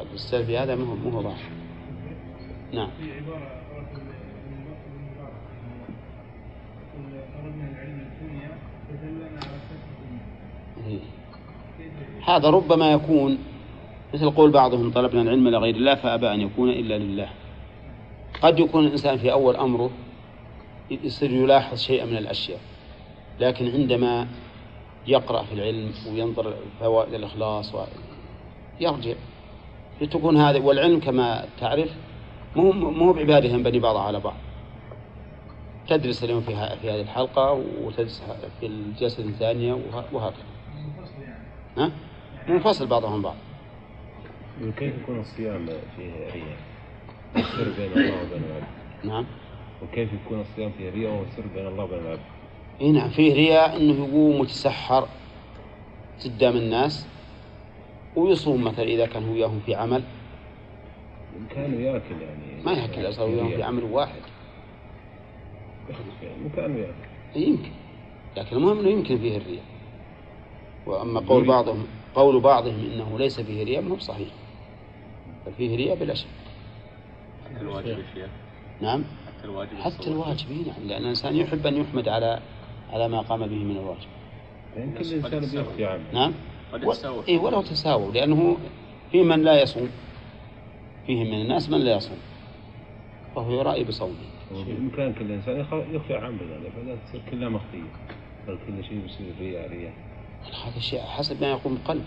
الاستدلال 0.02 0.46
بهذا 0.46 0.76
مو 0.76 0.96
مو 0.96 1.10
هو 1.10 1.22
ظاهر 1.22 1.50
نعم. 2.74 2.90
في 3.02 3.12
عبارة 3.12 3.59
هذا 12.26 12.50
ربما 12.50 12.92
يكون 12.92 13.38
مثل 14.14 14.30
قول 14.30 14.52
بعضهم 14.52 14.92
طلبنا 14.92 15.22
العلم 15.22 15.48
لغير 15.48 15.76
الله 15.76 15.96
فأبى 15.96 16.34
أن 16.34 16.42
يكون 16.42 16.70
إلا 16.70 16.98
لله. 16.98 17.30
قد 18.42 18.60
يكون 18.60 18.86
الإنسان 18.86 19.18
في 19.18 19.32
أول 19.32 19.56
أمره 19.56 19.90
يصير 20.92 21.32
يلاحظ 21.32 21.78
شيئا 21.78 22.06
من 22.06 22.18
الأشياء 22.18 22.60
لكن 23.40 23.72
عندما 23.72 24.28
يقرأ 25.08 25.44
في 25.44 25.54
العلم 25.54 25.92
وينظر 26.12 26.54
فوائد 26.80 27.14
الإخلاص 27.14 27.76
يرجع. 28.80 29.14
تكون 30.12 30.38
هذه 30.38 30.60
والعلم 30.60 31.00
كما 31.00 31.46
تعرف 31.60 31.90
مو 32.56 32.72
مو 32.72 33.14
بعبادة 33.14 33.50
ينبني 33.50 33.80
بعضها 33.80 34.02
على 34.02 34.20
بعض. 34.20 34.36
تدرس 35.88 36.24
اليوم 36.24 36.42
في 36.42 36.56
في 36.82 36.90
هذه 36.92 37.02
الحلقة 37.02 37.64
وتدرس 37.84 38.24
في 38.60 38.66
الجلسة 38.66 39.24
الثانية 39.24 39.74
وه- 39.74 40.06
وهكذا. 40.14 40.44
يعني 41.26 41.40
ها؟ 41.78 41.92
منفصل 42.48 42.88
بعضهم 42.88 43.22
بعض. 43.22 43.36
وكيف 44.64 44.94
يكون 45.04 45.20
الصيام 45.20 45.66
فيه 45.66 46.12
رياء؟ 46.34 46.58
السر 47.36 47.72
بين 47.78 47.92
الله 47.92 48.22
وبين 48.22 48.44
العبد. 48.44 48.68
نعم. 49.04 49.26
وكيف 49.84 50.10
يكون 50.14 50.40
الصيام 50.40 50.72
فيه 50.78 50.90
رياء 50.90 51.20
والسر 51.20 51.44
بين 51.56 51.68
الله 51.68 51.84
وبين 51.84 52.00
العبد؟ 52.00 52.20
اي 52.82 52.92
نعم 52.92 53.10
فيه 53.10 53.34
رياء 53.34 53.78
إنه 53.78 54.08
يقوم 54.08 54.40
ويتسحر 54.40 55.08
قدام 56.26 56.56
الناس 56.56 57.08
ويصوم 58.16 58.64
مثلا 58.64 58.86
إذا 58.86 59.06
كان 59.06 59.28
هو 59.28 59.34
وياهم 59.34 59.60
في 59.66 59.76
عمل. 59.76 60.04
كانوا 61.56 61.80
ياكل 61.80 62.22
يعني. 62.22 62.64
ما 62.66 62.72
يأكل 62.72 63.10
أصلا 63.10 63.26
وياهم 63.26 63.50
في 63.50 63.64
عمل 63.64 63.84
واحد. 63.84 64.22
يعني 66.24 66.50
كانوا 66.56 66.78
ياكل 66.80 66.94
يمكن. 67.36 67.72
لكن 68.38 68.56
المهم 68.56 68.80
إنه 68.80 68.90
يمكن 68.90 69.18
فيه 69.18 69.38
الرياء 69.38 69.64
وأما 70.86 71.20
قول 71.20 71.46
بعضهم 71.46 71.88
قول 72.16 72.40
بعضهم 72.40 72.80
إنه 72.94 73.20
ليس 73.20 73.40
فيه 73.42 73.64
رياء 73.64 73.82
ما 73.82 73.92
هو 73.96 74.00
صحيح. 74.00 74.28
بل 75.46 75.52
فيه 75.54 75.76
رياء 75.78 75.96
بلا 75.96 76.14
شك. 76.14 76.28
حتى 77.46 77.62
الواجب 77.62 77.88
يا 77.88 77.96
شيخ. 78.14 78.30
نعم. 78.82 79.04
حتى 79.28 79.46
الواجب 79.46 79.78
حتى. 79.80 80.08
الواجب 80.08 80.52
إي 80.52 80.58
نعم. 80.58 80.88
لأن 80.88 81.02
الإنسان 81.04 81.36
يحب 81.36 81.68
أن 81.68 81.78
يحمد 81.78 82.08
على 82.08 82.40
على 82.94 83.08
ما 83.08 83.22
قام 83.22 83.40
به 83.40 83.64
من 83.64 83.78
الواجب. 83.78 84.08
يمكن 84.78 85.02
الإنسان 85.02 85.40
بيخفي 85.40 85.86
عنه. 85.86 86.04
نعم. 86.14 86.34
و... 86.84 86.94
إيه 87.28 87.40
ولو 87.40 87.62
تساووا 87.62 88.12
لأنه 88.12 88.58
في 89.12 89.24
من 89.24 89.42
لا 89.42 89.62
يصوم 89.62 89.90
فيه 91.08 91.24
من 91.24 91.42
الناس 91.42 91.70
من 91.70 91.78
لا 91.78 91.96
يصوم. 91.96 92.18
فهو 93.36 93.52
يرائي 93.52 93.84
بصومه. 93.84 94.14
بإمكان 94.52 95.14
كل 95.14 95.32
إنسان 95.32 95.60
يخ- 95.60 95.94
يخفي 95.94 96.14
عمله 96.16 96.52
يعني 96.52 96.70
فلا 96.72 96.96
تصير 97.06 97.22
كلها 97.32 97.50
مخفية 97.50 97.92
بل 98.48 98.58
كل 98.68 98.84
شيء 98.84 99.00
بيصير 99.02 99.34
رياء 99.40 99.70
رياء. 99.70 99.94
هذا 100.66 100.80
شيء 100.80 101.02
حسب 101.02 101.42
ما 101.42 101.48
يقوم 101.48 101.78
بقلبه 101.84 102.04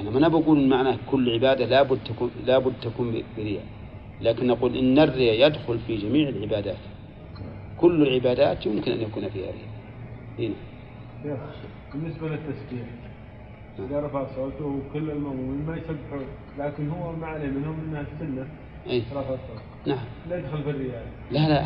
أنا 0.00 0.10
ما 0.10 0.28
بقول 0.28 0.68
معناه 0.68 0.98
كل 1.10 1.34
عبادة 1.34 1.64
لابد 1.66 1.98
تكون 2.04 2.30
لابد 2.46 2.72
تكون 2.82 3.22
برياء. 3.36 3.64
لكن 4.20 4.46
نقول 4.46 4.76
إن 4.76 4.98
الرياء 4.98 5.46
يدخل 5.46 5.78
في 5.78 5.96
جميع 5.96 6.28
العبادات. 6.28 6.76
كل 7.78 8.02
العبادات 8.02 8.66
يمكن 8.66 8.92
أن 8.92 9.00
يكون 9.00 9.28
فيها 9.28 9.50
رياء. 9.50 9.68
هنا 10.38 10.54
شيخ 11.24 11.94
بالنسبة 11.94 12.28
للتسبيح 12.28 12.86
إذا 13.78 14.00
رفع 14.00 14.26
صوته 14.36 14.82
كل 14.92 15.10
المؤمنين 15.10 15.66
ما 15.66 15.76
يسبحون 15.76 16.26
لكن 16.58 16.90
هو 16.90 17.12
ما 17.12 17.26
عليه 17.26 17.46
منهم 17.46 17.80
أنها 17.88 18.00
السنة 18.00 18.48
أي 18.86 19.02
رفع 19.12 19.20
الصوت. 19.20 19.62
نعم. 19.86 20.04
لا 20.30 20.38
يدخل 20.38 20.62
في 20.62 20.70
الرياء. 20.70 21.06
لا 21.30 21.48
لا. 21.48 21.64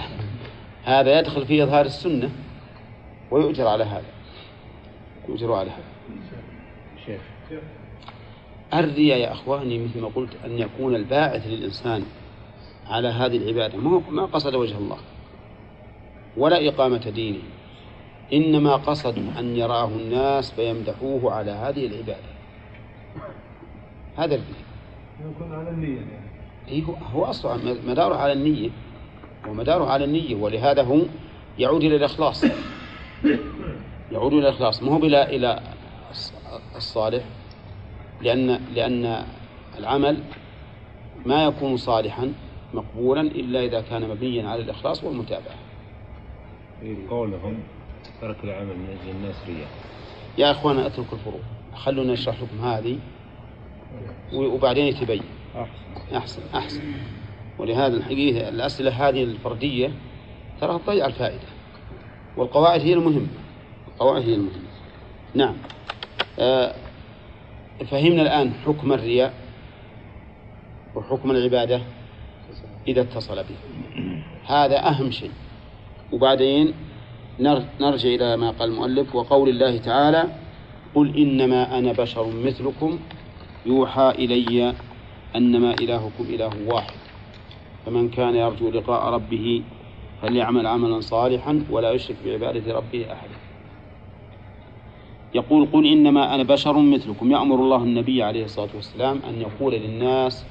هذا 0.84 1.18
يدخل 1.18 1.46
في 1.46 1.62
إظهار 1.62 1.84
السنة 1.84 2.30
ويؤجر 3.30 3.66
على 3.66 3.84
هذا. 3.84 4.21
يؤجر 5.28 5.52
على 5.52 5.70
هذا 5.70 5.84
شيخ. 7.06 7.20
الرياء 8.74 9.18
يا 9.18 9.32
أخواني 9.32 9.78
مثل 9.84 10.00
ما 10.00 10.08
قلت 10.08 10.30
أن 10.44 10.58
يكون 10.58 10.94
الباعث 10.94 11.46
للإنسان 11.46 12.02
على 12.86 13.08
هذه 13.08 13.36
العبادة. 13.36 13.78
ما 13.78 14.02
ما 14.10 14.24
قصد 14.24 14.54
وجه 14.54 14.78
الله 14.78 14.98
ولا 16.36 16.68
إقامة 16.68 17.10
دينه. 17.10 17.38
إنما 18.32 18.76
قصد 18.76 19.18
أن 19.38 19.56
يراه 19.56 19.88
الناس 19.88 20.52
فيمدحوه 20.52 21.32
على 21.32 21.50
هذه 21.50 21.86
العبادة. 21.86 22.32
هذا 24.16 24.34
الرياء 24.34 24.62
يكون 25.30 25.52
على 25.54 25.70
النية 25.70 25.96
يعني. 25.96 26.32
إيه 26.68 26.82
هو- 26.84 26.94
هو 27.12 27.24
أصلا 27.24 27.76
مداره 27.86 28.14
على 28.14 28.32
النية. 28.32 28.70
ومداره 29.48 29.84
على 29.84 30.04
النية 30.04 30.34
ولهذا 30.34 30.82
هو 30.82 30.98
يعود 31.58 31.84
إلى 31.84 31.96
الإخلاص. 31.96 32.44
يعود 34.12 34.32
إلى 34.32 34.48
الإخلاص. 34.48 34.82
ما 34.82 34.92
هو 34.92 34.98
بلا 34.98 35.30
إلى 35.30 35.60
الص- 36.12 36.76
الصالح؟ 36.76 37.24
لأن 38.22 38.60
لأن 38.74 39.24
العمل 39.78 40.18
ما 41.26 41.44
يكون 41.44 41.76
صالحا 41.76 42.32
مقبولا 42.74 43.20
إلا 43.20 43.64
إذا 43.64 43.80
كان 43.80 44.08
مبنيا 44.08 44.48
على 44.48 44.62
الإخلاص 44.62 45.04
والمتابعة. 45.04 45.54
قولهم 47.10 47.58
ترك 48.20 48.36
العمل 48.44 48.76
من 48.76 48.96
أجل 49.02 49.10
الناس 49.10 49.34
رياء. 49.48 49.68
يا 50.38 50.50
إخوانا 50.50 50.86
اتركوا 50.86 51.18
الفروق. 51.18 51.40
خلونا 51.74 52.12
نشرح 52.12 52.36
لكم 52.42 52.64
هذه 52.64 52.98
وبعدين 54.32 54.86
يتبين. 54.86 55.22
أحسن. 55.56 56.16
أحسن 56.16 56.42
أحسن. 56.54 56.80
ولهذا 57.58 57.96
الحقيقة 57.96 58.48
الأسئلة 58.48 59.08
هذه 59.08 59.24
الفردية 59.24 59.92
ترى 60.60 60.78
تضيع 60.86 61.06
الفائدة 61.06 61.44
والقواعد 62.36 62.80
هي 62.80 62.92
المهمة. 62.92 63.26
القواعد 63.94 64.22
هي 64.22 64.34
المهمة. 64.34 64.68
نعم. 65.34 65.54
آه 66.38 66.74
فهمنا 67.90 68.22
الآن 68.22 68.52
حكم 68.66 68.92
الرياء 68.92 69.34
وحكم 70.94 71.30
العبادة 71.30 71.80
إذا 72.88 73.00
اتصل 73.00 73.36
به. 73.36 73.56
هذا 74.46 74.88
أهم 74.88 75.10
شيء. 75.10 75.30
وبعدين 76.12 76.74
نر- 77.40 77.64
نرجع 77.80 78.08
إلى 78.08 78.36
ما 78.36 78.50
قال 78.50 78.68
المؤلف 78.70 79.14
وقول 79.14 79.48
الله 79.48 79.78
تعالى 79.78 80.24
قل 80.94 81.16
إنما 81.16 81.78
أنا 81.78 81.92
بشر 81.92 82.26
مثلكم 82.26 82.98
يوحى 83.66 84.10
إلي 84.18 84.74
أنما 85.36 85.74
إلهكم 85.74 86.24
إله 86.24 86.50
واحد. 86.66 86.94
فمن 87.86 88.08
كان 88.08 88.34
يرجو 88.36 88.70
لقاء 88.70 89.14
ربه 89.14 89.62
فليعمل 90.22 90.66
عملا 90.66 91.00
صالحا 91.00 91.64
ولا 91.70 91.90
يشرك 91.92 92.16
بعبادة 92.24 92.74
ربه 92.74 93.12
أحدا 93.12 93.34
يقول 95.34 95.68
قل 95.72 95.86
إنما 95.86 96.34
أنا 96.34 96.42
بشر 96.42 96.78
مثلكم. 96.78 97.30
يأمر 97.30 97.54
الله 97.54 97.76
النبي 97.76 98.22
عليه 98.22 98.44
الصلاة 98.44 98.68
والسلام 98.74 99.20
أن 99.28 99.40
يقول 99.40 99.74
للناس 99.74 100.46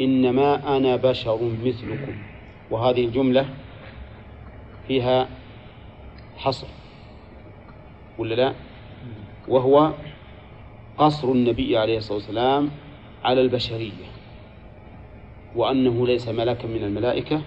إنما 0.00 0.76
أنا 0.76 0.96
بشر 0.96 1.38
مثلكم. 1.64 2.16
وهذه 2.70 3.04
الجملة 3.04 3.46
فيها 4.88 5.28
حصر 6.36 6.66
ولا 8.18 8.34
لا؟ 8.34 8.54
وهو 9.48 9.92
قصر 10.98 11.32
النبي 11.32 11.78
عليه 11.78 11.98
الصلاة 11.98 12.14
والسلام 12.18 12.70
على 13.24 13.40
البشرية 13.40 14.06
وأنه 15.56 16.06
ليس 16.06 16.28
ملكا 16.28 16.68
من 16.68 16.84
الملائكة 16.84 17.42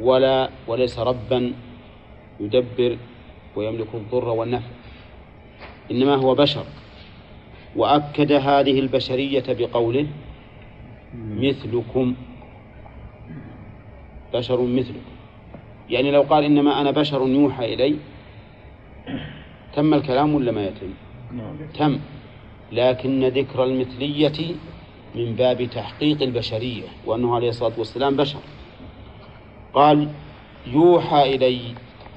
ولا 0.00 0.50
وليس 0.66 0.98
ربا 0.98 1.52
يدبر 2.40 2.96
ويملك 3.56 3.94
الضر 3.94 4.28
والنفع. 4.28 4.83
إنما 5.90 6.14
هو 6.14 6.34
بشر. 6.34 6.64
وأكد 7.76 8.32
هذه 8.32 8.80
البشرية 8.80 9.44
بقوله 9.48 10.06
مثلكم. 11.14 12.14
بشر 14.34 14.60
مثلكم. 14.62 15.14
يعني 15.90 16.10
لو 16.10 16.22
قال 16.22 16.44
إنما 16.44 16.80
أنا 16.80 16.90
بشر 16.90 17.28
يوحى 17.28 17.74
إلي 17.74 17.96
تم 19.74 19.94
الكلام 19.94 20.34
ولا 20.34 20.52
ما 20.52 20.64
يتم؟ 20.66 20.90
تم. 21.78 21.98
لكن 22.72 23.24
ذكر 23.24 23.64
المثلية 23.64 24.54
من 25.14 25.34
باب 25.34 25.64
تحقيق 25.64 26.22
البشرية 26.22 26.88
وأنه 27.06 27.34
عليه 27.34 27.48
الصلاة 27.48 27.72
والسلام 27.78 28.16
بشر. 28.16 28.38
قال 29.74 30.08
يوحى 30.66 31.34
إلي 31.34 31.60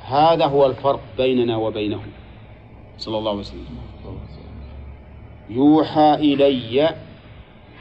هذا 0.05 0.45
هو 0.45 0.65
الفرق 0.65 0.99
بيننا 1.18 1.57
وبينه 1.57 2.01
صلى 2.98 3.18
الله 3.18 3.32
عليه 3.32 3.39
وسلم. 3.39 3.66
يوحى 5.50 6.14
إلي 6.14 6.95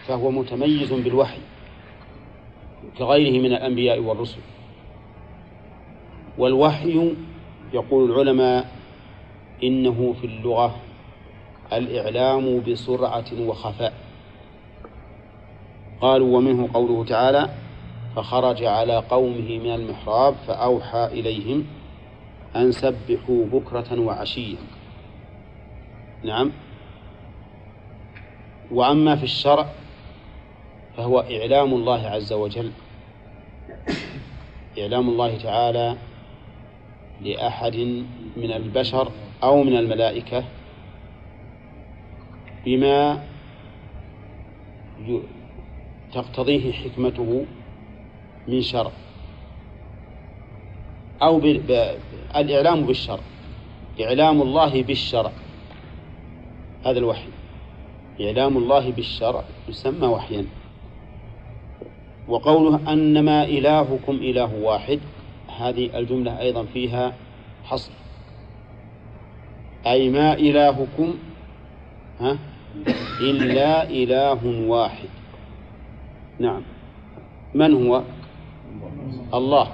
فهو 0.07 0.31
متميز 0.31 0.93
بالوحي 0.93 1.39
كغيره 2.99 3.43
من 3.43 3.53
الأنبياء 3.53 3.99
والرسل. 4.01 4.41
والوحي 6.39 7.15
يقول 7.73 8.11
العلماء 8.11 8.69
إنه 9.63 10.15
في 10.21 10.27
اللغة 10.27 10.77
الإعلام 11.73 12.61
بسرعة 12.61 13.41
وخفاء. 13.41 13.93
قالوا 16.01 16.37
ومنه 16.37 16.69
قوله 16.75 17.05
تعالى 17.05 17.51
فخرج 18.17 18.65
على 18.65 18.97
قومه 18.97 19.59
من 19.59 19.75
المحراب 19.75 20.35
فأوحى 20.47 21.05
إليهم 21.05 21.67
أن 22.57 22.73
سبحوا 22.73 23.45
بكرة 23.53 24.01
وعشيا 24.01 24.57
نعم. 26.25 26.53
وأما 28.71 29.17
في 29.17 29.25
الشرع 29.25 29.67
فهو 30.97 31.21
إعلام 31.21 31.75
الله 31.75 32.07
عز 32.07 32.33
وجل. 32.33 32.71
إعلام 34.79 35.09
الله 35.09 35.39
تعالى 35.39 35.97
لأحد 37.21 37.77
من 38.37 38.53
البشر 38.53 39.13
أو 39.43 39.63
من 39.63 39.77
الملائكة 39.77 40.45
بما 42.65 43.23
تقتضيه 46.13 46.73
حكمته 46.73 47.45
من 48.49 48.63
شرع 48.63 48.93
أو 51.23 51.39
الإعلام 52.37 52.87
بالشرع. 52.87 53.23
إعلام 54.01 54.43
الله 54.43 54.83
بالشرع. 54.83 55.33
هذا 56.87 56.99
الوحي. 56.99 57.29
إعلام 58.21 58.57
الله 58.57 58.91
بالشرع 58.91 59.45
يسمى 59.69 60.07
وحيا. 60.07 60.47
وقوله 62.29 62.93
أنما 62.93 63.45
إلهكم 63.45 64.13
إله 64.13 64.55
واحد 64.63 65.01
هذه 65.59 65.99
الجملة 65.99 66.41
أيضا 66.41 66.65
فيها 66.65 67.13
حصر. 67.65 67.93
أي 69.87 70.11
ما 70.11 70.35
إلهكم 70.35 71.15
ها؟ 72.21 72.39
إلا 73.21 73.91
إله 73.91 74.69
واحد. 74.69 75.09
نعم. 76.39 76.63
من 77.55 77.87
هو؟ 77.87 78.03
الله. 79.35 79.69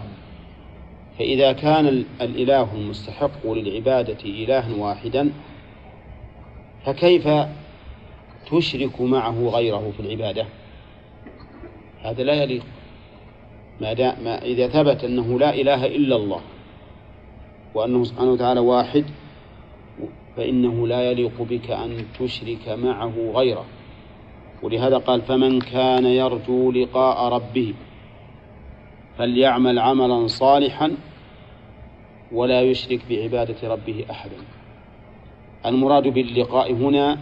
فإذا 1.18 1.52
كان 1.52 1.88
ال- 1.88 2.04
الإله 2.20 2.74
المستحق 2.74 3.46
للعبادة 3.46 4.18
إلها 4.24 4.76
واحدا 4.76 5.30
فكيف 6.84 7.28
تشرك 8.50 9.00
معه 9.00 9.48
غيره 9.48 9.92
في 9.96 10.00
العبادة؟ 10.00 10.46
هذا 12.02 12.22
لا 12.22 12.34
يليق. 12.34 12.64
ما, 13.80 13.94
ما 14.24 14.42
إذا 14.42 14.68
ثبت 14.68 15.04
أنه 15.04 15.38
لا 15.38 15.54
إله 15.54 15.86
إلا 15.86 16.16
الله 16.16 16.40
وأنه 17.74 18.04
سبحانه 18.04 18.30
وتعالى 18.30 18.60
واحد 18.60 19.04
فإنه 20.36 20.86
لا 20.86 21.10
يليق 21.10 21.42
بك 21.42 21.70
أن 21.70 22.04
تشرك 22.20 22.68
معه 22.68 23.32
غيره. 23.34 23.64
ولهذا 24.62 24.98
قال 24.98 25.22
فمن 25.22 25.60
كان 25.60 26.04
يرجو 26.06 26.72
لقاء 26.72 27.32
ربه 27.32 27.74
فليعمل 29.18 29.78
عملا 29.78 30.26
صالحا 30.26 30.92
ولا 32.32 32.62
يشرك 32.62 33.00
بعبادة 33.10 33.68
ربه 33.68 34.04
أحدا. 34.10 34.36
المراد 35.66 36.08
باللقاء 36.08 36.72
هنا 36.72 37.18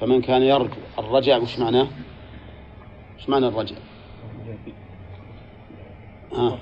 فمن 0.00 0.20
كان 0.20 0.42
يرجو 0.42 0.80
الرجاء 0.98 1.42
وش 1.42 1.58
معناه؟ 1.58 1.86
وش 3.18 3.28
معنى 3.28 3.46
الرجاء؟ 3.48 3.78
آه. 6.32 6.58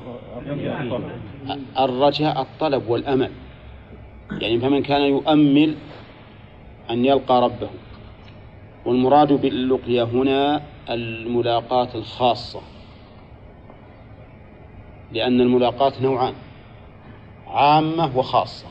الرجاء 1.79 2.41
الطلب 2.41 2.89
والأمل 2.89 3.31
يعني 4.41 4.61
فمن 4.61 4.83
كان 4.83 5.01
يؤمل 5.03 5.75
أن 6.91 7.05
يلقى 7.05 7.43
ربه 7.43 7.69
والمراد 8.87 9.33
باللقيا 9.33 10.05
هنا 10.05 10.63
الملاقاة 10.91 11.89
الخاصة 11.95 12.61
لأن 15.13 15.41
الملاقاة 15.41 15.93
نوعان 16.03 16.35
عامة 17.47 18.19
وخاصة 18.19 18.67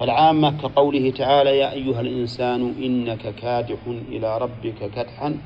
فالعامة 0.00 0.62
كقوله 0.62 1.10
تعالى 1.10 1.58
يا 1.58 1.72
أيها 1.72 2.00
الإنسان 2.00 2.74
إنك 2.82 3.34
كادح 3.34 3.78
إلى 4.08 4.38
ربك 4.38 4.90
كدحا 4.94 5.36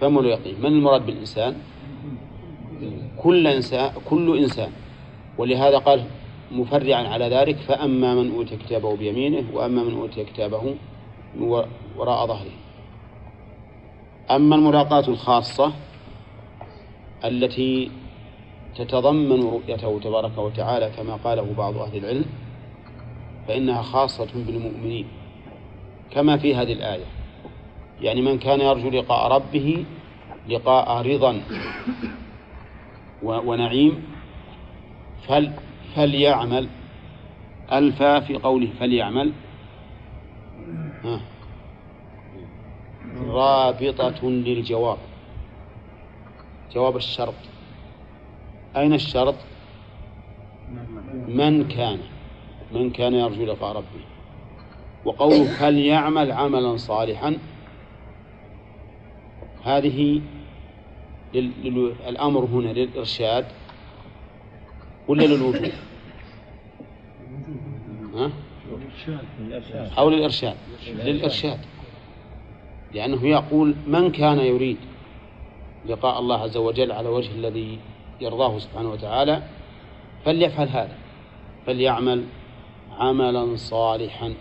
فملاقيه 0.00 0.56
من 0.58 0.66
المراد 0.66 1.06
بالإنسان؟ 1.06 1.56
كل 3.22 3.46
إنسان 3.46 3.90
كل 4.10 4.38
إنسان. 4.38 4.70
ولهذا 5.38 5.78
قال 5.78 6.04
مفرعا 6.52 7.08
على 7.08 7.28
ذلك 7.28 7.56
فأما 7.56 8.14
من 8.14 8.34
أوتي 8.34 8.56
كتابه 8.56 8.96
بيمينه 8.96 9.44
وأما 9.54 9.82
من 9.82 9.94
أوتي 9.94 10.24
كتابه 10.24 10.74
وراء 11.96 12.26
ظهره. 12.26 12.50
أما 14.30 14.56
الملاقاة 14.56 15.08
الخاصة 15.08 15.72
التي 17.24 17.90
تتضمن 18.76 19.42
رؤيته 19.42 20.00
تبارك 20.04 20.38
وتعالى 20.38 20.90
كما 20.96 21.14
قاله 21.24 21.46
بعض 21.58 21.76
أهل 21.76 21.96
العلم 21.96 22.24
فإنها 23.48 23.82
خاصة 23.82 24.28
بالمؤمنين 24.34 25.06
كما 26.10 26.36
في 26.36 26.54
هذه 26.54 26.72
الآية. 26.72 27.04
يعني 28.00 28.22
من 28.22 28.38
كان 28.38 28.60
يرجو 28.60 28.90
لقاء 28.90 29.32
ربه 29.32 29.84
لقاء 30.48 31.06
رضا 31.06 31.42
ونعيم 33.22 34.04
فل 35.28 35.52
فليعمل. 35.94 36.68
ألفا 37.72 38.20
في 38.20 38.34
قوله 38.34 38.68
فليعمل. 38.80 39.32
ها. 41.04 41.20
رابطة 43.26 44.30
للجواب. 44.30 44.98
جواب 46.74 46.96
الشرط. 46.96 47.34
أين 48.76 48.94
الشرط؟ 48.94 49.34
من 51.28 51.68
كان. 51.68 51.98
من 52.74 52.90
كان 52.90 53.14
يرجو 53.14 53.44
لقاء 53.44 53.76
ربه. 53.76 54.04
وقوله 55.04 55.44
فليعمل 55.44 56.32
عملا 56.32 56.76
صالحا؟ 56.76 57.38
هذه 59.64 60.20
الأمر 62.08 62.44
هنا 62.44 62.68
للإرشاد 62.68 63.44
ولا 65.08 65.24
للوجوب؟ 65.24 65.70
ها؟ 68.14 68.30
أو 69.98 70.10
للإرشاد. 70.10 70.56
للإرشاد. 70.86 71.58
لأنه 72.94 73.26
يقول 73.26 73.74
من 73.86 74.12
كان 74.12 74.38
يريد 74.38 74.76
لقاء 75.86 76.18
الله 76.18 76.42
عز 76.42 76.56
وجل 76.56 76.92
على 76.92 77.08
وجه 77.08 77.30
الذي 77.34 77.78
يرضاه 78.20 78.58
سبحانه 78.58 78.90
وتعالى 78.90 79.42
فليفعل 80.24 80.68
هذا. 80.68 80.96
فليعمل 81.66 82.24
عملا 82.98 83.56
صالحا. 83.56 84.34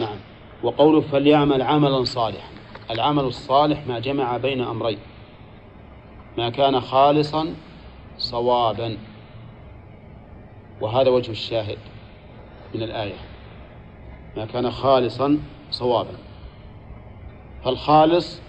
نعم. 0.00 0.16
وقوله 0.62 1.00
فليعمل 1.00 1.62
عملا 1.62 2.04
صالحا. 2.04 2.48
العمل 2.90 3.24
الصالح 3.24 3.86
ما 3.86 3.98
جمع 3.98 4.36
بين 4.36 4.60
أمرين. 4.60 4.98
ما 6.38 6.50
كان 6.50 6.80
خالصا 6.80 7.54
صوابا. 8.18 8.98
وهذا 10.80 11.10
وجه 11.10 11.30
الشاهد 11.30 11.78
من 12.74 12.82
الآية. 12.82 13.16
ما 14.36 14.44
كان 14.44 14.70
خالصا 14.70 15.38
صوابا. 15.70 16.14
فالخالص 17.64 18.40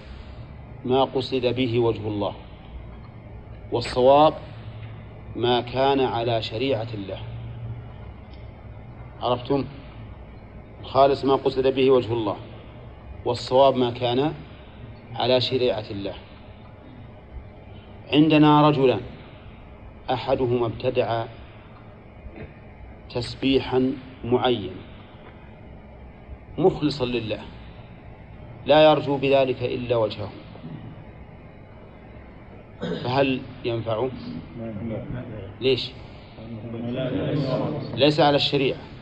ما 0.86 1.03
قصد 1.03 1.45
به 1.45 1.80
وجه 1.80 2.07
الله. 2.07 2.34
والصواب 3.71 4.34
ما 5.36 5.61
كان 5.61 5.99
على 5.99 6.41
شريعة 6.41 6.88
الله. 6.93 7.34
عرفتم 9.26 9.65
الخالص 10.82 11.26
ما 11.26 11.36
قصد 11.36 11.67
به 11.67 11.91
وجه 11.91 12.13
الله 12.13 12.38
والصواب 13.26 13.76
ما 13.76 13.91
كان 13.91 14.34
على 15.15 15.41
شريعة 15.41 15.86
الله 15.91 16.13
عندنا 18.13 18.69
رجلان 18.69 19.01
أحدهما 20.11 20.65
ابتدع 20.65 21.26
تسبيحا 23.09 23.93
معينا 24.23 24.76
مخلصا 26.57 27.05
لله 27.05 27.39
لا 28.65 28.91
يرجو 28.91 29.17
بذلك 29.17 29.63
إلا 29.63 29.95
وجهه 29.95 30.30
فهل 33.03 33.41
ينفعه؟ 33.65 34.09
ليش؟ 35.61 35.91
ليس 37.95 38.19
على 38.19 38.36
الشريعة 38.36 38.95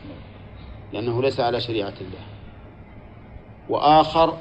لأنه 0.92 1.22
ليس 1.22 1.40
على 1.40 1.60
شريعة 1.60 1.94
الله. 2.00 2.24
وآخر 3.68 4.38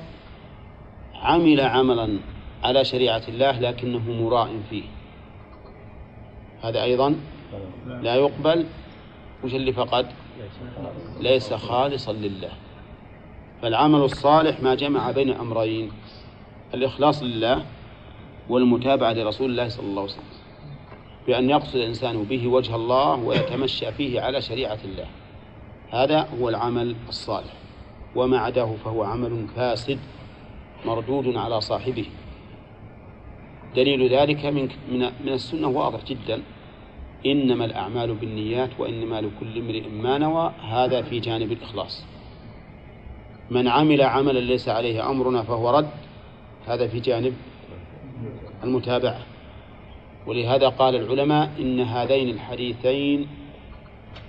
عمل 1.16 1.62
عملا 1.62 2.20
على 2.64 2.86
شريعة 2.86 3.22
الله 3.28 3.60
لكنه 3.60 4.12
مراء 4.12 4.50
فيه. 4.70 4.84
هذا 6.62 6.84
أيضا 6.84 7.16
لا 7.88 8.16
يقبل 8.16 8.66
وش 9.44 9.54
اللي 9.54 9.74
فقد 9.74 10.08
ليس 11.20 11.54
خالصا 11.54 12.14
لله. 12.14 12.52
فالعمل 13.62 14.00
الصالح 14.00 14.60
ما 14.60 14.76
جمع 14.76 15.12
بين 15.12 15.30
أمرين 15.30 15.92
الإخلاص 16.74 17.24
لله 17.24 17.66
والمتابعة 18.50 19.14
لرسول 19.14 19.50
الله 19.52 19.70
صلى 19.70 19.86
الله 19.86 20.02
عليه 20.02 20.12
وسلم. 20.12 20.24
بأن 21.28 21.50
يقصد 21.50 21.76
الإنسان 21.76 22.24
به 22.24 22.48
وجه 22.48 22.76
الله 22.76 23.16
ويتمشى 23.16 23.92
فيه 23.92 24.22
على 24.22 24.42
شريعة 24.42 24.80
الله. 24.86 25.08
هذا 25.94 26.28
هو 26.40 26.50
العمل 26.50 26.96
الصالح 27.10 27.54
وما 28.16 28.38
عداه 28.38 28.76
فهو 28.86 29.04
عمل 29.04 29.46
فاسد 29.56 30.00
مردود 30.86 31.36
على 31.38 31.62
صاحبه. 31.62 32.06
دليل 33.76 34.14
ذلك 34.14 34.46
من 34.46 34.70
من 35.26 35.34
السنة 35.34 35.68
واضح 35.68 36.06
جدا. 36.06 36.42
إنما 37.26 37.66
الأعمال 37.66 38.14
بالنيات 38.14 38.70
وإنما 38.80 39.22
لكل 39.22 39.58
امرئ 39.58 39.90
ما 39.90 40.18
نوى 40.18 40.52
هذا 40.62 41.02
في 41.02 41.20
جانب 41.20 41.52
الإخلاص. 41.52 42.06
من 43.52 43.68
عمل 43.68 44.02
عملا 44.02 44.40
ليس 44.40 44.70
عليه 44.70 45.10
أمرنا 45.10 45.44
فهو 45.44 45.70
رد 45.70 45.90
هذا 46.68 46.88
في 46.88 47.00
جانب 47.00 47.34
المتابعة. 48.64 49.20
ولهذا 50.28 50.70
قال 50.70 50.96
العلماء 50.96 51.52
إن 51.60 51.80
هذين 51.80 52.30
الحديثين 52.30 53.28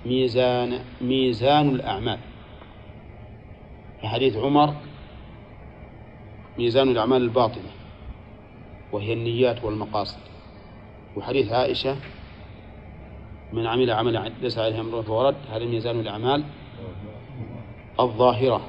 ميزان 0.05 0.79
ميزان 1.01 1.69
الأعمال. 1.69 2.19
حديث 4.03 4.37
عمر 4.37 4.73
ميزان 6.57 6.89
الأعمال 6.89 7.21
الباطنة 7.21 7.71
وهي 8.91 9.13
النيات 9.13 9.63
والمقاصد. 9.63 10.19
وحديث 11.17 11.51
عائشة 11.51 11.95
من 13.53 13.67
عمل 13.67 13.91
عملا 13.91 14.31
ليس 14.41 14.57
عليه 14.57 14.81
أمر 14.81 15.03
فهو 15.03 15.27
رد 15.27 15.35
هذا 15.51 15.65
ميزان 15.65 15.99
الأعمال 15.99 16.43
الظاهرة. 17.99 18.61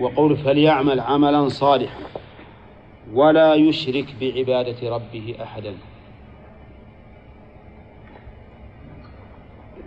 وقول 0.00 0.36
فليعمل 0.36 1.00
عملا 1.00 1.48
صالحا 1.48 2.00
ولا 3.12 3.54
يشرك 3.54 4.14
بعبادة 4.20 4.90
ربه 4.90 5.36
أحدا. 5.42 5.74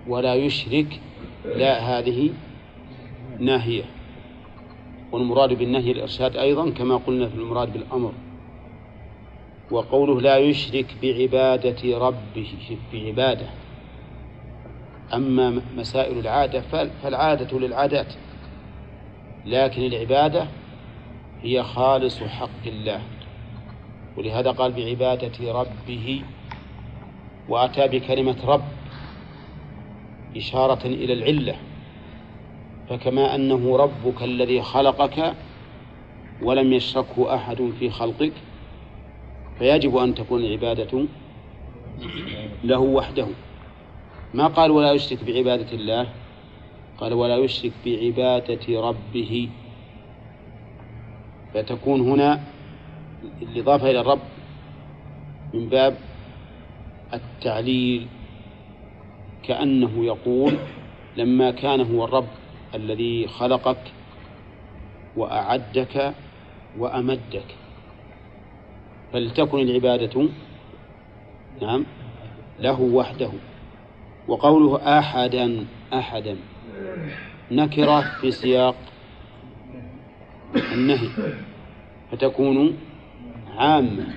ولا 0.10 0.36
يشرك 0.36 1.00
لا 1.46 1.80
هذه 1.80 2.30
ناهية. 3.40 3.84
والمراد 5.12 5.54
بالنهي 5.54 5.92
الإرشاد 5.92 6.38
أيضا 6.38 6.70
كما 6.70 6.96
قلنا 6.98 7.28
في 7.28 7.36
المراد 7.36 7.74
بالأمر. 7.74 8.12
وقوله 9.72 10.22
لا 10.22 10.38
يشرك 10.38 10.86
بعبادة 11.02 11.98
ربه 11.98 12.78
بعبادة. 12.94 13.48
أما 15.14 15.62
مسائل 15.78 16.20
العادة 16.20 16.62
فالعادة 17.04 17.60
للعادات. 17.60 18.14
لكن 19.46 19.82
العبادة 19.82 20.48
هي 21.42 21.64
خالص 21.64 22.24
حق 22.24 22.66
الله. 22.66 23.02
ولهذا 24.18 24.52
قال 24.52 24.72
بعبادة 24.72 25.52
ربه 25.54 26.22
وأتى 27.50 27.88
بكلمة 27.88 28.38
رب. 28.46 28.79
إشارة 30.38 30.86
إلى 30.86 31.14
العلة 31.14 31.56
فكما 32.90 33.36
أنه 33.36 33.78
ربك 33.78 34.24
الذي 34.24 34.62
خلقك 34.62 35.34
ولم 36.42 36.74
يشركه 36.74 37.36
أحد 37.36 37.72
في 37.80 37.90
خلقك 37.90 38.34
فيجب 39.60 39.98
أن 39.98 40.16
تكون 40.16 40.44
العبادة 40.46 41.06
له 42.64 42.80
وحده. 42.80 43.28
ما 44.34 44.48
قال 44.48 44.72
ولا 44.72 44.92
يشرك 44.92 45.24
بعبادة 45.24 45.72
الله؟ 45.72 46.08
قال 46.98 47.14
ولا 47.14 47.38
يشرك 47.38 47.72
بعبادة 47.86 48.82
ربه. 48.82 49.50
فتكون 51.54 52.02
هنا 52.02 52.44
الإضافة 53.42 53.90
إلى 53.90 54.02
الرب 54.02 54.20
من 55.54 55.70
باب 55.70 55.98
التعليل 57.14 58.08
كأنه 59.44 60.06
يقول 60.06 60.54
لما 61.18 61.52
كان 61.52 61.82
هو 61.82 62.06
الرب 62.06 62.28
الذي 62.76 63.28
خلقك 63.28 63.92
وأعدك 65.16 66.14
وأمدك. 66.78 67.56
فلتكن 69.14 69.60
العبادة 69.60 70.30
نعم 71.62 71.86
له 72.60 72.82
وحده. 72.82 73.32
وقوله 74.28 75.00
أحدا 75.00 75.66
أحدا. 75.94 76.38
نكرة 77.52 78.02
في 78.22 78.32
سياق 78.32 78.76
النهي. 80.74 81.10
فتكون 82.12 82.78
عامة. 83.58 84.08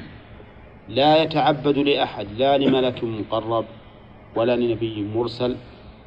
لا 0.88 1.22
يتعبد 1.22 1.78
لأحد 1.78 2.26
لا 2.36 2.58
لملك 2.58 3.04
مقرب. 3.04 3.64
ولا 4.37 4.57
لنبي 4.57 5.03
مرسل 5.14 5.57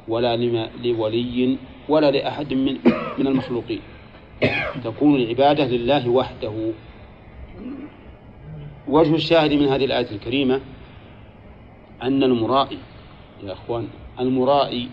ولا 0.08 0.36
لولي 0.84 1.56
ولا 1.88 2.10
لأحد 2.10 2.54
من 2.54 2.78
من 3.18 3.26
المخلوقين 3.26 3.80
تكون 4.84 5.16
العبادة 5.16 5.64
لله 5.66 6.08
وحده 6.08 6.72
وجه 8.88 9.14
الشاهد 9.14 9.52
من 9.52 9.68
هذه 9.68 9.84
الآية 9.84 10.10
الكريمة 10.10 10.60
أن 12.02 12.22
المرائي 12.22 12.78
يا 13.44 13.52
أخوان 13.52 13.88
المرائي 14.20 14.88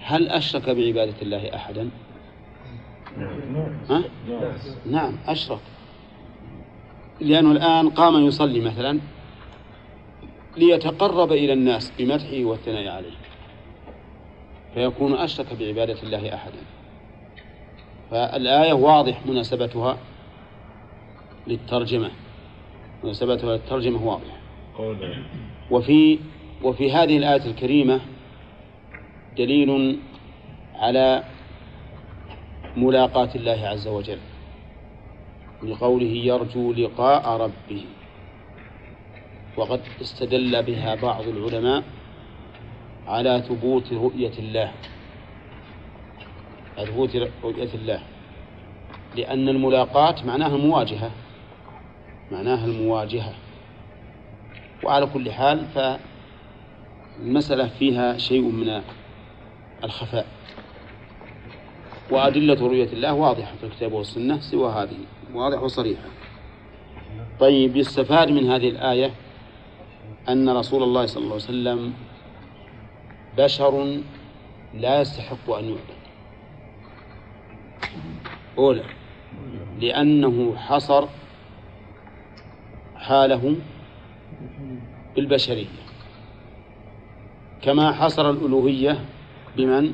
هل 0.00 0.28
أشرك 0.28 0.70
بعبادة 0.70 1.14
الله 1.22 1.54
أحدا؟ 1.54 1.88
ها؟ 3.90 4.04
نعم 4.90 5.12
أشرك 5.26 5.60
لأنه 7.20 7.52
الآن 7.52 7.90
قام 7.90 8.26
يصلي 8.26 8.60
مثلا 8.60 8.98
ليتقرب 10.56 11.32
إلى 11.32 11.52
الناس 11.52 11.92
بمدحه 11.98 12.44
والثناء 12.44 12.88
عليه. 12.88 13.16
فيكون 14.74 15.14
أشرك 15.14 15.46
بعبادة 15.60 16.02
الله 16.02 16.34
أحدا. 16.34 16.58
فالآية 18.10 18.72
واضح 18.72 19.26
مناسبتها 19.26 19.98
للترجمة. 21.46 22.10
مناسبتها 23.04 23.56
للترجمة 23.56 24.06
واضح. 24.06 24.40
وفي 25.70 26.18
وفي 26.62 26.92
هذه 26.92 27.16
الآية 27.16 27.44
الكريمة 27.44 28.00
دليل 29.36 29.98
على 30.74 31.24
ملاقاة 32.76 33.30
الله 33.34 33.68
عز 33.68 33.88
وجل. 33.88 34.18
لقوله 35.62 36.06
يرجو 36.06 36.72
لقاء 36.72 37.28
ربه. 37.40 37.84
وقد 39.58 39.80
استدل 40.00 40.62
بها 40.62 40.94
بعض 40.94 41.28
العلماء 41.28 41.82
على 43.06 43.42
ثبوت 43.48 43.92
رؤية 43.92 44.32
الله. 44.38 44.72
ثبوت 46.76 47.16
رؤية 47.44 47.74
الله. 47.74 48.00
لأن 49.16 49.48
الملاقاة 49.48 50.14
معناها 50.24 50.56
المواجهة. 50.56 51.10
معناها 52.32 52.64
المواجهة. 52.64 53.34
وعلى 54.84 55.06
كل 55.06 55.32
حال 55.32 55.66
فالمسألة 57.18 57.68
فيها 57.68 58.18
شيء 58.18 58.42
من 58.42 58.82
الخفاء. 59.84 60.26
وأدلة 62.10 62.66
رؤية 62.66 62.92
الله 62.92 63.12
واضحة 63.12 63.52
في 63.60 63.66
الكتاب 63.66 63.92
والسنة 63.92 64.40
سوى 64.40 64.72
هذه. 64.72 64.98
واضحة 65.34 65.62
وصريحة. 65.62 66.08
طيب 67.40 67.76
يستفاد 67.76 68.30
من 68.30 68.50
هذه 68.50 68.68
الآية؟ 68.68 69.10
أن 70.28 70.48
رسول 70.48 70.82
الله 70.82 71.06
صلى 71.06 71.22
الله 71.22 71.34
عليه 71.34 71.44
وسلم 71.44 71.92
بشر 73.38 74.00
لا 74.74 75.00
يستحق 75.00 75.50
أن 75.50 75.64
يعبد. 75.64 75.98
أولى 78.58 78.84
لأنه 79.80 80.56
حصر 80.56 81.04
حاله 82.96 83.56
بالبشرية. 85.16 85.66
كما 87.62 87.92
حصر 87.92 88.30
الألوهية 88.30 89.04
بمن؟ 89.56 89.92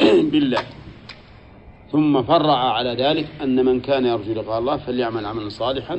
بالله. 0.32 0.62
ثم 1.92 2.22
فرع 2.22 2.58
على 2.72 2.94
ذلك 2.94 3.28
أن 3.42 3.64
من 3.64 3.80
كان 3.80 4.06
يرجو 4.06 4.32
لقاء 4.32 4.58
الله 4.58 4.76
فليعمل 4.76 5.26
عملا 5.26 5.48
صالحا 5.48 5.98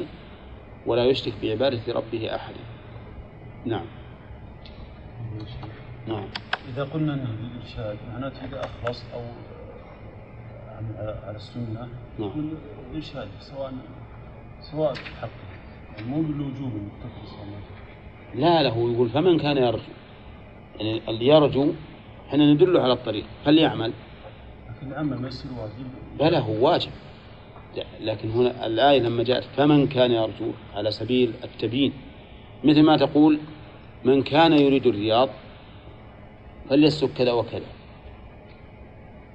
ولا 0.86 1.05
يشرك 1.05 1.34
بعبادة 1.41 1.93
ربه 1.93 2.36
أحدا. 2.36 2.76
نعم. 3.65 3.85
نعم. 6.07 6.25
إذا 6.69 6.84
قلنا 6.84 7.13
أنه 7.13 7.29
الإرشاد 7.29 7.97
معناته 8.13 8.45
إذا 8.45 8.59
أخلص 8.59 9.03
أو 9.13 9.21
على 11.27 11.35
السنة 11.35 11.88
نعم. 12.19 12.51
الإرشاد 12.91 13.27
سواء 13.39 13.73
سواء 14.61 14.93
في 14.93 15.15
حقه 15.15 15.29
يعني 15.97 16.09
مو 16.09 16.21
بالوجوب 16.21 16.71
لا 18.35 18.63
لا 18.63 18.69
هو 18.69 18.89
يقول 18.89 19.09
فمن 19.09 19.39
كان 19.39 19.57
يرجو. 19.57 19.84
يعني 20.79 21.01
اللي 21.09 21.27
يرجو 21.27 21.73
إحنا 22.27 22.53
ندله 22.53 22.81
على 22.81 22.93
الطريق 22.93 23.25
فليعمل 23.45 23.93
لكن 24.69 24.91
العمل 24.91 25.21
ما 25.21 25.27
يصير 25.27 25.51
واجب 25.51 25.88
بلى 26.19 26.38
هو 26.38 26.67
واجب. 26.67 26.91
لكن 28.01 28.31
هنا 28.31 28.65
الآية 28.65 28.99
لما 28.99 29.23
جاءت 29.23 29.43
فمن 29.43 29.88
كان 29.88 30.11
يرجو 30.11 30.51
على 30.75 30.91
سبيل 30.91 31.34
التبيين. 31.43 31.93
مثل 32.63 32.84
ما 32.84 32.97
تقول 32.97 33.39
من 34.05 34.23
كان 34.23 34.53
يريد 34.53 34.88
الرياض 34.88 35.29
فليسلك 36.69 37.13
كذا 37.13 37.31
وكذا. 37.31 37.65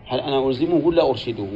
هل 0.06 0.20
أنا 0.20 0.48
ألزمه 0.48 0.86
ولا 0.86 1.08
أرشده؟ 1.10 1.48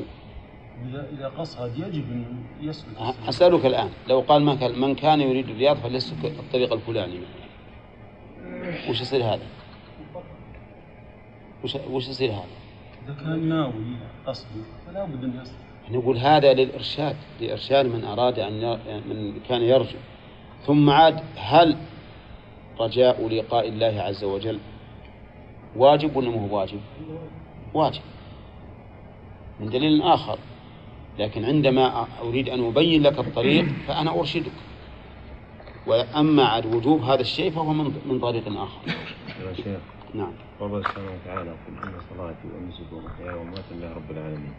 إذا 0.89 1.09
إذا 1.13 1.29
قصد 1.29 1.79
يجب 1.79 2.11
أن 2.11 2.45
يسلك. 2.61 2.89
أسألك 3.29 3.67
الآن. 3.67 3.91
لو 4.09 4.21
قال 4.21 4.43
ما 4.43 4.55
كان 4.55 4.81
من 4.81 4.95
كان 4.95 5.21
يريد 5.21 5.49
الرياض 5.49 5.77
فليسلك 5.77 6.25
الطريق 6.25 6.73
الفلاني. 6.73 7.19
وش 8.91 9.01
يصير 9.01 9.25
هذا؟ 9.25 9.47
وش 11.65 11.77
وش 11.91 12.09
يصير 12.09 12.31
هذا؟ 12.31 12.45
إذا 13.05 13.15
كان 13.15 13.49
ناوي 13.49 13.73
قصده 14.27 14.49
فلا 14.87 15.05
بد 15.05 15.25
أن 15.25 15.41
يصل 15.43 15.53
نقول 15.91 16.17
هذا 16.19 16.55
للإرشاد. 16.55 17.17
لإرشاد 17.41 17.87
من 17.87 18.05
أراد 18.05 18.39
أن 18.39 18.79
من 19.09 19.41
كان 19.49 19.63
يرجو. 19.63 19.99
ثم 20.67 20.91
عاد 20.91 21.23
هل 21.37 21.77
رجاء 22.81 23.29
لقاء 23.29 23.69
الله 23.69 24.03
عز 24.03 24.25
وجل 24.25 24.59
واجب 25.77 26.17
ولا 26.17 26.31
مو 26.31 26.57
واجب؟ 26.57 26.81
واجب. 27.75 28.03
من 29.61 29.71
دليل 29.71 30.03
آخر 30.03 30.39
لكن 31.19 31.45
عندما 31.45 32.07
أريد 32.23 32.49
أن 32.49 32.67
أبين 32.67 33.03
لك 33.03 33.19
الطريق 33.19 33.67
فأنا 33.87 34.19
أرشدك. 34.19 34.53
وأما 35.87 36.45
عاد 36.45 36.75
وجوب 36.75 37.03
هذا 37.03 37.21
الشيء 37.21 37.51
فهو 37.51 37.73
من 38.07 38.19
طريق 38.21 38.49
آخر. 38.49 38.81
يا 39.47 39.55
شيخ. 39.55 39.81
نعم. 40.15 40.33
قال 40.61 40.83
سبحانه 40.85 41.11
وتعالى 41.15 41.51
قل 41.51 41.75
إن 41.85 41.93
صلاتي 42.11 42.49
ونسكي 42.57 42.95
ومحياي 42.95 43.35
ومماتي 43.35 43.75
لله 43.75 43.95
رب 43.95 44.11
العالمين. 44.11 44.55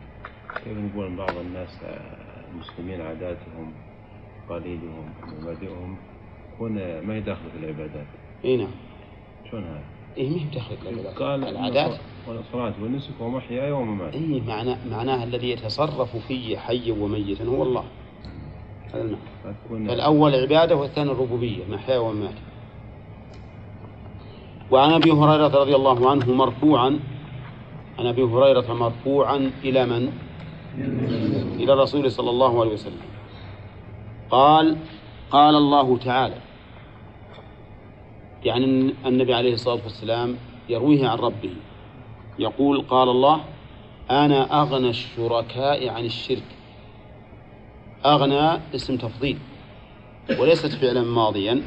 كيف 0.64 0.78
نقول 0.78 1.16
بعض 1.16 1.38
الناس 1.38 1.70
المسلمين 2.52 3.02
عاداتهم 3.02 3.74
تقاليدهم 4.48 5.14
مبادئهم. 5.42 5.98
يكون 6.56 6.74
ما 7.08 7.18
يداخل 7.18 7.42
في 7.52 7.66
العبادات؟ 7.66 8.06
إي 8.46 8.58
نعم. 8.58 8.72
شلون 9.52 9.64
هذا؟ 9.64 9.84
إيه 10.18 10.30
ما 10.30 10.36
هي 10.36 10.46
بدخل 10.46 10.76
العبادات. 10.82 11.18
قال 11.18 11.48
العادات. 11.48 12.00
والصلاة 12.28 12.74
والنسك 12.82 13.22
ومحياي 13.22 13.72
ومماتي. 13.72 14.18
إيه 14.18 14.42
معناه 14.42 14.78
معناها 14.92 15.24
الذي 15.24 15.50
يتصرف 15.50 16.18
في 16.18 16.58
حيا 16.58 16.94
وميتا. 16.94 17.44
هو 17.44 17.64
الله 17.64 17.84
هذا 18.94 19.02
المعنى 19.02 19.22
فتكون 19.44 19.90
الأول 19.90 20.36
عبادة 20.36 20.76
والثاني 20.76 21.12
الربوبية 21.12 21.66
محيا 21.70 21.98
وممات 21.98 22.34
وعن 24.72 24.92
أبي 24.92 25.12
هريرة 25.12 25.48
رضي 25.48 25.76
الله 25.76 26.10
عنه 26.10 26.34
مرفوعا 26.34 27.00
عن 28.00 28.06
أبي 28.06 28.24
هريرة 28.24 28.74
مرفوعا 28.74 29.52
إلى 29.64 29.86
من؟ 29.86 30.12
إلى 31.60 31.74
الرسول 31.74 32.12
صلى 32.12 32.30
الله 32.30 32.62
عليه 32.62 32.74
وسلم. 32.74 33.02
قال 34.32 34.78
قال 35.32 35.56
الله 35.56 35.98
تعالى 35.98 36.36
يعني 38.44 38.94
النبي 39.06 39.34
عليه 39.34 39.54
الصلاة 39.54 39.84
والسلام 39.84 40.38
يرويه 40.70 41.08
عن 41.08 41.18
ربه 41.18 41.54
يقول 42.40 42.82
قال 42.82 43.10
الله 43.10 43.44
أنا 44.12 44.62
أغنى 44.62 44.90
الشركاء 44.90 45.90
عن 45.90 46.06
الشرك. 46.06 46.44
أغنى 48.06 48.60
اسم 48.76 48.98
تفضيل 48.98 49.38
وليست 50.40 50.72
فعلا 50.72 51.02
ماضيا 51.02 51.62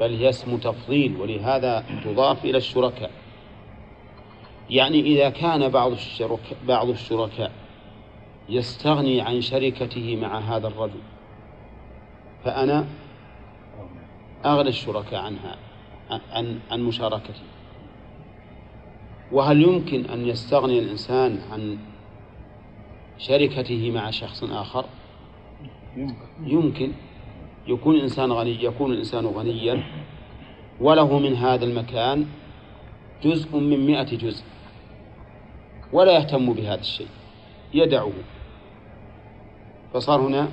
بل 0.00 0.14
هي 0.14 0.28
اسم 0.28 0.56
تفضيل 0.56 1.16
ولهذا 1.16 1.84
تضاف 2.04 2.44
إلى 2.44 2.58
الشركاء. 2.58 3.10
يعني 4.70 5.00
إذا 5.00 5.30
كان 5.30 5.68
بعض 5.68 5.92
الشركاء 5.92 6.58
بعض 6.68 6.88
الشركاء 6.88 7.52
يستغني 8.48 9.20
عن 9.20 9.40
شركته 9.40 10.16
مع 10.16 10.38
هذا 10.38 10.68
الرجل 10.68 11.00
فأنا 12.44 12.86
أغنى 14.44 14.68
الشركاء 14.68 15.20
عنها 15.20 15.56
عن 16.32 16.60
عن 16.70 16.82
مشاركته 16.82 17.42
وهل 19.32 19.62
يمكن 19.62 20.06
أن 20.06 20.26
يستغني 20.26 20.78
الإنسان 20.78 21.38
عن 21.52 21.78
شركته 23.18 23.90
مع 23.90 24.10
شخص 24.10 24.44
آخر؟ 24.44 24.84
يمكن. 26.44 26.92
يكون 27.66 27.94
الإنسان 27.94 28.32
غني 28.32 28.64
يكون 28.64 28.92
الإنسان 28.92 29.26
غنيا. 29.26 29.82
وله 30.80 31.18
من 31.18 31.36
هذا 31.36 31.64
المكان 31.64 32.26
جزء 33.24 33.56
من 33.56 33.86
مئة 33.86 34.16
جزء. 34.16 34.44
ولا 35.92 36.12
يهتم 36.12 36.52
بهذا 36.52 36.80
الشيء. 36.80 37.08
يدعه 37.74 38.12
فصار 39.94 40.20
هنا 40.20 40.48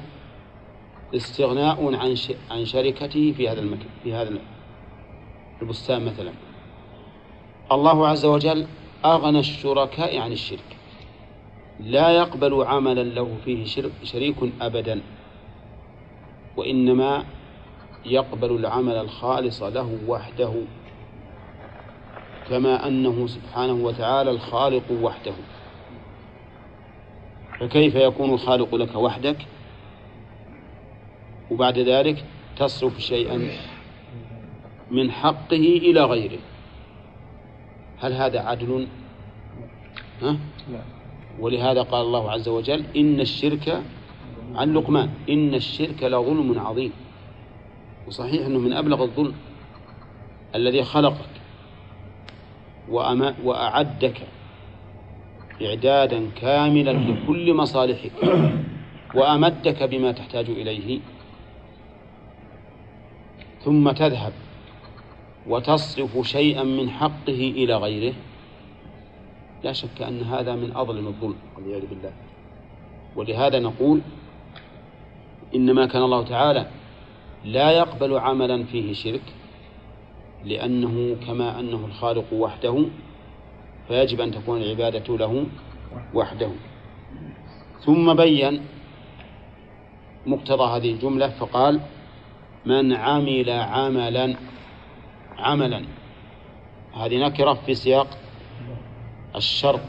استغناء 1.15 1.95
عن 1.95 2.15
عن 2.52 2.65
شركته 2.65 3.34
في 3.38 3.49
هذا 3.49 3.60
المكان 3.60 3.90
في 4.03 4.14
هذا 4.14 4.40
البستان 5.61 6.06
مثلا. 6.06 6.31
الله 7.72 8.07
عز 8.07 8.26
وجل 8.26 8.68
أغنى 9.06 9.40
الشركاء 9.40 10.19
عن 10.19 10.31
الشرك. 10.31 10.77
لا 11.80 12.10
يقبل 12.10 12.64
عملا 12.64 13.03
له 13.03 13.38
فيه 13.45 13.65
شريك 14.03 14.36
أبدا. 14.61 15.02
وإنما 16.57 17.26
يقبل 18.06 18.56
العمل 18.56 18.95
الخالص 18.95 19.64
له 19.64 19.98
وحده. 20.07 20.53
كما 22.49 22.88
أنه 22.88 23.27
سبحانه 23.27 23.73
وتعالى 23.73 24.31
الخالق 24.31 24.91
وحده. 25.02 25.34
فكيف 27.60 27.95
يكون 27.95 28.34
الخالق 28.34 28.76
لك 28.76 28.95
وحدك؟ 28.95 29.38
وبعد 31.51 31.80
ذلك 31.80 32.26
تصرف 32.57 32.99
شيئا 32.99 33.49
من 34.91 35.11
حقه 35.11 35.55
إلى 35.55 36.03
غيره 36.03 36.39
هل 37.99 38.13
هذا 38.13 38.39
عدل؟ 38.39 38.88
ها؟ 40.21 40.38
لا. 40.71 40.80
ولهذا 41.39 41.81
قال 41.81 42.01
الله 42.05 42.31
عز 42.31 42.49
وجل 42.49 42.84
إن 42.97 43.19
الشرك 43.19 43.81
عن 44.55 44.73
لقمان 44.73 45.09
إن 45.30 45.53
الشرك 45.55 46.03
لظلم 46.03 46.59
عظيم 46.59 46.91
وصحيح 48.07 48.45
أنه 48.45 48.59
من 48.59 48.73
أبلغ 48.73 49.03
الظلم 49.03 49.34
الذي 50.55 50.84
خلقك 50.84 51.30
وأعدك 53.43 54.21
إعدادا 55.61 56.30
كاملا 56.41 56.91
لكل 56.91 57.53
مصالحك 57.53 58.11
وأمدك 59.15 59.84
بما 59.84 60.11
تحتاج 60.11 60.49
إليه 60.49 60.99
ثم 63.64 63.91
تذهب 63.91 64.34
وتصرف 65.48 66.27
شيئا 66.27 66.64
من 66.64 66.90
حقه 66.90 67.53
إلى 67.56 67.76
غيره. 67.76 68.14
لا 69.64 69.73
شك 69.73 70.02
أن 70.02 70.22
هذا 70.22 70.56
من 70.56 70.72
أظلم 70.76 71.07
الظلم. 71.07 71.36
والعياذ 71.56 71.86
بالله. 71.86 72.11
ولهذا 73.15 73.60
نقول 73.60 74.02
إنما 75.56 75.86
كان 75.86 76.03
الله 76.03 76.23
تعالى 76.23 76.68
لا 77.45 77.72
يقبل 77.72 78.18
عملا 78.18 78.64
فيه 78.64 78.94
شرك 78.94 79.34
لأنه 80.45 81.15
كما 81.27 81.60
أنه 81.60 81.86
الخالق 81.86 82.34
وحده 82.34 82.86
فيجب 83.88 84.22
أن 84.22 84.31
تكون 84.31 84.61
العبادة 84.61 85.18
له 85.18 85.45
وحده. 86.14 86.52
ثم 87.86 88.14
بين 88.14 88.61
مقتضى 90.26 90.64
هذه 90.64 90.91
الجملة 90.91 91.30
فقال 91.30 91.80
من 92.69 92.93
عمل 92.93 93.49
عملا 93.49 94.35
عملا. 95.37 95.85
هذه 96.93 97.17
نكرة 97.25 97.53
في 97.53 97.75
سياق 97.75 98.17
الشرط 99.35 99.81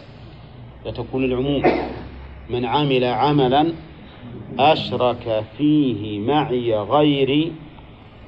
فتكون 0.85 1.25
العموم. 1.25 1.63
من 2.51 2.65
عمل 2.65 3.05
عملا 3.05 3.73
أشرك 4.59 5.45
فيه 5.59 6.19
معي 6.21 6.75
غيري 6.75 7.53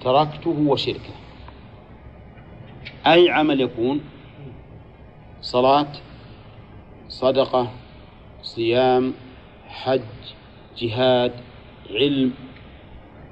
تركته 0.00 0.56
وشركه. 0.66 1.14
أي 3.06 3.30
عمل 3.30 3.60
يكون؟ 3.60 4.00
صلاة 5.40 5.92
صدقة 7.08 7.70
صيام 8.42 9.14
حج 9.68 10.00
جهاد 10.78 11.32
علم 11.90 12.32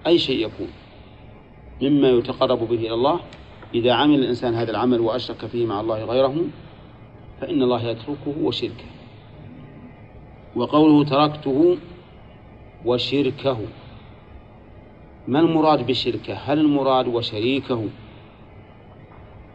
أي 0.07 0.19
شيء 0.19 0.47
يكون. 0.47 0.80
مما 1.83 2.09
يتقرب 2.09 2.59
به 2.59 2.75
إلى 2.75 2.95
الله. 2.95 3.21
إذا 3.75 3.93
عمل 3.93 4.15
الإنسان 4.15 4.55
هذا 4.55 4.71
العمل 4.71 5.01
وأشرك 5.01 5.47
فيه 5.47 5.67
مع 5.67 5.81
الله 5.81 6.05
غيره 6.05 6.37
فإن 7.41 7.63
الله 7.63 7.83
يتركه 7.83 8.35
وشركه. 8.43 8.91
وقوله 10.57 11.05
تركته 11.05 11.77
وشركه. 12.85 13.59
ما 15.29 15.41
المراد 15.41 15.87
بشركة؟ 15.87 16.35
هل 16.35 16.59
المراد 16.59 17.09
وشريكه؟ 17.09 17.85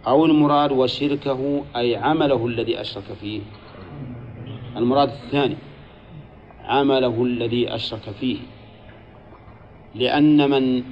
أو 0.08 0.26
المراد 0.26 0.72
وشركه 0.72 1.64
أي 1.76 1.96
عمله 1.96 2.48
الذي 2.48 2.82
أشرك 2.82 3.04
فيه؟ 3.22 3.42
المراد 4.78 5.10
الثاني 5.10 5.58
عمله 6.64 7.24
الذي 7.24 7.76
أشرك 7.76 8.10
فيه. 8.20 8.38
لأن 9.96 10.50
من 10.50 10.84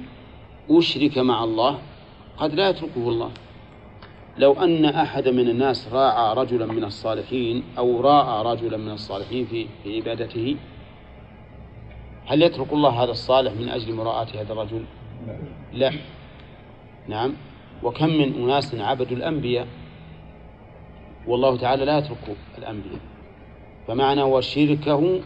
أشرك 0.70 1.18
مع 1.18 1.44
الله 1.44 1.78
قد 2.36 2.54
لا 2.54 2.68
يتركه 2.68 3.08
الله. 3.08 3.30
لو 4.38 4.52
أن 4.52 4.84
أحد 4.84 5.28
من 5.28 5.48
الناس 5.48 5.88
راعى 5.92 6.34
رجلا 6.34 6.66
من 6.66 6.84
الصالحين 6.84 7.62
أو 7.78 8.00
راى 8.00 8.54
رجلا 8.54 8.76
من 8.76 8.90
الصالحين 8.90 9.46
في 9.46 9.66
في 9.82 9.96
عبادته 9.96 10.56
هل 12.26 12.42
يترك 12.42 12.72
الله 12.72 13.04
هذا 13.04 13.10
الصالح 13.10 13.52
من 13.52 13.68
أجل 13.68 13.94
مراءة 13.94 14.40
هذا 14.40 14.52
الرجل؟ 14.52 14.84
لا. 15.72 15.92
نعم. 17.08 17.32
وكم 17.82 18.08
من 18.08 18.42
أناس 18.42 18.74
عبدوا 18.74 19.16
الأنبياء؟ 19.16 19.66
والله 21.26 21.56
تعالى 21.56 21.84
لا 21.84 21.98
يترك 21.98 22.36
الأنبياء. 22.58 23.00
فمعنى 23.88 24.22
وشركه 24.22 25.20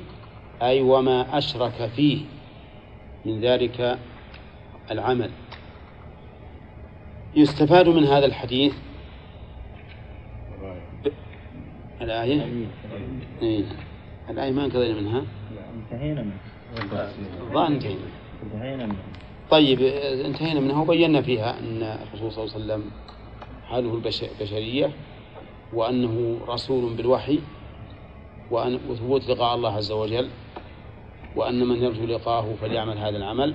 أي 0.62 0.82
وما 0.82 1.38
أشرك 1.38 1.90
فيه 1.96 2.18
من 3.24 3.40
ذلك 3.40 3.98
العمل. 4.90 5.30
يستفاد 7.36 7.88
من 7.88 8.04
هذا 8.04 8.26
الحديث 8.26 8.74
الآية؟ 12.00 12.66
إيه. 13.42 13.64
الآية 14.30 14.52
ما 14.52 14.64
انقضينا 14.64 15.00
منها. 15.00 15.24
انتهينا 15.92 16.22
منه 16.22 16.36
الظاهر 17.42 17.66
انتهينا 17.68 17.98
انتهينا 18.42 18.86
منه 18.86 18.96
طيب 19.50 19.82
انتهينا 20.26 20.60
منها 20.60 20.82
وبينا 20.82 21.22
فيها 21.22 21.58
أن 21.58 21.82
الرسول 21.82 22.32
صلى 22.32 22.44
الله 22.44 22.54
عليه 22.54 22.64
وسلم 22.64 22.90
حاله 23.68 23.94
البشرية 24.40 24.90
وأنه 25.72 26.38
رسول 26.48 26.94
بالوحي 26.94 27.40
وأن 28.50 28.80
وثبوت 28.88 29.28
لقاء 29.28 29.54
الله 29.54 29.76
عز 29.76 29.92
وجل 29.92 30.28
وأن 31.36 31.68
من 31.68 31.76
يرجو 31.76 32.04
لقاءه 32.04 32.54
فليعمل 32.60 32.98
هذا 32.98 33.16
العمل. 33.16 33.54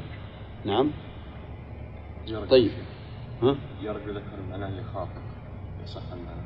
نعم. 0.65 0.91
طيب. 2.49 2.71
ها؟ 3.41 3.55
يرجو 3.81 4.11
ذكر 4.11 4.41
معناه 4.49 4.69
يخاف 4.69 5.07
صح 5.85 6.01
المعنى 6.13 6.43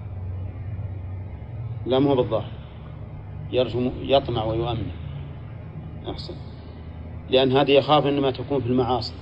لا 1.86 2.00
مو 2.00 2.16
بالظاهر 2.16 2.52
يرجو 3.52 3.92
يطمع 4.02 4.44
ويؤمن. 4.44 4.92
أحسن. 6.10 6.34
لأن 7.30 7.52
هذه 7.52 7.72
يخاف 7.72 8.06
إنما 8.06 8.32
تكون 8.32 8.62
في 8.62 8.68
المعاصي. 8.68 9.14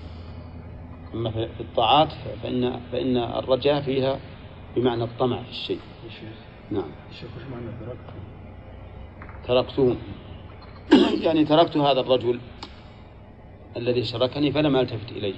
أما 1.14 1.32
في 1.32 1.60
الطاعات 1.60 2.14
فإن 2.44 2.80
فإن 2.92 3.18
الرجاء 3.18 3.82
فيها 3.82 4.20
بمعنى 4.76 5.04
الطمع 5.04 5.42
في 5.44 5.50
الشيء. 5.50 5.80
نعم. 6.72 6.92
وش 7.12 7.42
معنى 7.52 7.72
تركته؟ 7.80 8.14
تركته. 9.48 9.96
يعني 11.26 11.46
تركت 11.46 11.78
هذا 11.78 12.00
الرجل 12.00 12.40
الذي 13.78 14.04
شركني 14.04 14.52
فلم 14.52 14.76
ألتفت 14.76 15.12
إليه. 15.12 15.36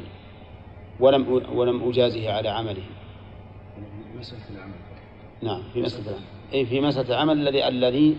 ولم 0.99 1.43
ولم 1.53 1.89
أجازه 1.89 2.33
على 2.33 2.49
عمله. 2.49 2.83
مسألة 4.19 4.41
العمل. 4.55 4.73
نعم 5.41 5.63
في 5.73 5.81
مسألة 5.81 6.09
العمل. 6.09 6.23
أي 6.53 6.65
في 6.65 6.81
مسألة 6.81 7.09
العمل 7.09 7.47
الذي 7.47 7.67
الذي 7.67 8.17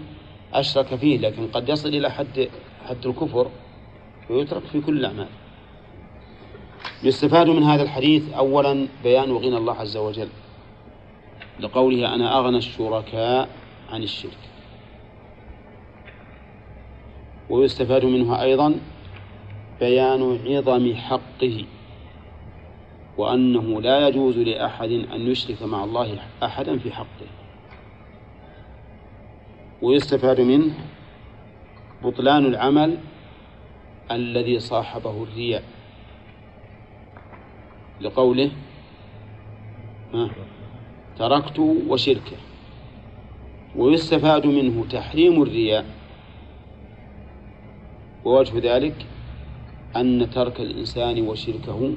أشرك 0.55 0.95
فيه 0.95 1.19
لكن 1.19 1.47
قد 1.47 1.69
يصل 1.69 1.89
إلى 1.89 2.11
حد 2.11 2.49
حد 2.89 3.07
الكفر 3.07 3.51
ويترك 4.31 4.63
في 4.63 4.81
كل 4.81 4.99
الأعمال. 4.99 5.29
يستفاد 7.03 7.49
من 7.49 7.63
هذا 7.63 7.83
الحديث 7.83 8.33
أولا 8.33 8.87
بيان 9.03 9.33
غنى 9.33 9.57
الله 9.57 9.75
عز 9.75 9.97
وجل 9.97 10.29
لقوله 11.61 12.15
أنا 12.15 12.39
أغنى 12.39 12.59
الشركاء 12.59 13.49
عن 13.91 14.03
الشرك. 14.03 14.39
ويستفاد 17.51 18.05
منه 18.05 18.43
أيضا 18.43 18.75
بيان 19.81 20.39
عظم 20.47 20.95
حقه. 20.95 21.65
وأنه 23.19 23.81
لا 23.83 24.09
يجوز 24.09 24.39
لأحد 24.39 24.91
أن 24.91 25.31
يشرك 25.31 25.63
مع 25.63 25.85
الله 25.85 26.19
أحدا 26.43 26.79
في 26.79 26.93
حقه. 26.93 27.27
ويستفاد 29.83 30.41
منه 30.41 30.75
بطلان 32.03 32.47
العمل 32.47 32.99
الذي 34.11 34.61
صاحبه 34.61 35.23
الرياء. 35.23 35.65
لقوله 38.01 38.51
تركت 41.19 41.59
وشركه 41.89 42.37
ويستفاد 43.77 44.47
منه 44.47 44.85
تحريم 44.91 45.43
الرياء. 45.43 45.85
ووجه 48.25 48.77
ذلك 48.77 49.07
أن 49.97 50.31
ترك 50.31 50.61
الإنسان 50.61 51.29
وشركه 51.29 51.93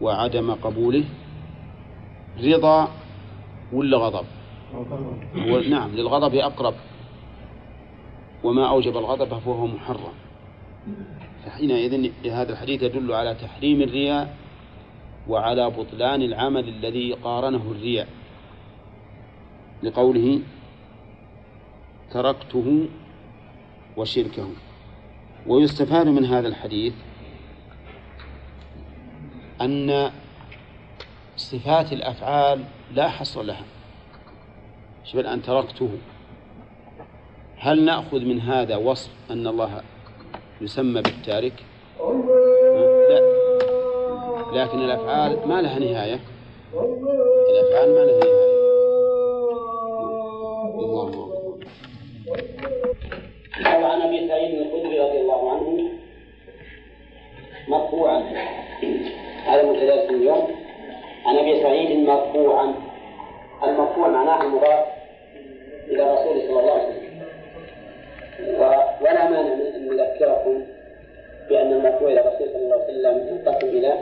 وعدم 0.00 0.54
قبوله 0.54 1.04
رضا 2.42 2.88
ولا 3.72 3.98
غضب؟ 3.98 4.26
نعم 5.70 5.90
للغضب 5.96 6.34
أقرب. 6.34 6.74
وما 8.44 8.68
أوجب 8.68 8.96
الغضب 8.96 9.38
فهو 9.38 9.66
محرم. 9.66 10.12
فحينئذ 11.44 12.10
هذا 12.30 12.52
الحديث 12.52 12.82
يدل 12.82 13.12
على 13.12 13.34
تحريم 13.34 13.82
الرياء 13.82 14.36
وعلى 15.28 15.70
بطلان 15.70 16.22
العمل 16.22 16.68
الذي 16.68 17.12
قارنه 17.12 17.70
الرياء. 17.70 18.08
لقوله 19.82 20.40
تركته 22.12 22.88
وشركه. 23.96 24.48
ويستفاد 25.46 26.08
من 26.08 26.24
هذا 26.24 26.48
الحديث 26.48 26.94
أن 29.60 30.10
صفات 31.36 31.92
الأفعال 31.92 32.64
لا 32.94 33.08
حصر 33.08 33.42
لها. 33.42 33.64
شوف 35.04 35.20
الآن 35.20 35.42
تركته؟ 35.42 35.88
هل 37.58 37.84
نأخذ 37.84 38.20
من 38.20 38.40
هذا 38.40 38.76
وصف 38.76 39.10
أن 39.30 39.46
الله 39.46 39.82
يسمى 40.60 41.02
بالتارك؟ 41.02 41.52
لا. 43.08 43.20
لكن 44.52 44.78
الأفعال 44.78 45.48
ما 45.48 45.62
لها 45.62 45.78
نهاية. 45.78 46.20
الأفعال 47.50 47.94
ما 47.94 48.04
لها 48.04 48.18
نهاية. 48.18 48.56
الله 50.78 51.08
أكبر. 51.08 51.36
عن 53.66 54.00
أبي 54.02 54.28
سعيد 54.28 54.54
الخدري 54.54 54.98
رضي 55.00 55.20
الله 55.20 55.50
عنه 55.52 55.90
مرفوعا 57.68 58.45
هذا 59.56 59.70
متدرس 59.70 60.10
اليوم. 60.10 60.50
عن 61.26 61.36
أبي 61.36 61.62
سعيد 61.62 62.08
مرفوعا. 62.08 62.74
المرفوع 63.64 64.08
معناه 64.08 64.42
المضاف 64.42 64.84
إلى 65.88 66.02
الرسول 66.02 66.40
صلى 66.42 66.60
الله 66.60 66.72
عليه 66.72 66.88
وسلم. 66.88 67.22
ولا 69.00 69.30
مانع 69.30 69.54
من 69.54 69.66
أن 69.74 69.96
نذكركم 69.96 70.62
بأن 71.48 71.72
المرفوع 71.72 72.08
إلى 72.08 72.20
الرسول 72.20 72.48
صلى 72.52 72.62
الله 72.62 72.82
عليه 72.82 72.84
وسلم 72.84 73.28
ينقسم 73.28 73.68
إلى 73.68 73.94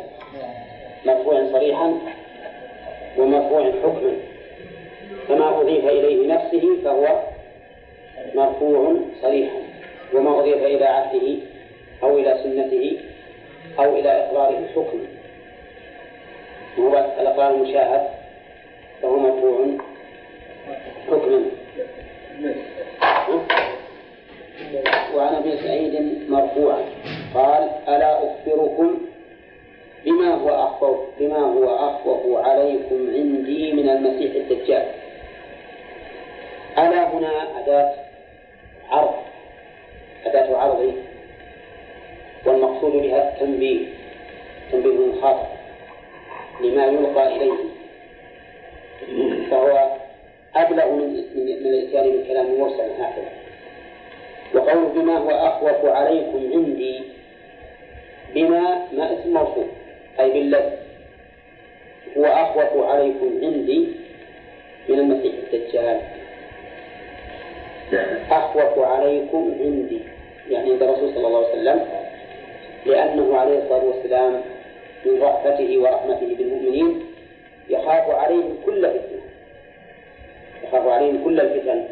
مرفوع 1.07 1.53
صريحا 1.53 1.95
ومرفوع 3.19 3.73
حكما. 3.83 4.17
فما 5.29 5.61
أضيف 5.61 5.85
إليه 5.85 6.35
نفسه 6.35 6.77
فهو 6.85 7.23
مرفوع 8.35 8.97
صريحا. 9.23 9.59
وما 10.15 10.41
أضيف 10.41 10.63
إلى 10.65 10.85
عهده 10.85 11.37
أو 12.03 12.19
إلى 12.19 12.39
سنته 12.43 12.99
أو 13.79 13.97
إلى 13.97 14.09
إقراره 14.09 14.67
حكما. 14.77 15.14
وهو 16.79 16.99
الإقرار 17.21 17.55
المشاهد 17.55 18.09
فهو 19.03 19.19
مرفوع 19.19 19.67
حكما 21.07 21.43
وعن 25.15 25.35
أبي 25.35 25.59
سعيد 25.59 26.23
مرفوعا 26.31 26.81
قال 27.35 27.71
ألا 27.89 28.19
أخبركم 28.19 28.99
بما 30.05 30.35
هو 30.35 30.49
أخوف 30.49 30.99
بما 31.21 31.39
هو 31.39 31.77
أخوف 31.77 32.47
عليكم 32.47 33.11
عندي 33.15 33.73
من 33.73 33.89
المسيح 33.89 34.35
الدجال. 34.35 34.87
ألا 36.79 37.15
هنا 37.15 37.61
أداة 37.61 37.93
عرض 38.91 39.15
أداة 40.27 40.57
عرض 40.57 40.95
والمقصود 42.47 42.93
بها 42.93 43.33
التنبيه 43.33 43.87
تنبيه 44.73 44.91
المخاطب. 44.91 45.54
لما 46.61 46.87
يلقى 46.87 47.37
إليه. 47.37 47.53
فهو 49.51 49.97
أبلغ 50.57 50.93
من 50.93 51.15
من 51.35 51.49
الاتيان 51.67 52.11
بالكلام 52.11 52.47
المرسل 52.47 52.91
هكذا. 52.99 53.33
وقول 54.55 54.85
بما 54.95 55.19
هو 55.19 55.31
أخوف 55.31 55.85
عليكم 55.85 56.51
عندي 56.53 57.01
بما 58.35 58.87
ما 58.93 59.13
اسم 59.13 59.35
موصول 59.35 59.67
أي 60.21 60.31
بالذي 60.31 60.71
هو 62.19 62.25
أخوف 62.25 62.85
عليكم 62.85 63.39
عندي 63.43 63.89
من 64.89 64.99
المسيح 64.99 65.33
الدجال. 65.53 66.01
أخوف 68.31 68.79
عليكم 68.79 69.55
عندي 69.61 70.01
يعني 70.51 70.73
عند 70.73 70.83
الرسول 70.83 71.15
صلى 71.15 71.27
الله 71.27 71.39
عليه 71.39 71.49
وسلم 71.49 71.87
لأنه 72.87 73.37
عليه 73.37 73.59
الصلاة 73.59 73.85
والسلام 73.85 74.41
من 75.07 75.23
رأفته 75.23 75.79
ورحمته 75.79 76.35
بالمؤمنين 76.39 77.01
يخاف 77.71 78.11
عليهم 78.11 78.59
كل 78.67 78.81
فتنة. 78.91 79.21
يخاف 80.65 80.89
عليهم 80.89 81.25
كل 81.25 81.41
الفتن. 81.41 81.85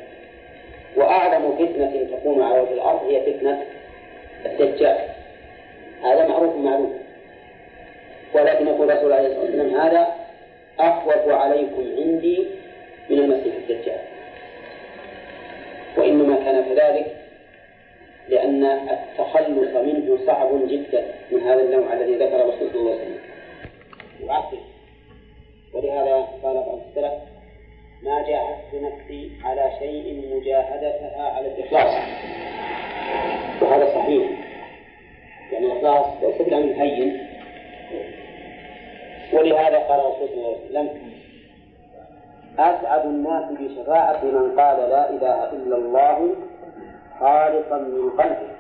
وأعظم 0.96 1.56
فتنة 1.56 2.06
تكون 2.16 2.42
على 2.42 2.60
وجه 2.60 2.72
الأرض 2.72 3.04
هي 3.08 3.32
فتنة 3.32 3.62
الدجال. 4.46 4.96
هذا 6.02 6.28
معروف 6.28 6.56
معلوم 6.56 6.98
ولكن 8.34 8.66
يقول 8.66 8.90
الرسول 8.90 9.12
عليه 9.12 9.28
الصلاة 9.28 9.44
والسلام 9.44 9.74
هذا 9.74 10.14
أخوف 10.78 11.28
عليكم 11.28 11.84
عندي 11.98 12.46
من 13.10 13.18
المسيح 13.18 13.54
الدجال. 13.54 13.98
وإنما 15.96 16.36
كان 16.36 16.64
كذلك 16.64 17.21
لأن 18.28 18.64
التخلص 18.64 19.76
منه 19.76 20.18
صعب 20.26 20.68
جدا 20.68 21.14
من 21.30 21.40
هذا 21.40 21.62
النوع 21.62 21.92
الذي 21.92 22.14
ذكر 22.14 22.36
الرسول 22.36 22.70
صلى 22.70 22.80
الله 22.80 22.92
عليه 22.92 23.02
وسلم. 23.02 24.60
ولهذا 25.74 26.28
قال 26.42 26.54
بعض 26.54 26.78
السلف 26.88 27.12
ما 28.02 28.22
جاهدت 28.28 28.74
نفسي 28.74 29.30
على 29.44 29.70
شيء 29.78 30.24
مجاهدتها 30.34 31.32
على 31.36 31.46
الإخلاص. 31.48 31.94
وهذا 33.62 33.86
صحيح. 33.94 34.30
يعني 35.52 35.66
الإخلاص 35.66 36.06
ليس 36.22 36.42
بالأمر 36.42 36.64
الهين 36.64 37.28
ولهذا 39.32 39.78
قال 39.78 40.00
الرسول 40.00 40.28
صلى 40.28 40.36
الله 40.36 40.48
عليه 40.48 40.66
وسلم 40.70 41.12
أسعد 42.58 43.06
الناس 43.06 43.44
بشفاعة 43.52 44.24
من 44.24 44.60
قال 44.60 44.90
لا 44.90 45.10
إله 45.10 45.50
إلا 45.50 45.76
الله 45.76 46.34
خالصا 47.22 47.78
من 47.78 48.10
قلبه. 48.18 48.50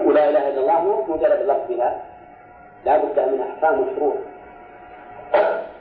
ولا 0.00 0.28
إله 0.28 0.48
إلا 0.48 0.60
الله 0.60 0.80
مو 0.84 1.14
مجرد 1.14 1.40
اللفظ 1.40 1.68
بها 1.68 2.00
لا 2.84 2.96
بد 2.98 3.18
من 3.20 3.40
أحكام 3.40 3.80
وشروط. 3.80 4.14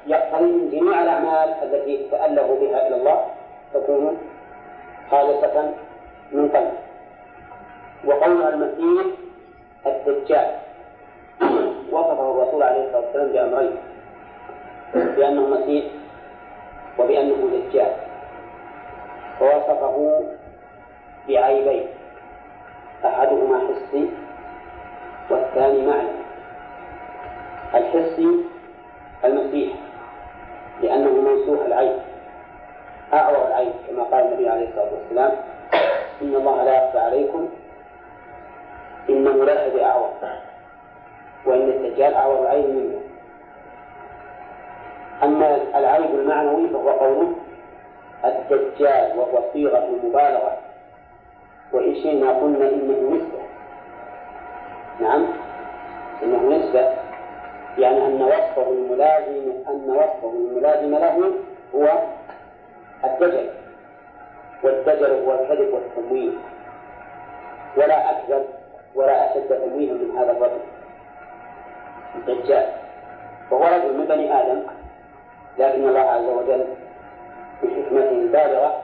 يقتضي 0.08 0.46
هذه 0.46 0.70
جميع 0.72 1.02
الأعمال 1.04 1.50
التي 1.64 2.08
تأله 2.12 2.58
بها 2.62 2.88
إلى 2.88 2.96
الله 2.96 3.26
تكون 3.74 4.18
خالصة 5.12 5.56
من 6.32 6.50
قلب 6.50 6.74
وقولها 8.06 8.50
المسيح 8.50 9.06
الدجال. 9.86 10.50
وصفه 11.92 12.32
الرسول 12.32 12.64
عليه 12.64 12.84
الصلاة 12.86 13.02
والسلام 13.02 13.32
بأمرين. 13.32 13.76
بأنه 14.94 15.42
مسيح 15.50 15.86
وبأنه 17.00 17.50
دجال. 17.54 17.94
ووصفه 19.42 20.24
بعيبين 21.28 21.88
أحدهما 23.06 23.60
حسي 23.60 24.10
والثاني 25.30 25.86
معنى 25.86 26.10
الحسي 27.76 28.28
المسيح 29.26 29.74
لأنه 30.82 31.10
منسوح 31.12 31.66
العين 31.66 31.98
أعور 33.14 33.48
العين 33.48 33.74
كما 33.88 34.04
قال 34.04 34.26
النبي 34.26 34.50
عليه 34.50 34.68
الصلاة 34.70 34.90
والسلام 34.94 35.32
إن 36.22 36.36
الله 36.36 36.64
لا 36.64 36.86
يخفى 36.86 37.00
عليكم 37.00 37.50
إنه 39.10 39.46
ليس 39.46 39.74
بأعور 39.74 40.10
وإن 41.46 41.70
الدجال 41.70 42.14
أعور 42.14 42.42
العين 42.42 42.76
منه. 42.76 43.02
أما 45.24 45.56
العيب 45.76 46.16
المعنوي 46.20 46.70
فهو 46.70 46.90
قوله 46.90 47.36
الدجال 48.26 49.18
وهو 49.20 49.40
صيغة 49.54 49.78
المبالغة 49.86 50.58
وإن 51.74 51.96
شئنا 51.96 52.30
قلنا 52.30 52.70
إنه 52.70 53.16
نسبة. 53.16 53.42
نعم؟ 55.00 55.28
إنه 56.24 56.58
نسبة. 56.58 56.90
يعني 57.78 58.06
أن 58.06 58.22
وصفه 58.22 58.70
الملازم 58.70 59.52
أن 59.70 59.90
وصفه 59.90 60.34
الملازم 60.34 60.92
له 60.92 61.32
هو 61.76 62.00
الدجل. 63.04 63.50
والدجل 64.64 65.26
هو 65.26 65.34
الكذب 65.34 65.74
والتمويه. 65.74 66.32
ولا 67.78 68.12
أكذب 68.12 68.46
ولا 68.96 69.32
أشد 69.32 69.48
تمويها 69.50 69.94
من 69.94 70.18
هذا 70.18 70.32
الرجل. 70.32 70.62
الدجال. 72.16 72.68
وهو 73.52 73.64
رجل 73.64 73.98
من 73.98 74.06
بني 74.06 74.42
آدم. 74.42 74.62
لكن 75.60 75.88
الله 75.88 76.00
عز 76.00 76.26
وجل 76.26 76.66
بحكمته 77.64 78.12
البالغة 78.12 78.82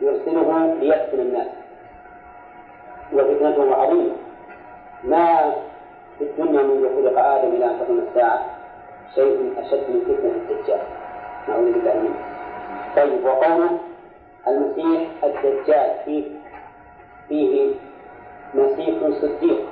يرسله 0.00 0.74
ليفتن 0.80 1.20
الناس. 1.20 1.65
وفتنته 3.16 3.74
عظيمة 3.74 4.12
ما 5.04 5.54
في 6.18 6.24
الدنيا 6.24 6.62
منذ 6.62 6.88
خلق 6.96 7.18
آدم 7.18 7.48
إلى 7.48 7.64
أن 7.64 7.78
تقوم 7.80 7.98
الساعة 8.08 8.46
شيء 9.14 9.54
أشد 9.58 9.90
من 9.90 10.00
فتنة 10.00 10.32
الدجال. 10.50 10.80
نعوذ 11.48 11.72
بالله 11.72 11.94
منه. 11.94 12.14
طيب 12.96 13.24
وقوله 13.24 13.78
المسيح 14.48 15.08
الدجال 15.24 15.94
فيه 16.04 16.24
فيه 17.28 17.74
مسيح 18.54 18.94
صديق. 19.20 19.66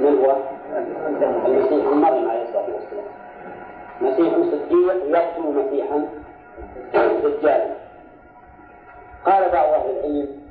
من 0.00 0.18
هو؟ 0.24 0.36
المسيح 1.46 1.86
مريم 1.86 2.30
عليه 2.30 2.42
الصلاة 2.42 2.68
والسلام. 2.74 3.08
مسيح 4.00 4.34
صديق 4.34 5.18
يقتل 5.18 5.42
مسيحا 5.42 6.08
دجالا. 6.94 7.74
قال 9.26 9.50
بعض 9.50 9.68
أهل 9.68 9.90
العلم 9.90 10.43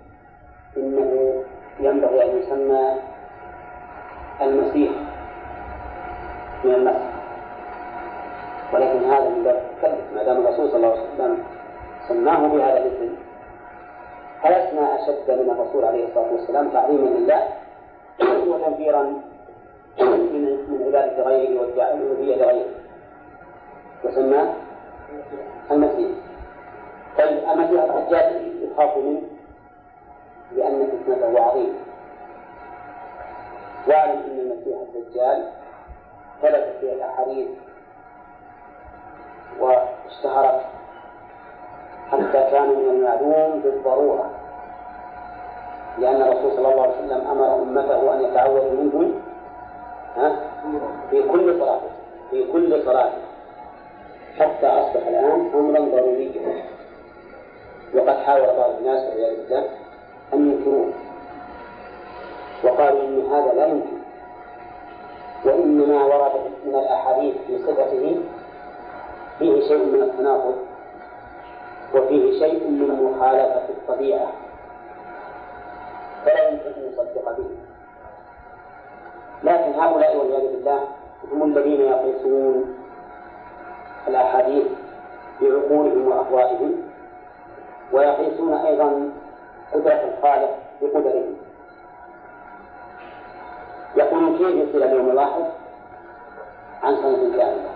إنه 0.77 1.43
ينبغي 1.79 2.23
أن 2.31 2.37
يسمى 2.37 2.93
المسيح 4.41 4.91
من 6.63 6.71
المسح 6.73 7.13
ولكن 8.73 9.03
هذا 9.03 9.29
من 9.29 9.43
باب 9.43 9.55
التكلف 9.55 10.13
ما 10.15 10.23
دام 10.23 10.37
الرسول 10.37 10.69
صلى 10.69 10.75
الله 10.77 10.91
عليه 10.91 11.01
وسلم 11.13 11.43
سماه 12.07 12.47
بهذا 12.47 12.77
الاسم 12.77 13.15
فلسنا 14.43 14.95
أشد 14.95 15.31
من 15.41 15.49
الرسول 15.49 15.85
عليه 15.85 16.05
الصلاة 16.07 16.31
والسلام 16.31 16.69
تعظيما 16.69 17.09
لله 17.09 17.47
وتنفيرا 18.47 19.03
من 19.99 20.83
عبادة 20.87 21.23
غيره 21.23 21.61
والألوهية 21.61 22.35
لغيره. 22.35 22.65
وسماه 24.03 24.53
المسيح. 25.71 26.09
طيب 27.17 27.37
المسيح 27.53 27.83
الدجال 27.83 28.51
يخاف 28.71 28.97
منه؟ 28.97 29.21
لأن 30.55 30.88
فتنته 30.88 31.41
عظيمة 31.43 31.73
واعلم 33.88 34.11
أن 34.19 34.39
المسيح 34.39 34.77
الدجال 34.95 35.49
ثبت 36.41 36.73
فيه 36.81 36.93
الأحاديث 36.93 37.47
واشتهرت 39.59 40.61
حتى 42.11 42.51
كان 42.51 42.69
من 42.69 42.89
المعلوم 42.89 43.59
بالضرورة 43.59 44.30
لأن 45.97 46.21
الرسول 46.21 46.51
صلى 46.51 46.71
الله 46.71 46.81
عليه 46.81 46.91
وسلم 46.97 47.27
أمر 47.27 47.55
أمته 47.55 48.13
أن 48.13 48.21
يتعوذوا 48.21 48.71
منه؟ 48.71 49.11
في 51.09 51.23
كل 51.23 51.59
صلاة 51.59 51.80
في 52.31 52.51
كل 52.51 52.84
صلاة 52.85 53.11
حتى 54.39 54.67
أصبح 54.67 55.07
الآن 55.07 55.51
أمرا 55.55 55.80
ضروريا. 55.80 56.63
وقد 57.95 58.17
حاول 58.17 58.57
بعض 58.57 58.69
الناس 58.69 59.03
والعياذ 59.09 59.35
بالله. 59.38 59.63
أن 60.34 60.51
ينكروه 60.51 60.89
وقالوا 62.64 63.01
إن 63.01 63.26
هذا 63.31 63.53
لا 63.53 63.68
يمكن. 63.68 63.97
وإنما 65.45 66.03
ورد 66.05 66.31
من 66.65 66.76
الأحاديث 66.76 67.35
في 67.47 67.57
صفته 67.57 68.18
فيه 69.39 69.61
شيء 69.68 69.85
من 69.85 70.01
التناقض 70.03 70.55
وفيه 71.95 72.39
شيء 72.39 72.68
من 72.68 72.88
مخالفة 73.03 73.69
الطبيعة. 73.69 74.27
فلا 76.26 76.49
يمكن 76.49 76.65
أن 76.65 76.89
يصدق 76.93 77.38
به. 77.38 77.49
لكن 79.43 79.80
هؤلاء 79.80 80.18
والعياذ 80.18 80.51
بالله 80.51 80.80
هم 81.31 81.43
الذين 81.43 81.81
يقيسون 81.81 82.76
الأحاديث 84.07 84.65
بعقولهم 85.41 86.07
وأهوائهم 86.07 86.72
ويقيسون 87.93 88.53
أيضا 88.53 89.10
قدرة 89.73 90.13
الخالق 90.17 90.57
بقدرهم 90.81 91.35
يقولون 93.95 94.37
كيف 94.37 94.69
يصير 94.69 94.85
اليوم 94.85 95.09
الواحد 95.09 95.45
عن 96.83 96.95
سنة 96.95 97.37
كاملة 97.37 97.69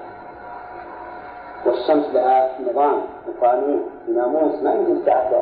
والشمس 1.65 2.05
لها 2.13 2.49
نظام 2.69 3.01
وقانون. 3.27 3.89
وناموس 4.09 4.63
ما 4.63 4.73
يمكن 4.73 5.05
تعدى 5.05 5.41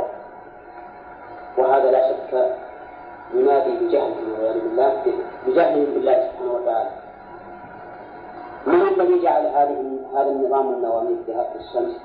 وهذا 1.57 1.91
لا 1.91 2.11
شك 2.11 2.55
ينادي 3.33 3.71
بجهلهم 3.71 4.31
والعياذ 4.31 4.59
بالله 4.59 5.01
بجهلهم 5.47 5.85
بالله 5.85 6.29
سبحانه 6.31 6.53
وتعالى. 6.53 6.89
من 8.67 8.81
الذي 8.81 9.21
جعل 9.23 9.45
هذه 9.45 9.99
هذا 10.13 10.29
النظام 10.29 10.67
والنواميس 10.67 11.19
في 11.25 11.55
الشمس؟ 11.55 11.97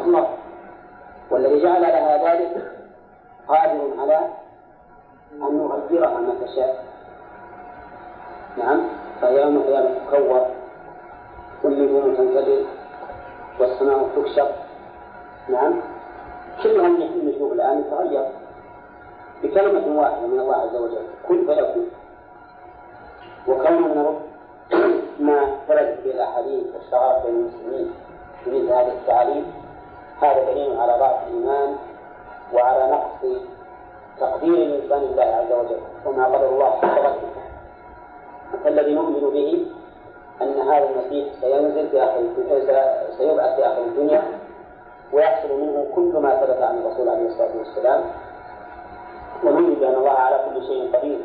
الله. 0.00 0.28
والذي 1.30 1.62
جعل 1.62 1.82
لها 1.82 2.34
ذلك 2.34 2.79
قادر 3.50 4.00
على 4.00 4.18
أن 5.32 5.60
يغيرها 5.60 6.20
متى 6.20 6.54
شاء 6.56 6.84
نعم 8.56 8.80
فهي 9.20 9.42
يوم 9.42 9.56
القيامة 9.56 9.94
تكور 10.06 10.46
والنجوم 11.64 12.14
تنكدر 12.14 12.64
والسماء 13.60 14.08
تكشف 14.16 14.48
نعم 15.48 15.80
كل 16.62 16.80
هذه 16.80 17.10
النجوم 17.14 17.52
الآن 17.52 17.84
تغير 17.90 18.26
بكلمة 19.42 20.00
واحدة 20.00 20.26
من 20.26 20.40
الله 20.40 20.56
عز 20.56 20.76
وجل 20.76 21.06
كن 21.28 21.46
فيكون. 21.46 21.90
وكون 23.48 24.20
ما 25.26 25.56
ثبت 25.68 25.98
في 26.02 26.10
الأحاديث 26.10 26.66
والشغف 26.74 27.26
بين 27.26 27.34
المسلمين 27.34 27.90
بمثل 28.46 28.72
هذه 28.72 28.92
التعاليم 28.92 29.44
هذا 30.22 30.52
دليل 30.52 30.80
على 30.80 30.92
ضعف 30.98 31.26
الإيمان 31.28 31.76
وعلى 32.54 32.90
نقص 32.90 33.20
تقدير 34.20 34.54
الإنسان 34.54 35.02
لله 35.02 35.22
عز 35.22 35.52
وجل. 35.52 35.80
وما 36.06 36.24
قدر 36.26 36.48
الله 36.48 36.70
حق 36.70 36.98
قدره. 36.98 37.16
فالذي 38.64 38.94
نؤمن 38.94 39.30
به 39.30 39.66
أن 40.42 40.60
هذا 40.60 40.88
المسيح 40.90 41.34
سينزل 41.40 41.88
في 41.88 42.02
آخر 42.02 42.20
سيبعث 43.18 43.56
في 43.56 43.66
آخر 43.66 43.82
الدنيا 43.82 44.22
ويحصل 45.12 45.60
منه 45.60 45.86
كل 45.94 46.12
ما 46.22 46.36
ثبت 46.40 46.62
عن 46.62 46.78
الرسول 46.78 47.08
عليه 47.08 47.26
الصلاة 47.26 47.56
والسلام. 47.58 48.04
ونؤمن 49.44 49.74
بأن 49.74 49.94
الله 49.94 50.10
على 50.10 50.40
كل 50.44 50.66
شيء 50.66 50.96
قدير. 50.96 51.18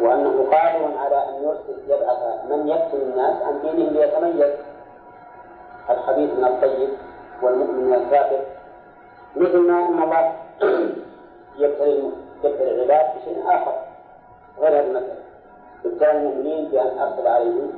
وأنه 0.00 0.46
قادر 0.52 0.98
على 0.98 1.28
أن 1.28 1.34
يرسل 1.44 1.76
يبعث 1.88 2.18
من 2.50 2.68
يفتن 2.68 3.00
الناس 3.00 3.42
عن 3.42 3.60
دينهم 3.62 3.92
ليتميز. 3.92 4.50
الخبيث 5.90 6.30
من 6.38 6.44
الطيب 6.44 6.88
والمؤمن 7.42 7.84
من 7.84 7.94
الكافر. 7.94 8.40
مثل 9.36 9.58
ما 9.58 9.88
أن 9.88 10.02
الله 10.02 10.32
يبتلي 11.58 12.10
يبتلي 12.44 12.84
العباد 12.84 13.06
بشيء 13.16 13.42
آخر 13.46 13.74
غير 14.58 14.72
هذا 14.72 14.86
المثل. 14.86 15.30
ابتلى 15.84 16.10
المؤمنين 16.12 16.68
بأن 16.68 16.98
أرسل 16.98 17.26
عليهم 17.28 17.70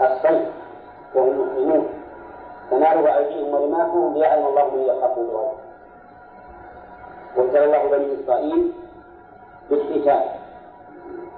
الصيد 0.00 0.46
وهم 1.14 1.40
محرمون 1.40 1.88
تنالوا 2.70 3.18
أيديهم 3.18 3.54
ورماحهم 3.54 4.14
ليعلم 4.14 4.46
الله 4.46 4.74
من 4.74 4.82
يخاف 4.82 5.18
بالغيب 5.18 5.58
وابتلى 7.36 7.64
الله 7.64 7.90
بني 7.96 8.14
إسرائيل 8.24 8.72
بالحجاب 9.70 10.22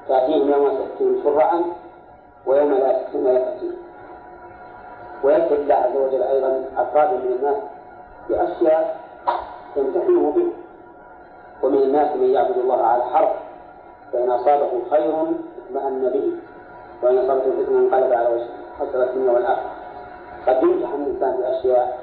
تأتيهم 0.08 0.50
يوم 0.52 0.78
سبتهم 0.78 1.20
شرعا 1.24 1.64
ويوم 2.46 2.72
لا 2.74 3.00
يسبتون 3.00 3.24
لا 3.24 3.38
تأتيهم 3.38 3.76
ويبتلي 5.24 5.56
الله 5.62 5.74
عز 5.74 5.96
وجل 5.96 6.22
أيضا 6.22 6.64
أفرادا 6.76 7.12
من 7.12 7.32
الناس 7.38 7.56
بأشياء 8.30 9.00
يمتحنه 9.76 10.32
به. 10.36 10.46
ومن 11.62 11.78
الناس 11.82 12.16
من 12.16 12.30
يعبد 12.30 12.56
الله 12.56 12.82
على 12.82 13.04
حرف 13.04 13.30
فإن 14.12 14.30
أصابه 14.30 14.70
خير 14.90 15.14
اطمأن 15.66 16.10
به. 16.14 16.32
وإن 17.02 17.18
أصابته 17.18 17.50
فتنة 17.50 17.78
انقلب 17.78 18.12
على 18.12 18.28
وجهه 18.28 18.48
حسب 18.80 19.00
الدنيا 19.00 19.32
والآخرة. 19.32 19.70
قد 20.46 20.62
يمتحن 20.62 21.02
الإنسان 21.02 21.36
بأشياء 21.40 21.98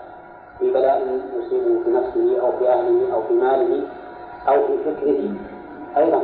في 0.59 0.73
بلاء 0.73 1.21
يصيبه 1.37 1.83
في 1.83 1.89
نفسه 1.89 2.41
أو 2.41 2.51
في 2.51 2.69
أهله 2.69 3.13
أو 3.13 3.21
في 3.21 3.33
ماله 3.33 3.87
أو 4.47 4.67
في 4.67 4.77
فكره. 4.77 5.35
أيضا 5.97 6.21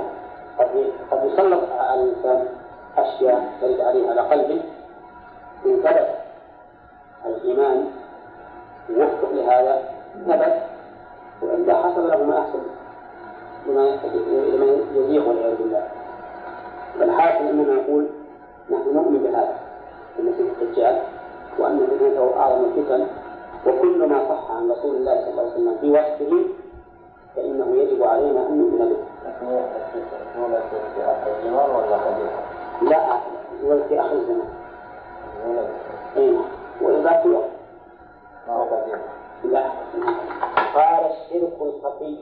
قد 0.60 0.92
قد 1.12 1.26
يسلط 1.26 1.72
على 1.80 2.04
الإنسان 2.04 2.48
أشياء 2.98 3.54
ترد 3.62 3.82
عليه 3.82 4.10
على 4.10 4.22
قلبه. 4.22 4.62
إن 5.66 5.82
ثبت 5.84 6.10
الإيمان 7.26 7.90
وفق 8.90 9.32
لهذا. 9.34 9.93
ثبت 10.28 10.54
وإلا 11.42 11.76
حصل 11.76 12.08
له 12.08 12.24
ما 12.24 12.40
أحسن 12.40 12.60
لما 13.68 14.00
لما 14.56 14.66
يزيغ 14.96 15.30
والعياذ 15.30 15.56
بالله 15.58 15.88
فالحاصل 17.00 17.46
أننا 17.46 17.74
نقول 17.74 18.06
نحن 18.72 18.94
نؤمن 18.94 19.24
بهذا 19.24 19.56
المسيح 20.20 20.46
الدجال 20.62 21.02
وأن 21.60 21.80
فتنته 21.88 22.40
أعظم 22.40 22.66
الفتن 22.66 23.08
وكل 23.68 24.10
ما 24.10 24.20
صح 24.30 24.52
عن 24.52 24.72
رسول 24.72 24.96
الله 24.96 25.22
صلى 25.22 25.30
الله 25.32 25.42
عليه 25.42 25.52
وسلم 25.54 25.78
في 25.82 25.92
وصفه 25.92 26.46
فإنه 27.36 27.76
يجب 27.76 28.04
علينا 28.04 28.48
أن 28.48 28.58
نؤمن 28.58 28.90
به. 28.90 28.98
لا 32.90 33.20
يولد 33.64 33.84
في 33.90 34.00
آخر 34.00 34.12
الزمان. 34.14 34.50
أي 36.18 36.32
نعم 36.32 36.46
وإذا 36.82 37.22
في 37.24 37.30
وقت. 37.30 37.50
لا 39.44 39.70
قال 40.76 41.12
الشرك 41.12 41.54
الخفي. 41.62 42.18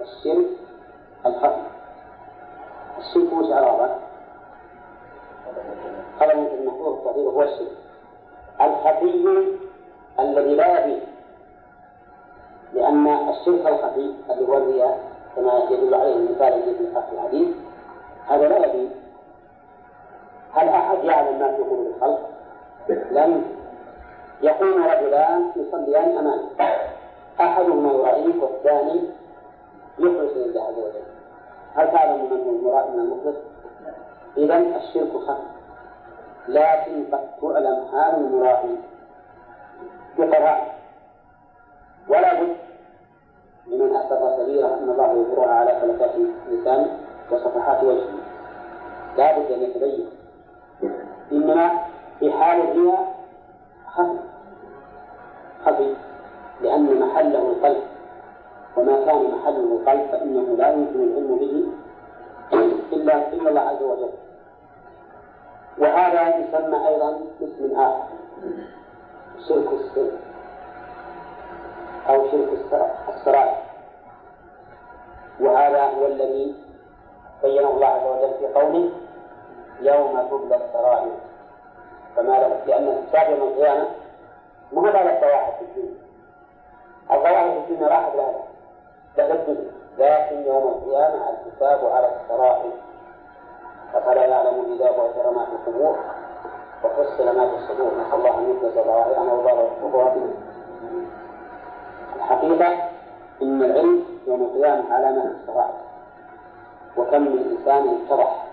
الشرك 0.00 0.46
الخفي. 1.26 1.62
الشرك 2.98 3.32
وش 3.32 3.52
عرابة؟ 3.52 3.94
قال 6.20 6.36
من 6.38 6.46
المحفوظ 6.46 6.98
التعبير 6.98 7.24
هو 7.28 7.42
الشرك. 7.42 7.76
الخفي 8.60 9.46
الذي 10.20 10.54
لا 10.54 10.78
يبين 10.84 11.00
لأن 12.72 13.06
الشرك 13.28 13.66
الخفي 13.66 14.14
اللي 14.30 14.48
هو 14.48 14.56
الرياء 14.56 14.98
كما 15.36 15.58
يدل 15.70 15.94
عليه 15.94 16.14
المثال 16.16 16.52
الذي 16.52 16.74
في 16.74 16.98
الحديث 17.12 17.48
هذا 18.28 18.48
لا 18.48 18.66
يبين 18.66 18.90
هل 20.52 20.68
أحد 20.68 21.04
يعلم 21.04 21.38
ما 21.38 21.56
في 21.56 21.62
قلوب 21.62 21.86
الخلق؟ 21.96 22.28
يمكن 22.88 23.42
يقوم 24.42 24.82
رجلان 24.84 25.50
يصليان 25.56 26.18
أمامه 26.18 26.48
أحدهما 27.40 27.92
يرائيك 27.92 28.42
والثاني 28.42 29.00
يخلص 29.98 30.32
لله 30.36 30.62
عز 30.62 30.78
وجل 30.78 31.02
هل 31.74 31.92
تعلم 31.92 32.24
من 32.24 32.40
هو 32.40 32.50
المراد 32.50 32.90
من 32.90 33.00
المخلص؟ 33.00 33.36
إذا 34.36 34.76
الشرك 34.76 35.12
خفي 35.16 35.42
لكن 36.48 37.04
قد 37.12 37.28
تعلم 37.40 37.86
حال 37.92 38.14
المرائي 38.14 38.76
بقراءة 40.18 40.66
ولا 42.08 42.42
بد 42.42 42.56
لمن 43.66 43.96
أسر 43.96 44.36
سريرة 44.36 44.66
أن 44.66 44.90
الله 44.90 45.12
يظهرها 45.12 45.54
على 45.54 45.80
فلكات 45.80 46.10
لسانه 46.50 46.98
وصفحات 47.30 47.84
وجهه. 47.84 48.08
لا 49.16 49.38
بد 49.38 49.52
أن 49.52 49.62
يتبين. 49.62 50.06
إنما 51.32 51.70
في 52.20 52.32
حال 52.32 52.60
الرياء 52.60 53.14
خفي 53.86 54.18
خفي 55.66 55.94
لأن 56.62 57.00
محله 57.00 57.38
القلب 57.38 57.82
وما 58.76 59.04
كان 59.04 59.30
محله 59.30 59.78
القلب 59.80 60.10
فإنه 60.12 60.56
لا 60.56 60.72
يمكن 60.72 61.00
العلم 61.02 61.38
به 61.38 61.66
إلا 62.92 63.28
إلا 63.32 63.48
الله 63.50 63.60
عز 63.60 63.82
وجل. 63.82 64.12
وهذا 65.78 66.36
يسمى 66.38 66.88
أيضا 66.88 67.20
باسم 67.40 67.80
آخر 67.80 68.08
شرك 69.48 69.68
السر 69.72 70.10
أو 72.08 72.30
شرك 72.30 72.48
السرائر. 73.08 73.56
وهذا 75.40 75.82
هو 75.82 76.06
الذي 76.06 76.54
بينه 77.42 77.70
الله 77.70 77.86
عز 77.86 78.06
وجل 78.06 78.34
في 78.38 78.46
قوله 78.60 78.90
يوم 79.80 80.28
تبلى 80.30 80.56
السرائر. 80.56 81.12
فما 82.16 82.32
لأن 82.66 82.88
الحساب 82.88 83.30
يوم 83.38 83.48
القيامة 83.48 83.86
ما 84.72 84.80
هو 84.80 84.86
على 84.86 85.16
الظواهر 85.16 85.52
في 85.58 85.64
الدنيا. 85.64 85.94
الظواهر 87.10 87.50
في 87.50 87.72
الدنيا 87.72 87.88
راحت 87.88 88.12
لها 88.16 89.34
الدنيا 89.34 89.72
لكن 89.98 90.46
يوم 90.46 90.68
القيامة 90.68 91.30
الحساب 91.30 91.92
على 91.92 92.10
السرائر 92.16 92.70
أفلا 93.94 94.24
يعلم 94.26 94.72
إذا 94.72 94.90
بعثر 94.90 95.30
ما 95.30 95.44
في 95.44 95.52
القبور. 95.52 95.96
وفصل 96.84 97.36
ما 97.36 97.48
في 97.48 97.54
الصدور. 97.56 97.90
نسأل 98.00 98.14
الله 98.14 98.38
أن 98.38 98.56
يخلص 98.56 98.74
ظواهرنا 98.74 99.32
وباطننا 99.84 100.32
الحقيقة 102.16 102.88
إن 103.42 103.62
العلم 103.62 104.04
يوم 104.26 104.42
القيامة 104.42 104.94
علامة 104.94 105.24
السرائر 105.24 105.74
وكم 106.96 107.22
من 107.22 107.56
إنسان 107.58 107.88
اتضح 107.88 108.44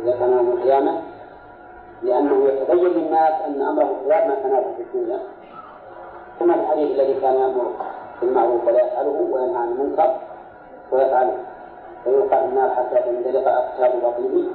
إذا 0.00 0.18
كان 0.18 0.32
يوم 0.32 0.50
القيامة 0.50 1.02
لأنه 2.02 2.48
يتبين 2.48 2.84
للناس 2.84 3.42
أن 3.46 3.62
أمره 3.62 3.96
خلاف 4.04 4.26
ما 4.26 4.34
كان 4.34 4.74
في 4.76 4.82
الدنيا. 4.82 5.20
كما 6.40 6.54
الحديث 6.54 7.00
الذي 7.00 7.20
كان 7.20 7.34
يأمر 7.34 7.72
بالمعروف 8.20 8.66
ولا 8.66 8.86
يفعله 8.86 9.28
وينهى 9.32 9.56
عن 9.56 9.68
المنكر 9.68 10.16
ويفعله. 10.92 11.38
فيوقع 12.04 12.44
النار 12.44 12.70
حتى 12.70 13.02
تندلق 13.02 13.48
أقتاب 13.48 13.92
بطنه. 14.02 14.48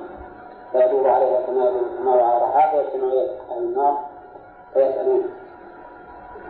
فيدور 0.72 1.10
عليه 1.10 1.46
كما 1.48 1.66
يدور 1.66 1.82
الحمار 1.94 2.20
على 2.20 2.44
رحاه 2.44 2.76
ويجتمع 2.76 3.08
أهل 3.52 3.58
النار 3.58 3.98
فيسألون. 4.74 5.24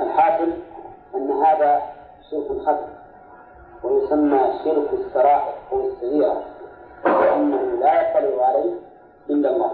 الحاصل 0.02 0.52
أن 1.16 1.32
هذا 1.32 1.82
شرك 2.32 2.62
خفي 2.62 2.88
ويسمى 3.84 4.40
شرك 4.64 4.94
السرائر 4.94 5.54
أو 5.72 5.80
السريرة 5.80 6.42
لأنه 7.06 7.62
لا 7.80 8.02
يطلع 8.02 8.46
عليه 8.46 8.74
إلا 9.30 9.50
الله. 9.50 9.72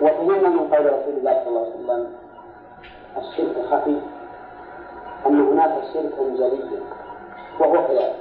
وفهمنا 0.00 0.48
من 0.48 0.58
قول 0.74 0.86
رسول 0.86 1.14
الله 1.18 1.44
صلى 1.44 1.48
الله 1.48 1.60
عليه 1.60 1.74
وسلم 1.74 2.10
الشرك 3.16 3.56
الخفي 3.56 4.00
أن 5.26 5.40
هناك 5.40 5.84
شركا 5.94 6.22
جليا 6.22 6.80
وهو 7.60 7.86
خلاف. 7.88 8.14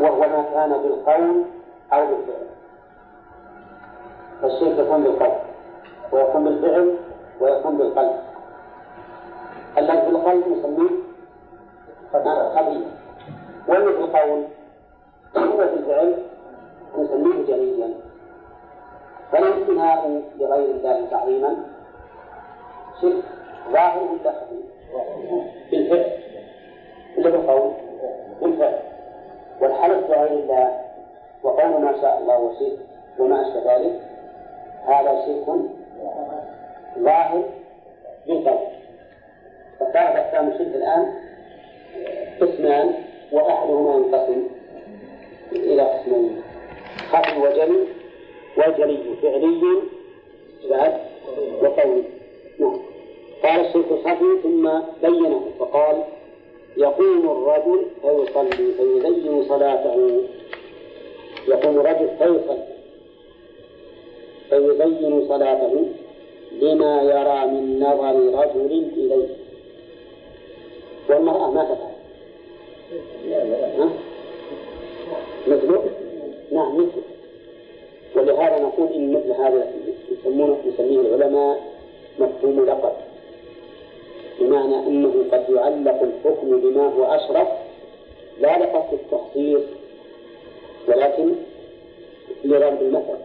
وهو 0.00 0.18
ما 0.20 0.44
كان 0.54 0.72
بالقول 0.82 1.44
أو 1.92 2.06
بالفعل. 2.06 2.46
فالشرك 4.42 4.78
يكون 4.78 5.02
بالقول 5.02 5.32
ويكون 6.12 6.44
بالفعل 6.44 6.96
ويكون 7.40 7.76
بالقلب. 7.78 8.20
الذي 9.78 10.06
بالقلب 10.10 10.48
نسميه 10.48 10.90
خبيث 12.54 12.82
والذي 13.68 13.92
بالقول 13.92 14.44
هو 15.36 15.56
بالفعل 15.56 16.22
نسميه 16.98 17.46
جليا 17.46 17.94
فالانتهاء 19.32 20.22
لغير 20.38 20.70
الله 20.70 21.06
تعظيما. 21.10 21.56
شرك 23.02 23.22
ظاهر 23.72 24.02
ولا 24.02 24.32
خفي؟ 24.32 24.60
بالفعل. 25.70 26.12
ولا 27.18 27.30
بالقول؟ 27.30 27.72
بالفعل. 28.40 28.78
والحلف 29.60 30.06
بغير 30.08 30.32
الله 30.32 30.80
وقول 31.42 31.82
ما 31.82 31.92
شاء 32.00 32.18
الله 32.18 32.38
وشئت 32.38 32.78
وما 33.18 33.40
أشبه 33.40 33.74
ذلك 33.74 34.00
هذا 34.86 35.26
شرك 35.26 35.46
ظاهر 36.98 37.44
بالقلب 38.26 38.60
فصارت 39.80 39.96
أقسام 39.96 40.48
الشرك 40.48 40.74
الآن 40.74 41.14
قسمان 42.40 42.94
وأحدهما 43.32 43.94
ينقسم 43.94 44.42
إلى 45.52 45.82
قسمين. 45.82 46.42
خفي 47.14 47.40
وجلي 47.40 48.98
فعلي 49.22 49.82
بعد 50.70 50.94
وقولي 51.62 52.02
نعم. 52.58 52.76
قال 53.42 53.60
الشرك 53.66 53.84
الخفي 53.90 54.42
ثم 54.42 54.70
بينه 55.02 55.50
فقال 55.58 56.04
يقوم 56.76 57.30
الرجل 57.30 57.86
فيصلي 58.02 58.72
فيزين 58.76 59.44
صلاته. 59.48 60.22
يقوم 61.48 61.74
يكون 61.74 61.78
رجل 61.78 62.08
فيصلي 62.18 62.64
فيزين 64.50 65.28
صلاته 65.28 65.86
لما 66.60 67.02
يرى 67.02 67.46
من 67.46 67.80
نظر 67.80 68.38
رجل 68.40 68.90
إليه. 68.96 69.28
والمرأة 71.08 71.50
ما 71.50 71.64
تفعل؟ 71.64 71.94
مثله 75.46 75.93
نعم 76.54 76.76
مثله 76.76 77.02
ولهذا 78.16 78.58
نقول 78.62 78.92
إن 78.92 79.12
مثل 79.12 79.32
هذا 79.32 79.72
يسمونه 80.12 80.58
يسميه 80.66 81.00
العلماء 81.00 81.60
مفهوم 82.18 82.66
لقب. 82.66 82.92
بمعنى 84.40 84.76
أنه 84.76 85.24
قد 85.32 85.44
يعلق 85.54 86.02
الحكم 86.02 86.60
بما 86.60 86.88
هو 86.88 87.04
أشرف 87.04 87.48
لا 88.40 88.58
لقصد 88.58 88.92
التخصيص 88.92 89.62
ولكن 90.88 91.32
لضرب 92.44 92.82
المثل. 92.82 93.18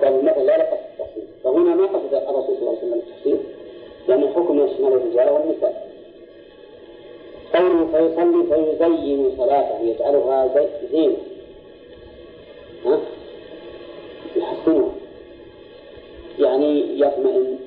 ضرب 0.00 0.18
المثل 0.18 0.46
لا 0.46 0.58
لقصد 0.58 0.78
التخصيص. 0.92 1.24
فهنا 1.44 1.74
ما 1.74 1.86
قصد 1.86 2.14
الرسول 2.14 2.56
صلى 2.56 2.58
الله 2.58 2.78
عليه 2.78 2.78
وسلم 2.78 3.02
التخصيص 3.06 3.40
لأن 4.08 4.22
الحكم 4.22 4.66
يشمل 4.66 4.92
الرجال 4.92 5.28
والنساء. 5.28 5.86
قوله 7.54 7.86
فيصلي 7.86 8.76
فيزين 8.78 9.36
صلاته 9.36 9.80
يجعلها 9.80 10.68
زينة. 10.92 11.16
ها؟ 12.86 13.00
يعني 16.38 17.00
يطمئن 17.00 17.58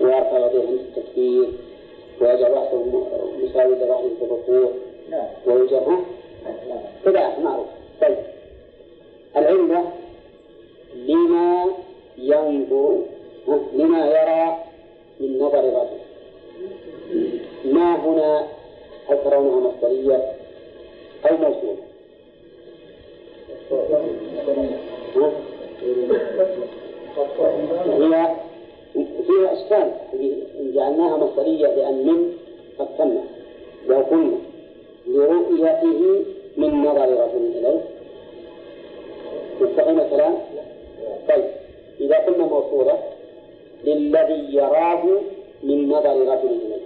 ويرفع 0.00 0.38
يديه 0.46 0.66
عند 0.68 0.80
التكبير 0.96 1.48
ويجعل 2.20 2.52
رأسه 2.52 2.84
مساوي 3.42 3.74
لرأسه 3.74 4.10
في 4.18 4.24
الركوع. 4.24 4.70
ويجعل 5.46 5.98
كذا 7.04 7.38
معروف 7.38 7.66
طيب. 8.00 8.16
العلة 9.36 9.92
لما 10.94 11.66
ينظر 12.18 12.98
لما 13.72 14.06
يرى 14.06 14.58
من 15.20 15.38
نظر 15.38 15.60
الرجل. 15.60 15.98
ما 17.64 17.96
هنا؟ 17.96 18.46
هل 19.08 19.24
ترونها 19.24 19.60
مصدرية 19.70 20.32
أو 21.30 21.36
موصولة؟ 21.36 21.76
هي 27.86 28.34
فيها 29.26 29.52
إشكال. 29.52 29.92
إن 30.60 30.72
جعلناها 30.74 31.16
مصدرية 31.16 31.66
لأن 31.66 32.06
من 32.06 32.32
قد 32.78 32.86
تم. 32.98 33.18
لو 33.88 33.96
قلنا 33.96 34.36
لرؤيته 35.06 36.24
من 36.56 36.82
نظر 36.82 37.08
رجل 37.08 37.52
إليه. 37.56 37.80
مستقيم 39.60 40.00
الكلام؟ 40.00 40.34
طيب. 41.28 41.44
إذا 42.00 42.16
قلنا 42.16 42.44
موصولة 42.44 42.98
للذي 43.84 44.56
يراه 44.56 45.04
من 45.62 45.88
نظر 45.88 46.16
رجل 46.16 46.48
إليه. 46.48 46.84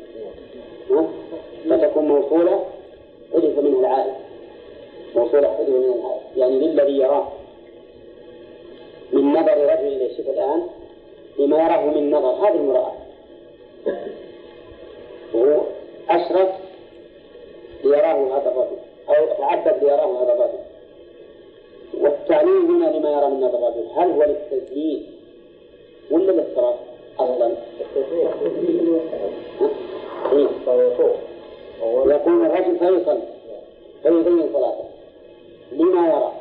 فتكون 1.70 2.04
موصولة 2.08 2.64
حذف 3.32 3.58
منها 3.58 3.80
العائد. 3.80 4.12
موصولة 5.16 5.48
حذف 5.48 5.68
منها 5.68 5.94
العائد. 5.94 6.27
يعني 6.38 6.58
للذي 6.58 6.98
يراه 6.98 7.28
من 9.12 9.32
نظر 9.32 9.52
رجل 9.52 9.86
إليه 9.86 10.16
شوف 10.16 10.28
الآن 10.28 10.66
لما 11.38 11.56
يراه 11.56 11.84
من 11.86 12.10
نظر 12.10 12.30
هذه 12.30 12.54
المرأة. 12.56 12.92
وهو 15.34 15.60
أشرف 16.10 16.48
ليراه 17.84 18.38
هذا 18.38 18.50
الرجل 18.50 18.78
أو 19.08 19.26
تعبد 19.38 19.84
ليراه 19.84 20.22
هذا 20.24 20.32
الرجل. 20.32 20.58
والتعليم 22.00 22.74
هنا 22.76 22.96
لما 22.96 23.10
يرى 23.10 23.26
من 23.30 23.40
نظر 23.40 23.58
الرجل 23.58 23.86
هل 23.96 24.10
هو 24.10 24.22
للتزيين 24.24 25.06
ولا 26.10 26.32
للصراحة 26.32 26.78
أصلا؟ 27.18 27.52
يقول 32.10 32.46
الرجل 32.46 32.78
فيصلي 32.78 33.22
فيزين 34.02 34.52
صلاته. 34.52 34.87
لما 35.98 36.37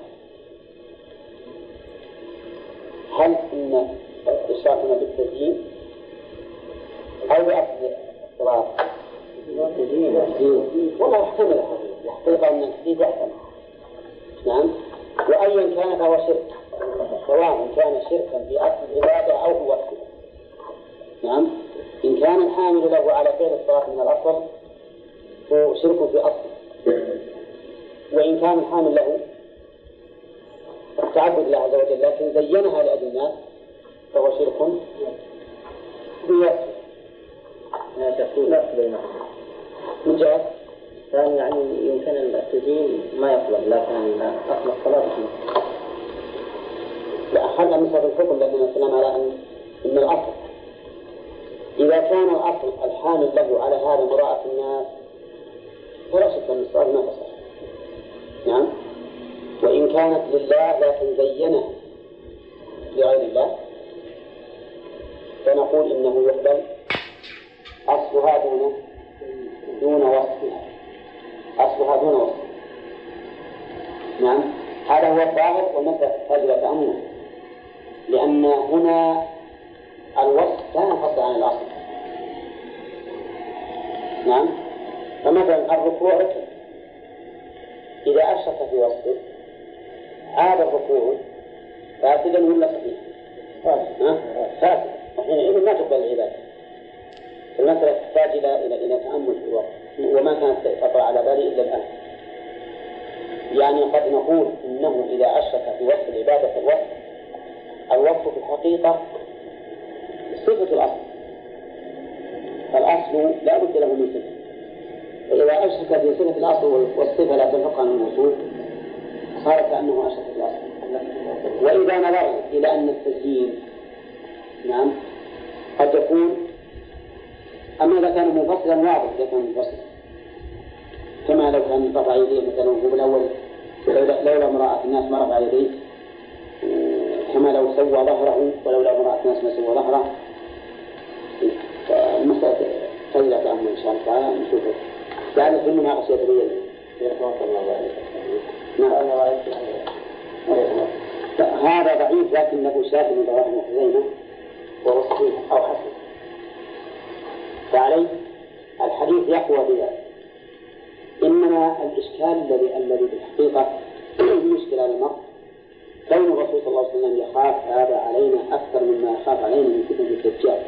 علينا 168.17 168.55
أكثر 168.55 168.83
مما 168.83 169.11
يخاف 169.11 169.43
علينا 169.43 169.67
من 169.67 169.83
فتنة 169.89 170.07
الدجال. 170.07 170.61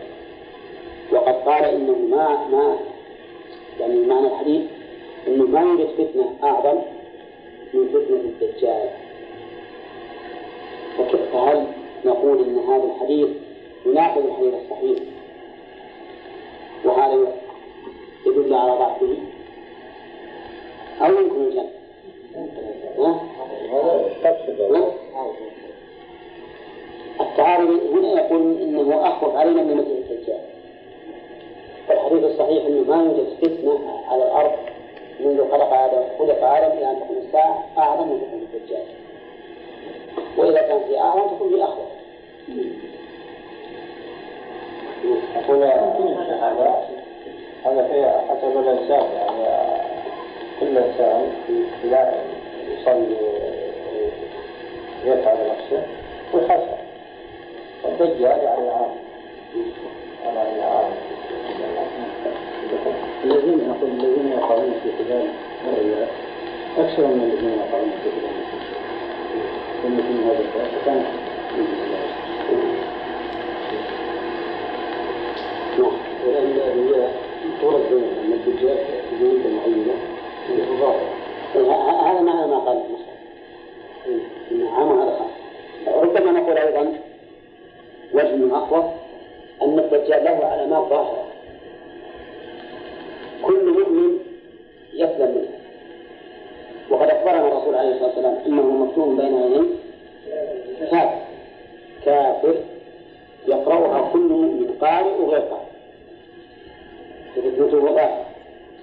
وقد 1.11 1.33
قال 1.33 1.63
إنه 1.65 1.97
ما 2.11 2.47
ما 2.47 2.79
يعني 3.79 4.05
معنى 4.05 4.27
الحديث 4.27 4.61
أنه 5.27 5.47
ما 5.47 5.61
يوجد 5.61 5.87
فتنة 5.87 6.35
أعظم 6.43 6.81
من 7.73 7.87
فتنة 7.87 8.17
الدجال. 8.17 8.89
فهل 11.33 11.67
نقول 12.05 12.43
أن 12.43 12.59
هذا 12.59 12.83
الحديث 12.83 13.27
يناقض 13.85 14.25
الحديث 14.25 14.53
الصحيح؟ 14.53 14.99
وهذا 16.85 17.33
يدل 18.25 18.53
على 18.53 18.71
ضعفه. 18.71 19.17
أو 21.01 21.13
يمكن 21.13 21.41
الجمع. 21.41 21.69
التعارض 27.39 27.69
هنا 27.69 28.21
يقول 28.21 28.61
إنه 28.61 29.07
أخوف 29.07 29.35
علينا 29.35 29.61
من 29.63 29.77
مسيح 29.77 30.09
الدجال 30.09 30.39
والحديث 31.89 32.23
الصحيح 32.23 32.65
إنه 32.65 32.83
ما 32.87 33.03
يوجد 33.03 33.27
فتنة 33.41 33.79
على 34.07 34.23
الأرض 34.23 34.51
منذ 35.19 35.51
خلق 35.51 35.73
آدم 35.73 36.03
خلق 36.19 36.43
آدم 36.43 36.77
إلى 36.77 36.91
أن 36.91 36.99
تكون 36.99 37.17
الساعة 37.17 37.65
اعظم 37.77 38.07
من 38.07 38.19
فتنه 38.19 38.41
الدجال 38.53 38.83
وإذا 40.37 40.61
كان 40.61 40.79
في 40.87 40.99
اعظم 40.99 41.35
تكون 41.35 41.49
في 41.49 41.63
أخوف. 41.63 41.89
أقول 45.35 45.63
هذا 45.63 46.85
هذا 47.65 47.87
في 47.87 48.11
حسب 48.29 48.57
الإنسان 48.59 49.05
يعني 49.15 49.43
كل 50.59 50.77
إنسان 50.77 51.31
لا 51.83 52.13
يصلي 52.69 53.15
يتعب 55.05 55.37
نفسه 55.37 55.83
ويحسن 56.33 56.88
والدجال 57.83 58.21
يعني 58.43 58.69
عام 58.69 58.91
يعني 60.25 60.61
عام 60.61 60.91
الذين 63.23 63.67
نقول 63.69 63.89
الذين 63.89 64.31
يقعون 64.31 64.73
في 64.83 64.89
خلال 65.03 65.27
الرياء 65.67 66.09
أكثر 66.77 67.07
من 67.07 67.31
الذين 67.33 67.59
يقعون 67.59 67.91
في 68.03 68.09
خلال 68.09 68.39
المسلمين 69.85 70.23
هذا 70.23 70.39
الباب 70.39 70.67
فكان 70.81 71.05
نعم 75.79 75.91
لأن 76.25 76.59
الرياء 76.67 77.11
تورد 77.61 77.81
بين 77.91 78.03
أن 78.25 78.33
الدجال 78.33 78.77
مدة 79.21 79.49
معينة 79.49 79.93
هذا 82.05 82.21
معنى 82.21 82.47
ما 82.47 82.57
قال. 82.57 82.77
المصحف 82.77 83.19
عام 84.77 84.99
هذا 84.99 85.19
ربما 85.87 86.31
نقول 86.31 86.57
أيضا 86.57 86.98
وجه 88.19 88.57
أخوف 88.57 88.85
أن 89.61 89.79
الدجال 89.79 90.23
له 90.23 90.45
علامات 90.45 90.89
ظاهرة 90.89 91.25
كل 93.43 93.71
مؤمن 93.71 94.19
يسلم 94.93 95.35
منه 95.35 95.49
وقد 96.89 97.09
أخبرنا 97.09 97.47
الرسول 97.47 97.75
عليه 97.75 97.89
الصلاة 97.89 98.07
والسلام 98.07 98.37
أنه 98.45 98.85
مكتوب 98.85 99.21
بين 99.21 99.41
عينيه 99.41 99.63
كافر. 100.91 101.19
كافر 102.05 102.55
يقرأها 103.47 104.09
كل 104.13 104.19
مؤمن 104.19 104.75
قارئ 104.81 105.21
وغير 105.21 105.41
قارئ. 105.41 105.69
وضاح 107.73 108.25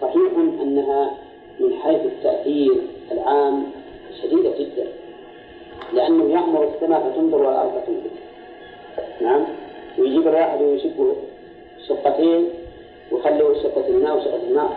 صحيح 0.00 0.32
أنها 0.62 1.10
من 1.60 1.74
حيث 1.74 2.00
التأثير 2.00 2.76
العام 3.12 3.66
شديدة 4.22 4.58
جدا 4.58 4.86
لأنه 5.92 6.30
يأمر 6.30 6.74
السماء 6.74 7.00
فتنظر 7.00 7.42
والأرض 7.42 7.70
فتنظر. 7.70 8.26
نعم. 9.20 9.44
ويجيب 9.98 10.28
الواحد 10.28 10.62
ويشقه 10.62 11.16
شقتين 11.89 12.48
ويخليه 13.12 13.62
شقة 13.62 13.86
الماء 13.89 14.16
وشقة 14.16 14.43
الماء. 14.48 14.77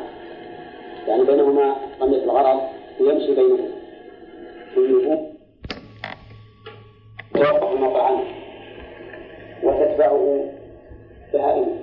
يعني 1.07 1.23
بينهما 1.23 1.75
رمية 2.01 2.23
الغرض 2.23 2.59
ويمشي 2.99 3.35
بينهما. 3.35 3.69
كله 4.75 5.25
توقف 7.33 7.79
مطعمه. 7.79 8.23
وتتبعه 9.63 10.45
بهائمه 11.33 11.75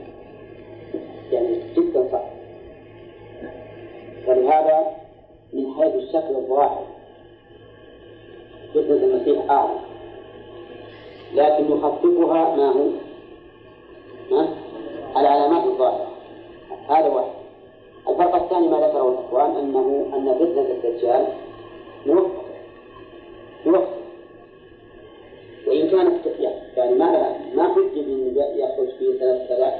يعني 1.33 1.61
جدا 1.77 2.09
صعب 2.13 2.27
ولهذا 4.27 4.87
من 5.53 5.75
حيث 5.75 5.95
الشكل 5.95 6.37
الظاهر 6.37 6.87
فتنة 8.75 8.97
المسيح 8.97 9.51
أعظم. 9.51 9.95
لكن 11.35 11.65
يخففها 11.73 12.57
ما 12.57 12.73
هو؟ 12.73 12.89
العلامات 15.16 15.65
الظاهرة 15.65 16.07
هذا 16.89 17.09
واحد. 17.09 17.31
الفرق 18.09 18.35
الثاني 18.35 18.69
ما 18.69 18.77
ذكره 18.77 19.09
الإخوان 19.09 19.57
أنه 19.57 20.07
أن 20.16 20.35
فتنة 20.35 20.70
الدجال 20.70 21.27
موقتة 22.07 22.43
موقتة 23.66 23.97
وإن 25.66 25.90
كانت 25.90 26.27
يعني 26.77 26.94
ما 26.94 27.05
لها 27.05 27.39
ما 27.55 27.74
حجة 27.74 28.01
أن 28.01 28.35
يخرج 28.36 28.89
في 28.98 29.19
ثلاث 29.19 29.48
ثلاث. 29.48 29.74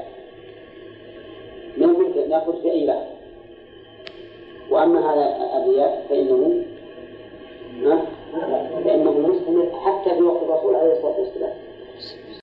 من 1.77 1.87
ممكن 1.87 2.31
يخرج 2.31 2.61
في 2.61 2.71
أي 2.71 2.85
لحظة. 2.85 3.17
وأما 4.69 4.99
هذا 4.99 5.57
الرياء 5.57 6.05
فإنه 6.09 6.63
لأنه 8.85 9.11
مستمر 9.11 9.69
حتى 9.85 10.15
في 10.15 10.21
وقت 10.21 10.43
الرسول 10.43 10.75
عليه 10.75 10.91
الصلاة 10.93 11.19
والسلام 11.19 11.53